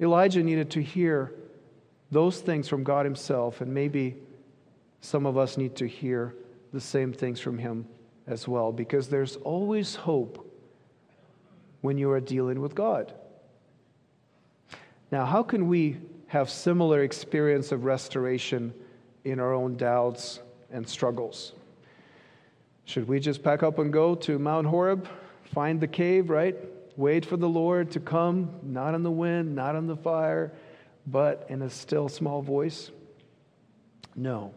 Elijah 0.00 0.42
needed 0.42 0.70
to 0.70 0.82
hear 0.82 1.32
those 2.10 2.40
things 2.40 2.68
from 2.68 2.84
God 2.84 3.04
Himself, 3.04 3.60
and 3.60 3.74
maybe 3.74 4.16
some 5.00 5.26
of 5.26 5.36
us 5.36 5.56
need 5.56 5.76
to 5.76 5.86
hear 5.86 6.34
the 6.72 6.80
same 6.80 7.12
things 7.12 7.40
from 7.40 7.58
Him 7.58 7.86
as 8.26 8.46
well, 8.46 8.72
because 8.72 9.08
there's 9.08 9.36
always 9.36 9.94
hope 9.94 10.46
when 11.80 11.98
you 11.98 12.10
are 12.10 12.20
dealing 12.20 12.60
with 12.60 12.74
God. 12.74 13.12
Now, 15.10 15.24
how 15.24 15.42
can 15.42 15.68
we 15.68 15.98
have 16.28 16.48
similar 16.48 17.02
experience 17.02 17.72
of 17.72 17.84
restoration 17.84 18.72
in 19.24 19.40
our 19.40 19.52
own 19.52 19.76
doubts 19.76 20.40
and 20.70 20.88
struggles? 20.88 21.52
Should 22.84 23.08
we 23.08 23.18
just 23.18 23.42
pack 23.42 23.62
up 23.62 23.78
and 23.78 23.92
go 23.92 24.14
to 24.16 24.38
Mount 24.38 24.66
Horeb, 24.66 25.08
find 25.44 25.80
the 25.80 25.88
cave, 25.88 26.30
right? 26.30 26.56
Wait 26.96 27.24
for 27.24 27.36
the 27.36 27.48
Lord 27.48 27.90
to 27.92 28.00
come, 28.00 28.50
not 28.62 28.94
in 28.94 29.02
the 29.02 29.10
wind, 29.10 29.54
not 29.54 29.74
in 29.74 29.86
the 29.86 29.96
fire, 29.96 30.52
but 31.06 31.46
in 31.48 31.62
a 31.62 31.70
still 31.70 32.08
small 32.08 32.42
voice? 32.42 32.90
No. 34.14 34.54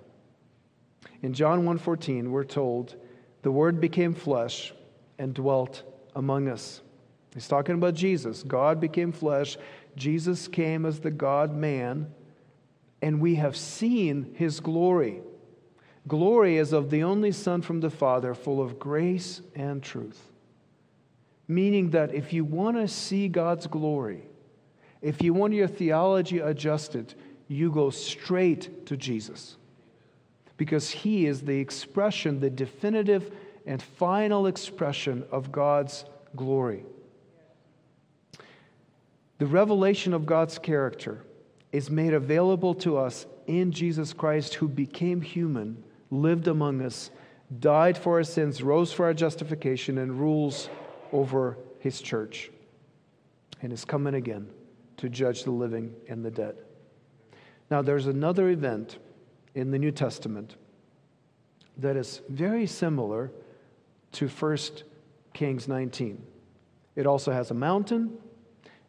In 1.24 1.34
John 1.34 1.64
1:14 1.64 2.32
we're 2.32 2.44
told 2.44 2.96
the 3.42 3.52
word 3.52 3.80
became 3.80 4.14
flesh 4.14 4.74
and 5.18 5.34
dwelt 5.34 5.84
among 6.16 6.50
us. 6.50 6.82
He's 7.34 7.48
talking 7.48 7.76
about 7.76 7.96
Jesus. 7.96 8.44
God 8.44 8.80
became 8.80 9.12
flesh. 9.12 9.58
Jesus 9.96 10.48
came 10.48 10.86
as 10.86 11.00
the 11.00 11.12
God 11.12 11.56
man, 11.56 12.12
and 13.02 13.22
we 13.22 13.36
have 13.36 13.56
seen 13.56 14.34
his 14.36 14.60
glory. 14.60 15.22
Glory 16.08 16.58
is 16.58 16.74
of 16.74 16.90
the 16.90 17.04
only 17.04 17.32
Son 17.32 17.62
from 17.62 17.80
the 17.80 17.90
Father, 17.90 18.34
full 18.34 18.62
of 18.62 18.78
grace 18.78 19.42
and 19.56 19.82
truth. 19.82 20.32
Meaning 21.48 21.92
that 21.92 22.14
if 22.14 22.34
you 22.34 22.44
want 22.44 22.76
to 22.78 22.88
see 22.88 23.30
God's 23.30 23.68
glory, 23.68 24.24
if 25.02 25.22
you 25.22 25.34
want 25.34 25.54
your 25.54 25.68
theology 25.68 26.40
adjusted, 26.40 27.14
you 27.48 27.72
go 27.72 27.90
straight 27.90 28.86
to 28.88 28.98
Jesus. 28.98 29.58
Because 30.58 30.90
he 30.90 31.26
is 31.26 31.42
the 31.42 31.60
expression, 31.60 32.40
the 32.40 32.50
definitive 32.50 33.32
and 33.66 33.82
final 33.82 34.48
expression 34.48 35.24
of 35.32 35.52
God's 35.52 36.06
glory. 36.36 36.84
The 39.40 39.46
revelation 39.46 40.14
of 40.14 40.26
God's 40.26 40.58
character 40.60 41.26
is 41.72 41.90
made 41.90 42.14
available 42.14 42.76
to 42.76 42.98
us 42.98 43.26
in 43.48 43.72
Jesus 43.72 44.14
Christ, 44.14 44.54
who 44.56 44.68
became 44.68 45.22
human, 45.22 45.84
lived 46.12 46.48
among 46.48 46.82
us, 46.82 47.10
died 47.60 47.98
for 47.98 48.18
our 48.18 48.24
sins, 48.24 48.62
rose 48.62 48.94
for 48.94 49.06
our 49.06 49.14
justification, 49.14 49.98
and 49.98 50.20
rules 50.20 50.70
over 51.12 51.58
his 51.80 52.00
church, 52.00 52.52
and 53.62 53.74
is 53.74 53.84
coming 53.84 54.14
again 54.14 54.48
to 54.98 55.10
judge 55.10 55.44
the 55.44 55.52
living 55.52 55.94
and 56.08 56.24
the 56.24 56.32
dead. 56.32 56.56
Now, 57.70 57.82
there's 57.82 58.08
another 58.08 58.50
event 58.50 58.98
in 59.56 59.72
the 59.72 59.80
New 59.80 59.92
Testament 59.92 60.56
that 61.78 61.96
is 61.96 62.22
very 62.30 62.66
similar 62.66 63.32
to 64.14 64.28
1 64.28 64.58
Kings 65.34 65.68
19. 65.68 66.22
It 66.96 67.08
also 67.08 67.32
has 67.32 67.52
a 67.52 67.56
mountain, 67.56 68.18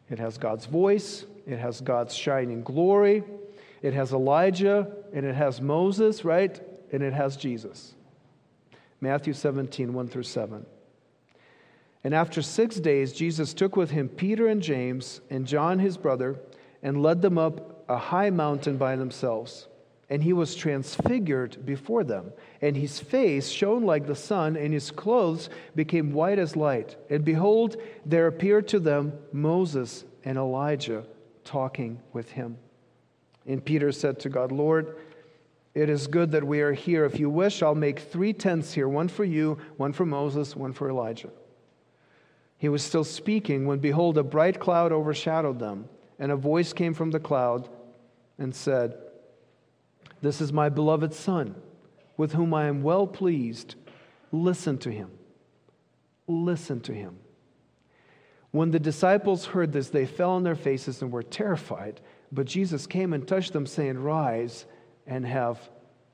it 0.09 0.19
has 0.19 0.37
God's 0.37 0.65
voice, 0.65 1.25
it 1.47 1.57
has 1.57 1.81
God's 1.81 2.13
shining 2.13 2.61
glory, 2.61 3.23
it 3.81 3.93
has 3.93 4.13
Elijah, 4.13 4.87
and 5.13 5.25
it 5.25 5.35
has 5.35 5.61
Moses, 5.61 6.23
right? 6.23 6.59
And 6.91 7.01
it 7.01 7.13
has 7.13 7.35
Jesus. 7.35 7.95
Matthew 9.01 9.33
17, 9.33 9.93
1 9.93 10.07
through 10.07 10.23
7. 10.23 10.65
And 12.03 12.13
after 12.13 12.43
six 12.43 12.75
days, 12.75 13.13
Jesus 13.13 13.53
took 13.53 13.75
with 13.75 13.89
him 13.89 14.07
Peter 14.07 14.47
and 14.47 14.61
James 14.61 15.21
and 15.31 15.47
John 15.47 15.79
his 15.79 15.97
brother 15.97 16.39
and 16.83 17.01
led 17.01 17.23
them 17.23 17.39
up 17.39 17.83
a 17.89 17.97
high 17.97 18.29
mountain 18.29 18.77
by 18.77 18.95
themselves. 18.95 19.67
And 20.09 20.21
he 20.21 20.33
was 20.33 20.53
transfigured 20.53 21.65
before 21.65 22.03
them, 22.03 22.31
and 22.61 22.77
his 22.77 22.99
face 22.99 23.49
shone 23.49 23.83
like 23.83 24.05
the 24.05 24.15
sun, 24.15 24.55
and 24.55 24.71
his 24.71 24.91
clothes 24.91 25.49
became 25.75 26.13
white 26.13 26.37
as 26.37 26.55
light. 26.55 26.95
And 27.09 27.25
behold, 27.25 27.77
there 28.05 28.27
appeared 28.27 28.67
to 28.67 28.79
them 28.79 29.13
Moses 29.31 30.03
and 30.23 30.37
Elijah 30.37 31.05
talking 31.43 31.99
with 32.13 32.29
him. 32.29 32.57
And 33.47 33.65
Peter 33.65 33.91
said 33.91 34.19
to 34.19 34.29
God, 34.29 34.51
Lord, 34.51 34.95
it 35.73 35.89
is 35.89 36.07
good 36.07 36.31
that 36.31 36.43
we 36.43 36.61
are 36.61 36.73
here. 36.73 37.05
If 37.05 37.19
you 37.19 37.29
wish, 37.29 37.61
I'll 37.61 37.75
make 37.75 37.99
three 37.99 38.31
tents 38.31 38.73
here 38.73 38.87
one 38.87 39.07
for 39.07 39.25
you, 39.25 39.57
one 39.77 39.91
for 39.91 40.05
Moses, 40.05 40.55
one 40.55 40.73
for 40.73 40.89
Elijah. 40.89 41.31
He 42.57 42.69
was 42.69 42.83
still 42.83 43.03
speaking 43.03 43.65
when, 43.65 43.79
behold, 43.79 44.17
a 44.17 44.23
bright 44.23 44.59
cloud 44.59 44.91
overshadowed 44.91 45.59
them, 45.59 45.89
and 46.17 46.31
a 46.31 46.35
voice 46.35 46.73
came 46.73 46.93
from 46.93 47.11
the 47.11 47.19
cloud 47.19 47.67
and 48.37 48.55
said, 48.55 48.97
This 50.25 50.41
is 50.41 50.51
my 50.51 50.69
beloved 50.69 51.13
Son, 51.13 51.53
with 52.17 52.33
whom 52.33 52.51
I 52.51 52.65
am 52.65 52.81
well 52.81 53.05
pleased. 53.05 53.75
Listen 54.31 54.79
to 54.79 54.89
him. 54.89 55.11
Listen 56.25 56.81
to 56.81 56.93
him. 56.93 57.17
When 58.49 58.71
the 58.71 58.79
disciples 58.79 59.45
heard 59.45 59.71
this, 59.71 59.89
they 59.89 60.07
fell 60.07 60.31
on 60.31 60.41
their 60.41 60.55
faces 60.55 61.03
and 61.03 61.11
were 61.11 61.21
terrified. 61.21 62.01
But 62.31 62.47
Jesus 62.47 62.87
came 62.87 63.13
and 63.13 63.27
touched 63.27 63.53
them, 63.53 63.67
saying, 63.67 63.99
Rise 63.99 64.65
and 65.05 65.27
have 65.27 65.59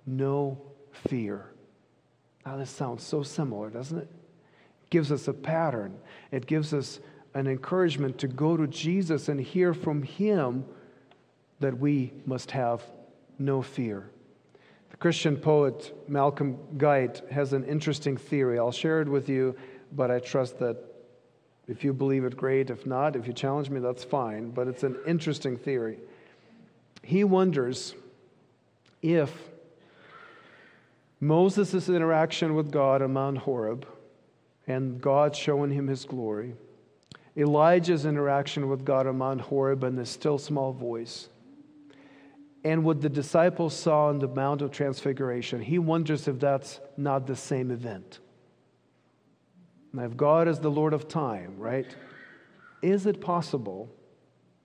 no 0.05 0.61
fear. 0.91 1.53
Now, 2.45 2.57
this 2.57 2.69
sounds 2.69 3.03
so 3.03 3.23
similar, 3.23 3.69
doesn't 3.69 3.97
it? 3.97 4.09
gives 4.89 5.09
us 5.09 5.29
a 5.29 5.33
pattern, 5.33 5.97
it 6.31 6.47
gives 6.47 6.73
us 6.73 6.99
an 7.33 7.47
encouragement 7.47 8.17
to 8.17 8.27
go 8.27 8.57
to 8.57 8.67
Jesus 8.67 9.29
and 9.29 9.39
hear 9.39 9.73
from 9.73 10.03
Him 10.03 10.65
that 11.61 11.79
we 11.79 12.11
must 12.25 12.51
have 12.51 12.83
no 13.41 13.61
fear. 13.61 14.09
The 14.91 14.97
Christian 14.97 15.35
poet 15.35 15.93
Malcolm 16.07 16.57
Guite 16.77 17.21
has 17.31 17.53
an 17.53 17.63
interesting 17.65 18.17
theory. 18.17 18.59
I'll 18.59 18.71
share 18.71 19.01
it 19.01 19.09
with 19.09 19.27
you, 19.27 19.55
but 19.91 20.11
I 20.11 20.19
trust 20.19 20.59
that 20.59 20.77
if 21.67 21.83
you 21.83 21.93
believe 21.93 22.25
it, 22.25 22.35
great. 22.35 22.69
If 22.69 22.85
not, 22.85 23.15
if 23.15 23.27
you 23.27 23.33
challenge 23.33 23.69
me, 23.69 23.79
that's 23.79 24.03
fine. 24.03 24.51
But 24.51 24.67
it's 24.67 24.83
an 24.83 24.97
interesting 25.07 25.57
theory. 25.57 25.99
He 27.03 27.23
wonders 27.23 27.95
if 29.01 29.33
Moses' 31.19 31.87
interaction 31.87 32.55
with 32.55 32.71
God 32.71 33.01
on 33.01 33.13
Mount 33.13 33.39
Horeb 33.39 33.87
and 34.67 34.99
God 34.99 35.35
showing 35.35 35.71
him 35.71 35.87
his 35.87 36.05
glory, 36.05 36.55
Elijah's 37.37 38.05
interaction 38.05 38.69
with 38.69 38.83
God 38.83 39.07
on 39.07 39.17
Mount 39.17 39.41
Horeb 39.41 39.83
and 39.83 39.97
the 39.97 40.05
still 40.05 40.37
small 40.37 40.73
voice, 40.73 41.29
and 42.63 42.83
what 42.83 43.01
the 43.01 43.09
disciples 43.09 43.75
saw 43.75 44.07
on 44.07 44.19
the 44.19 44.27
Mount 44.27 44.61
of 44.61 44.71
Transfiguration, 44.71 45.61
he 45.61 45.79
wonders 45.79 46.27
if 46.27 46.39
that's 46.39 46.79
not 46.95 47.25
the 47.25 47.35
same 47.35 47.71
event. 47.71 48.19
Now, 49.93 50.03
if 50.03 50.15
God 50.15 50.47
is 50.47 50.59
the 50.59 50.71
Lord 50.71 50.93
of 50.93 51.07
time, 51.07 51.57
right? 51.57 51.95
Is 52.81 53.05
it 53.05 53.19
possible? 53.19 53.89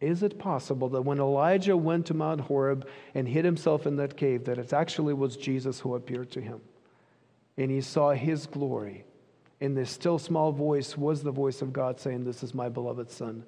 Is 0.01 0.23
it 0.23 0.39
possible 0.39 0.89
that 0.91 1.03
when 1.03 1.19
Elijah 1.19 1.77
went 1.77 2.07
to 2.07 2.15
Mount 2.15 2.43
Horeb 2.43 2.87
and 3.15 3.27
hid 3.27 3.45
himself 3.45 3.87
in 3.87 3.97
that 3.97 4.17
cave, 4.17 4.45
that 4.45 4.59
it 4.59 4.73
actually 4.73 5.15
was 5.15 5.37
Jesus 5.37 5.81
who 5.81 5.95
appeared 5.95 6.31
to 6.33 6.41
him? 6.41 6.61
And 7.57 7.71
he 7.71 7.81
saw 7.81 8.13
his 8.13 8.47
glory. 8.47 9.05
And 9.61 9.75
this 9.75 9.91
still 9.91 10.19
small 10.19 10.53
voice 10.53 10.99
was 10.99 11.23
the 11.23 11.31
voice 11.31 11.63
of 11.63 11.73
God 11.73 11.99
saying, 11.99 12.25
This 12.25 12.43
is 12.43 12.55
my 12.55 12.69
beloved 12.69 13.11
Son, 13.11 13.43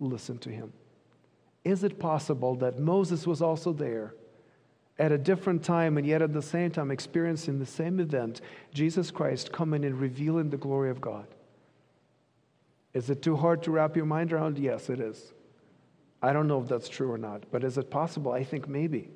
listen 0.00 0.38
to 0.38 0.48
him. 0.48 0.72
Is 1.64 1.84
it 1.84 1.98
possible 1.98 2.54
that 2.56 2.78
Moses 2.78 3.26
was 3.26 3.42
also 3.42 3.72
there 3.72 4.14
at 4.98 5.12
a 5.12 5.18
different 5.18 5.62
time 5.62 5.98
and 5.98 6.06
yet 6.06 6.22
at 6.22 6.32
the 6.32 6.42
same 6.42 6.70
time 6.70 6.90
experiencing 6.90 7.58
the 7.58 7.66
same 7.66 8.00
event, 8.00 8.40
Jesus 8.72 9.10
Christ 9.10 9.52
coming 9.52 9.84
and 9.84 10.00
revealing 10.00 10.50
the 10.50 10.56
glory 10.56 10.90
of 10.90 11.00
God? 11.00 11.26
Is 12.92 13.08
it 13.08 13.22
too 13.22 13.36
hard 13.36 13.62
to 13.64 13.70
wrap 13.70 13.96
your 13.96 14.06
mind 14.06 14.32
around? 14.32 14.58
Yes, 14.58 14.90
it 14.90 15.00
is. 15.00 15.32
I 16.22 16.32
don't 16.32 16.48
know 16.48 16.60
if 16.60 16.68
that's 16.68 16.88
true 16.88 17.10
or 17.10 17.18
not, 17.18 17.44
but 17.50 17.64
is 17.64 17.78
it 17.78 17.90
possible? 17.90 18.32
I 18.32 18.44
think 18.44 18.68
maybe. 18.68 19.08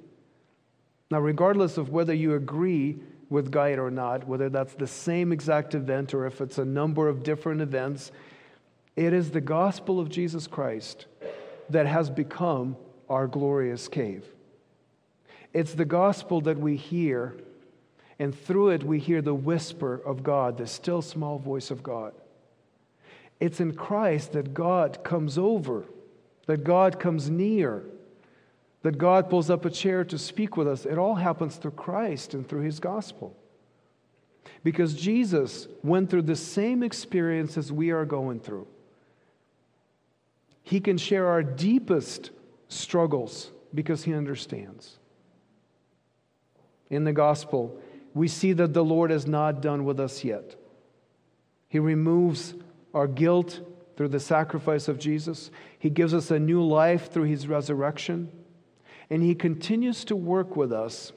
Now, 1.10 1.20
regardless 1.20 1.76
of 1.76 1.90
whether 1.90 2.14
you 2.14 2.34
agree 2.34 2.98
with 3.28 3.50
Guite 3.50 3.78
or 3.78 3.90
not, 3.90 4.26
whether 4.26 4.48
that's 4.48 4.74
the 4.74 4.86
same 4.86 5.32
exact 5.32 5.74
event 5.74 6.14
or 6.14 6.26
if 6.26 6.40
it's 6.40 6.58
a 6.58 6.64
number 6.64 7.08
of 7.08 7.22
different 7.22 7.60
events, 7.60 8.10
it 8.96 9.12
is 9.12 9.30
the 9.30 9.40
gospel 9.40 9.98
of 9.98 10.08
Jesus 10.08 10.46
Christ 10.46 11.06
that 11.70 11.86
has 11.86 12.10
become 12.10 12.76
our 13.08 13.26
glorious 13.26 13.88
cave. 13.88 14.24
It's 15.52 15.74
the 15.74 15.84
gospel 15.84 16.40
that 16.42 16.58
we 16.58 16.76
hear, 16.76 17.34
and 18.18 18.34
through 18.34 18.70
it 18.70 18.82
we 18.82 18.98
hear 18.98 19.22
the 19.22 19.34
whisper 19.34 20.00
of 20.04 20.22
God, 20.22 20.58
the 20.58 20.66
still 20.66 21.02
small 21.02 21.38
voice 21.38 21.70
of 21.70 21.82
God. 21.82 22.12
It's 23.40 23.60
in 23.60 23.74
Christ 23.74 24.32
that 24.32 24.54
God 24.54 25.04
comes 25.04 25.38
over, 25.38 25.84
that 26.46 26.64
God 26.64 26.98
comes 26.98 27.30
near, 27.30 27.84
that 28.82 28.98
God 28.98 29.30
pulls 29.30 29.48
up 29.48 29.64
a 29.64 29.70
chair 29.70 30.04
to 30.04 30.18
speak 30.18 30.56
with 30.56 30.68
us. 30.68 30.84
It 30.84 30.98
all 30.98 31.14
happens 31.14 31.56
through 31.56 31.72
Christ 31.72 32.34
and 32.34 32.48
through 32.48 32.62
his 32.62 32.80
gospel. 32.80 33.36
Because 34.62 34.94
Jesus 34.94 35.68
went 35.82 36.10
through 36.10 36.22
the 36.22 36.36
same 36.36 36.82
experience 36.82 37.56
as 37.56 37.70
we 37.70 37.90
are 37.90 38.04
going 38.04 38.40
through. 38.40 38.66
He 40.64 40.80
can 40.80 40.98
share 40.98 41.28
our 41.28 41.42
deepest 41.42 42.30
struggles 42.68 43.52
because 43.72 44.02
he 44.02 44.14
understands. 44.14 44.98
In 46.90 47.04
the 47.04 47.12
gospel, 47.12 47.78
we 48.14 48.28
see 48.28 48.52
that 48.54 48.72
the 48.72 48.84
Lord 48.84 49.12
is 49.12 49.26
not 49.26 49.60
done 49.60 49.84
with 49.84 50.00
us 50.00 50.24
yet. 50.24 50.56
He 51.68 51.78
removes 51.78 52.54
our 52.94 53.06
guilt 53.06 53.60
through 53.96 54.08
the 54.08 54.20
sacrifice 54.20 54.88
of 54.88 54.98
Jesus, 54.98 55.50
He 55.78 55.90
gives 55.90 56.14
us 56.14 56.30
a 56.30 56.38
new 56.38 56.64
life 56.64 57.12
through 57.12 57.24
His 57.24 57.46
resurrection, 57.46 58.30
and 59.08 59.22
He 59.22 59.34
continues 59.34 60.04
to 60.06 60.16
work 60.16 60.56
with 60.56 60.72
us 60.72 61.12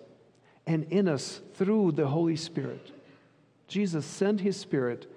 and 0.68 0.84
in 0.92 1.08
us 1.08 1.42
through 1.56 1.94
the 1.94 2.08
Holy 2.08 2.36
Spirit. 2.36 2.92
Jesus 3.68 4.06
sent 4.06 4.42
His 4.42 4.58
Spirit 4.58 5.12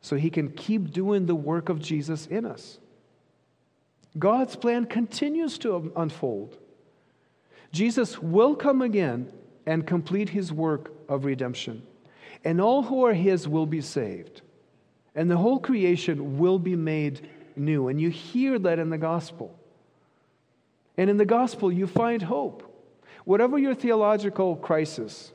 so 0.00 0.16
He 0.16 0.28
can 0.28 0.50
keep 0.50 0.90
doing 0.90 1.26
the 1.26 1.34
work 1.34 1.68
of 1.68 1.80
Jesus 1.80 2.26
in 2.26 2.44
us. 2.44 2.78
God's 4.18 4.56
plan 4.56 4.84
continues 4.86 5.58
to 5.58 5.92
unfold. 5.96 6.58
Jesus 7.72 8.18
will 8.18 8.54
come 8.54 8.82
again 8.82 9.32
and 9.66 9.86
complete 9.86 10.28
his 10.28 10.52
work 10.52 10.92
of 11.08 11.24
redemption, 11.24 11.82
and 12.44 12.60
all 12.60 12.82
who 12.82 13.06
are 13.06 13.14
his 13.14 13.48
will 13.48 13.66
be 13.66 13.80
saved, 13.80 14.42
and 15.14 15.30
the 15.30 15.36
whole 15.36 15.58
creation 15.58 16.38
will 16.38 16.58
be 16.58 16.76
made 16.76 17.28
new. 17.56 17.88
And 17.88 18.00
you 18.00 18.10
hear 18.10 18.58
that 18.58 18.78
in 18.78 18.90
the 18.90 18.98
gospel. 18.98 19.58
And 20.96 21.08
in 21.08 21.16
the 21.16 21.24
gospel, 21.24 21.72
you 21.72 21.86
find 21.86 22.22
hope. 22.22 22.68
Whatever 23.24 23.58
your 23.58 23.74
theological 23.74 24.56
crisis, 24.56 25.32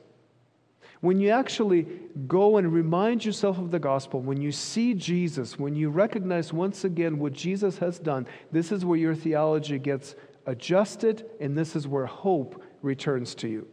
when 1.01 1.19
you 1.19 1.29
actually 1.29 1.87
go 2.27 2.57
and 2.57 2.73
remind 2.73 3.23
yourself 3.23 3.59
of 3.59 3.71
the 3.71 3.79
gospel, 3.79 4.19
when 4.19 4.41
you 4.41 4.51
see 4.51 4.93
Jesus, 4.93 5.59
when 5.59 5.75
you 5.75 5.89
recognize 5.89 6.51
once 6.51 6.83
again 6.83 7.19
what 7.19 7.33
Jesus 7.33 7.77
has 7.77 7.99
done, 7.99 8.25
this 8.51 8.71
is 8.71 8.83
where 8.83 8.97
your 8.97 9.15
theology 9.15 9.77
gets 9.77 10.15
adjusted 10.47 11.29
and 11.39 11.57
this 11.57 11.75
is 11.75 11.87
where 11.87 12.05
hope 12.05 12.63
returns 12.81 13.35
to 13.35 13.47
you. 13.47 13.67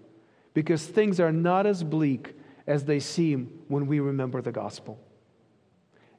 Because 0.53 0.87
things 0.87 1.19
are 1.19 1.33
not 1.33 1.67
as 1.67 1.83
bleak 1.83 2.35
as 2.67 2.85
they 2.85 3.01
seem 3.01 3.61
when 3.69 3.87
we 3.87 4.01
remember 4.01 4.43
the 4.43 4.53
gospel. 4.53 4.99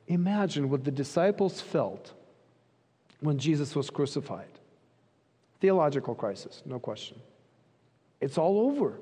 Imagine 0.08 0.70
what 0.70 0.84
the 0.84 0.92
disciples 0.92 1.62
felt 1.62 2.14
when 3.20 3.38
Jesus 3.38 3.76
was 3.76 3.90
crucified. 3.90 4.60
Theological 5.62 6.16
crisis, 6.16 6.62
no 6.66 6.80
question. 6.80 7.18
It's 8.22 8.38
all 8.38 8.60
over. 8.60 9.00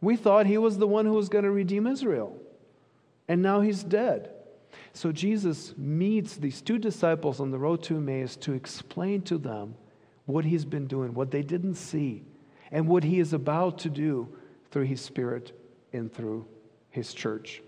We 0.00 0.16
thought 0.16 0.46
he 0.46 0.58
was 0.58 0.78
the 0.78 0.86
one 0.86 1.06
who 1.06 1.12
was 1.12 1.28
going 1.28 1.44
to 1.44 1.50
redeem 1.50 1.86
Israel, 1.86 2.36
and 3.26 3.42
now 3.42 3.60
he's 3.60 3.82
dead. 3.82 4.30
So 4.92 5.12
Jesus 5.12 5.74
meets 5.76 6.36
these 6.36 6.60
two 6.60 6.78
disciples 6.78 7.40
on 7.40 7.50
the 7.50 7.58
road 7.58 7.82
to 7.84 7.96
Emmaus 7.96 8.36
to 8.36 8.52
explain 8.52 9.22
to 9.22 9.38
them 9.38 9.74
what 10.26 10.44
he's 10.44 10.64
been 10.64 10.86
doing, 10.86 11.14
what 11.14 11.30
they 11.30 11.42
didn't 11.42 11.74
see, 11.74 12.24
and 12.70 12.86
what 12.86 13.04
he 13.04 13.18
is 13.18 13.32
about 13.32 13.78
to 13.78 13.90
do 13.90 14.28
through 14.70 14.84
his 14.84 15.00
Spirit 15.00 15.52
and 15.92 16.12
through 16.12 16.46
his 16.90 17.14
church. 17.14 17.62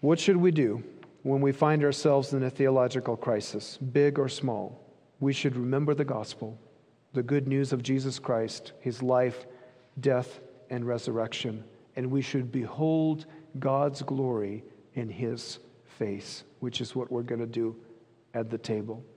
What 0.00 0.18
should 0.18 0.36
we 0.36 0.50
do 0.50 0.82
when 1.22 1.40
we 1.40 1.52
find 1.52 1.82
ourselves 1.82 2.32
in 2.32 2.42
a 2.42 2.50
theological 2.50 3.16
crisis, 3.16 3.78
big 3.78 4.18
or 4.18 4.28
small? 4.28 4.80
We 5.20 5.32
should 5.32 5.56
remember 5.56 5.94
the 5.94 6.04
gospel 6.04 6.58
the 7.14 7.22
good 7.22 7.46
news 7.46 7.72
of 7.72 7.82
Jesus 7.82 8.18
Christ, 8.18 8.72
his 8.80 9.02
life, 9.02 9.46
death, 10.00 10.40
and 10.68 10.84
resurrection, 10.84 11.62
and 11.94 12.10
we 12.10 12.20
should 12.20 12.50
behold 12.50 13.26
God's 13.60 14.02
glory 14.02 14.64
in 14.94 15.08
his 15.08 15.60
face, 15.84 16.42
which 16.58 16.80
is 16.80 16.96
what 16.96 17.12
we're 17.12 17.22
going 17.22 17.40
to 17.40 17.46
do 17.46 17.76
at 18.34 18.50
the 18.50 18.58
table. 18.58 19.04